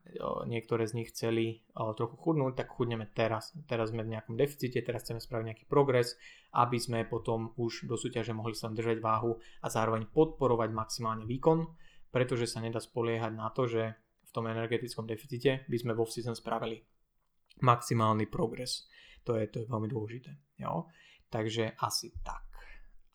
niektoré 0.51 0.83
z 0.83 0.99
nich 0.99 1.15
chceli 1.15 1.63
trochu 1.71 2.19
chudnúť, 2.19 2.59
tak 2.59 2.75
chudneme 2.75 3.07
teraz. 3.07 3.55
Teraz 3.71 3.95
sme 3.95 4.03
v 4.03 4.11
nejakom 4.19 4.35
deficite, 4.35 4.83
teraz 4.83 5.07
chceme 5.07 5.23
spraviť 5.23 5.45
nejaký 5.47 5.65
progres, 5.71 6.19
aby 6.55 6.79
sme 6.79 7.03
potom 7.03 7.51
už 7.59 7.83
do 7.83 7.99
súťaže 7.99 8.31
mohli 8.31 8.55
sa 8.55 8.71
držať 8.71 9.03
váhu 9.03 9.35
a 9.59 9.67
zároveň 9.67 10.07
podporovať 10.07 10.71
maximálne 10.71 11.27
výkon, 11.27 11.67
pretože 12.09 12.47
sa 12.47 12.63
nedá 12.63 12.79
spoliehať 12.79 13.35
na 13.35 13.51
to, 13.51 13.67
že 13.67 13.91
v 14.23 14.31
tom 14.31 14.47
energetickom 14.47 15.03
deficite 15.03 15.67
by 15.67 15.77
sme 15.77 15.91
vo 15.91 16.07
season 16.07 16.31
spravili 16.31 16.79
maximálny 17.59 18.31
progres. 18.31 18.87
To 19.27 19.35
je, 19.35 19.51
to 19.51 19.63
je 19.63 19.67
veľmi 19.67 19.91
dôležité. 19.91 20.31
Jo? 20.63 20.87
Takže 21.27 21.75
asi 21.75 22.15
tak. 22.23 22.47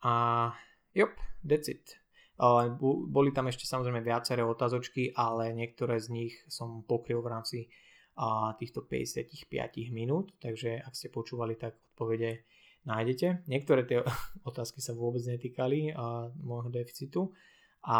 A 0.05 0.13
jop, 0.93 1.17
that's 1.41 1.69
it. 1.69 1.97
Boli 3.09 3.29
tam 3.33 3.49
ešte 3.49 3.69
samozrejme 3.69 4.01
viaceré 4.01 4.41
otázočky, 4.41 5.13
ale 5.13 5.53
niektoré 5.53 5.97
z 5.97 6.09
nich 6.09 6.33
som 6.49 6.85
pokryl 6.85 7.21
v 7.21 7.31
rámci 7.33 7.59
týchto 8.57 8.85
55 8.85 9.49
minút, 9.93 10.35
takže 10.37 10.77
ak 10.81 10.93
ste 10.93 11.13
počúvali, 11.13 11.57
tak 11.57 11.77
odpovede 12.01 12.49
nájdete. 12.85 13.45
Niektoré 13.45 13.85
tie 13.85 14.01
otázky 14.49 14.81
sa 14.81 14.97
vôbec 14.97 15.21
netýkali 15.25 15.93
môjho 16.41 16.69
deficitu 16.73 17.31
a 17.81 17.97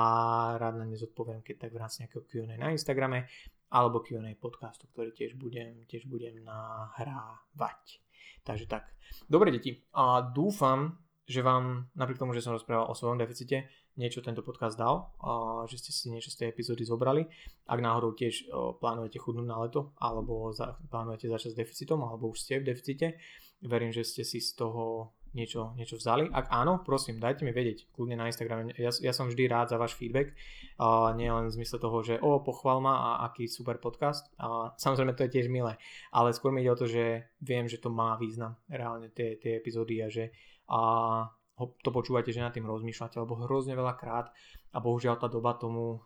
rád 0.61 0.77
na 0.77 0.85
ne 0.85 0.97
zodpoviem, 0.97 1.41
keď 1.41 1.67
tak 1.67 1.71
v 1.73 1.81
rámci 1.81 2.05
nejakého 2.05 2.23
Q&A 2.25 2.53
na 2.57 2.69
Instagrame 2.69 3.25
alebo 3.71 4.03
Q&A 4.03 4.35
podcastu, 4.37 4.85
ktorý 4.91 5.15
tiež 5.15 5.39
budem, 5.39 5.87
tiež 5.87 6.05
budem 6.05 6.43
nahrávať. 6.43 8.03
Takže 8.43 8.67
tak. 8.67 8.91
Dobre 9.25 9.49
deti, 9.53 9.79
a 9.95 10.21
dúfam, 10.21 10.99
že 11.25 11.39
vám, 11.39 11.87
napriek 11.95 12.19
tomu, 12.19 12.35
že 12.35 12.43
som 12.43 12.51
rozprával 12.51 12.89
o 12.89 12.97
svojom 12.97 13.15
deficite, 13.15 13.69
niečo 14.01 14.25
tento 14.25 14.41
podcast 14.41 14.73
dal, 14.73 15.13
a 15.21 15.61
že 15.69 15.77
ste 15.77 15.93
si 15.93 16.09
niečo 16.09 16.33
z 16.33 16.41
tej 16.41 16.47
epizódy 16.49 16.81
zobrali. 16.81 17.29
Ak 17.69 17.77
náhodou 17.77 18.17
tiež 18.17 18.49
plánujete 18.81 19.21
chudnúť 19.21 19.45
na 19.45 19.61
leto, 19.61 19.93
alebo 20.01 20.49
za, 20.49 20.81
plánujete 20.89 21.29
začať 21.29 21.49
s 21.53 21.59
deficitom, 21.61 22.01
alebo 22.01 22.33
už 22.33 22.41
ste 22.41 22.57
v 22.57 22.73
deficite, 22.73 23.21
verím, 23.61 23.93
že 23.93 24.01
ste 24.01 24.25
si 24.25 24.41
z 24.41 24.57
toho 24.57 25.13
niečo, 25.31 25.71
niečo 25.79 25.95
vzali. 25.95 26.27
Ak 26.27 26.51
áno, 26.51 26.83
prosím, 26.83 27.21
dajte 27.21 27.47
mi 27.47 27.55
vedieť, 27.55 27.87
kľudne 27.95 28.19
na 28.19 28.27
Instagrame. 28.27 28.75
Ja, 28.75 28.91
ja 28.91 29.13
som 29.15 29.31
vždy 29.31 29.47
rád 29.47 29.71
za 29.71 29.79
váš 29.79 29.95
feedback, 29.95 30.35
uh, 30.75 31.15
nie 31.15 31.31
len 31.31 31.47
v 31.47 31.55
zmysle 31.55 31.79
toho, 31.79 32.03
že 32.03 32.19
o, 32.19 32.43
pochval 32.43 32.83
ma 32.83 32.93
a 32.99 33.09
aký 33.31 33.47
super 33.47 33.79
podcast. 33.79 34.27
Uh, 34.35 34.75
samozrejme 34.75 35.15
to 35.15 35.23
je 35.27 35.33
tiež 35.39 35.47
milé, 35.47 35.79
ale 36.11 36.35
skôr 36.35 36.51
mi 36.51 36.59
ide 36.65 36.73
o 36.75 36.79
to, 36.79 36.87
že 36.87 37.31
viem, 37.39 37.69
že 37.71 37.79
to 37.79 37.87
má 37.87 38.19
význam 38.19 38.59
reálne 38.67 39.07
tie, 39.15 39.39
tie 39.39 39.55
epizódy 39.55 40.03
a 40.03 40.11
že 40.11 40.35
uh, 40.67 41.31
to 41.69 41.89
počúvate, 41.93 42.33
že 42.33 42.41
nad 42.41 42.53
tým 42.55 42.65
rozmýšľate, 42.65 43.21
alebo 43.21 43.37
hrozne 43.45 43.77
veľa 43.77 43.93
krát 43.99 44.33
a 44.73 44.77
bohužiaľ 44.81 45.21
tá 45.21 45.27
doba 45.27 45.53
tomu 45.59 46.01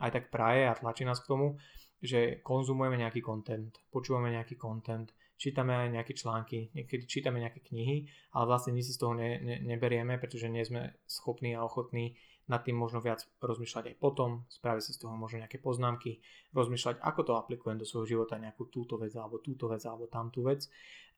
aj 0.00 0.10
tak 0.10 0.24
praje 0.30 0.68
a 0.68 0.78
tlačí 0.78 1.02
nás 1.02 1.18
k 1.20 1.30
tomu, 1.30 1.58
že 2.00 2.40
konzumujeme 2.40 2.96
nejaký 2.96 3.20
content, 3.20 3.72
počúvame 3.92 4.32
nejaký 4.32 4.56
content, 4.56 5.12
čítame 5.36 5.76
aj 5.76 5.88
nejaké 5.92 6.12
články, 6.16 6.72
niekedy 6.72 7.04
čítame 7.04 7.40
nejaké 7.40 7.60
knihy, 7.60 8.08
ale 8.36 8.44
vlastne 8.44 8.72
my 8.76 8.80
si 8.84 8.92
z 8.92 9.00
toho 9.00 9.12
ne, 9.16 9.40
ne, 9.40 9.56
neberieme, 9.64 10.16
pretože 10.20 10.48
nie 10.48 10.64
sme 10.64 10.96
schopní 11.04 11.56
a 11.56 11.64
ochotní 11.64 12.16
nad 12.50 12.66
tým 12.66 12.74
možno 12.74 12.98
viac 12.98 13.22
rozmýšľať 13.38 13.94
aj 13.94 13.96
potom, 14.02 14.44
spraviť 14.50 14.82
si 14.82 14.92
z 14.96 15.06
toho 15.06 15.14
možno 15.14 15.44
nejaké 15.46 15.62
poznámky, 15.62 16.18
rozmýšľať, 16.50 16.98
ako 16.98 17.20
to 17.22 17.32
aplikujem 17.38 17.78
do 17.78 17.86
svojho 17.86 18.18
života, 18.18 18.42
nejakú 18.42 18.66
túto 18.68 18.98
vec, 18.98 19.14
alebo 19.14 19.38
túto 19.38 19.70
vec, 19.70 19.80
alebo 19.86 20.10
tamtú 20.10 20.42
vec. 20.42 20.66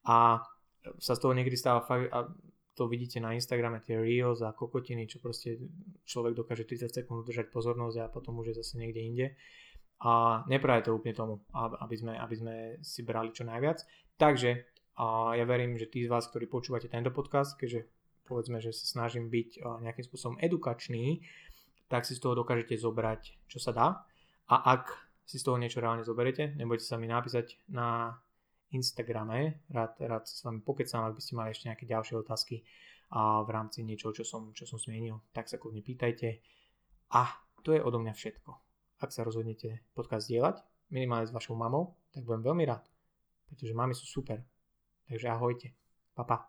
A 0.04 0.44
sa 1.00 1.12
z 1.16 1.20
toho 1.24 1.32
niekedy 1.32 1.56
stáva 1.56 1.80
fakt, 1.80 2.12
a 2.12 2.28
to 2.72 2.88
vidíte 2.88 3.20
na 3.20 3.36
Instagrame, 3.36 3.84
tie 3.84 4.00
reels 4.00 4.40
a 4.40 4.56
kokotiny, 4.56 5.04
čo 5.04 5.20
proste 5.20 5.60
človek 6.08 6.32
dokáže 6.32 6.64
30 6.64 6.88
sekúnd 6.88 7.28
držať 7.28 7.52
pozornosť 7.52 7.96
a 8.00 8.12
potom 8.12 8.40
už 8.40 8.52
je 8.52 8.58
zase 8.64 8.80
niekde 8.80 9.00
inde. 9.00 9.26
A 10.02 10.42
nepraje 10.50 10.88
to 10.88 10.96
úplne 10.96 11.14
tomu, 11.14 11.34
aby 11.54 11.94
sme, 11.94 12.16
aby 12.18 12.34
sme 12.34 12.54
si 12.82 13.06
brali 13.06 13.30
čo 13.30 13.44
najviac. 13.44 13.84
Takže 14.18 14.66
a 14.98 15.32
ja 15.36 15.44
verím, 15.48 15.80
že 15.80 15.88
tí 15.88 16.04
z 16.04 16.12
vás, 16.12 16.28
ktorí 16.28 16.48
počúvate 16.52 16.88
tento 16.88 17.08
podcast, 17.08 17.56
keďže 17.56 17.88
povedzme, 18.28 18.60
že 18.60 18.76
sa 18.76 18.84
snažím 18.84 19.32
byť 19.32 19.64
nejakým 19.84 20.04
spôsobom 20.04 20.36
edukačný, 20.40 21.24
tak 21.88 22.04
si 22.08 22.16
z 22.16 22.20
toho 22.24 22.36
dokážete 22.36 22.76
zobrať, 22.76 23.48
čo 23.48 23.60
sa 23.60 23.72
dá. 23.72 23.88
A 24.48 24.56
ak 24.76 24.92
si 25.24 25.40
z 25.40 25.48
toho 25.48 25.56
niečo 25.56 25.80
reálne 25.80 26.04
zoberiete, 26.04 26.52
nebojte 26.56 26.84
sa 26.84 27.00
mi 27.00 27.08
napísať 27.08 27.56
na 27.72 28.16
Instagrame. 28.72 29.62
Rád, 29.68 30.00
rád 30.00 30.24
s 30.26 30.42
vami 30.42 30.64
pokecám, 30.64 31.08
ak 31.08 31.16
by 31.16 31.22
ste 31.22 31.36
mali 31.36 31.48
ešte 31.52 31.68
nejaké 31.68 31.84
ďalšie 31.84 32.14
otázky 32.18 32.64
a 33.12 33.44
v 33.44 33.50
rámci 33.52 33.84
niečoho, 33.84 34.16
čo 34.16 34.24
som, 34.24 34.56
čo 34.56 34.64
som 34.64 34.80
zmienil, 34.80 35.20
tak 35.36 35.44
sa 35.46 35.60
kľudne 35.60 35.84
pýtajte. 35.84 36.40
A 37.12 37.28
to 37.60 37.76
je 37.76 37.84
odo 37.84 38.00
mňa 38.00 38.16
všetko. 38.16 38.50
Ak 39.04 39.12
sa 39.12 39.20
rozhodnete 39.22 39.84
podcast 39.92 40.32
dielať, 40.32 40.64
minimálne 40.88 41.28
s 41.28 41.34
vašou 41.36 41.52
mamou, 41.52 42.00
tak 42.16 42.24
budem 42.24 42.40
veľmi 42.48 42.64
rád, 42.64 42.88
pretože 43.52 43.76
mamy 43.76 43.92
sú 43.92 44.08
super. 44.08 44.40
Takže 45.04 45.28
ahojte. 45.28 45.68
Pa, 46.16 46.24
pa. 46.24 46.48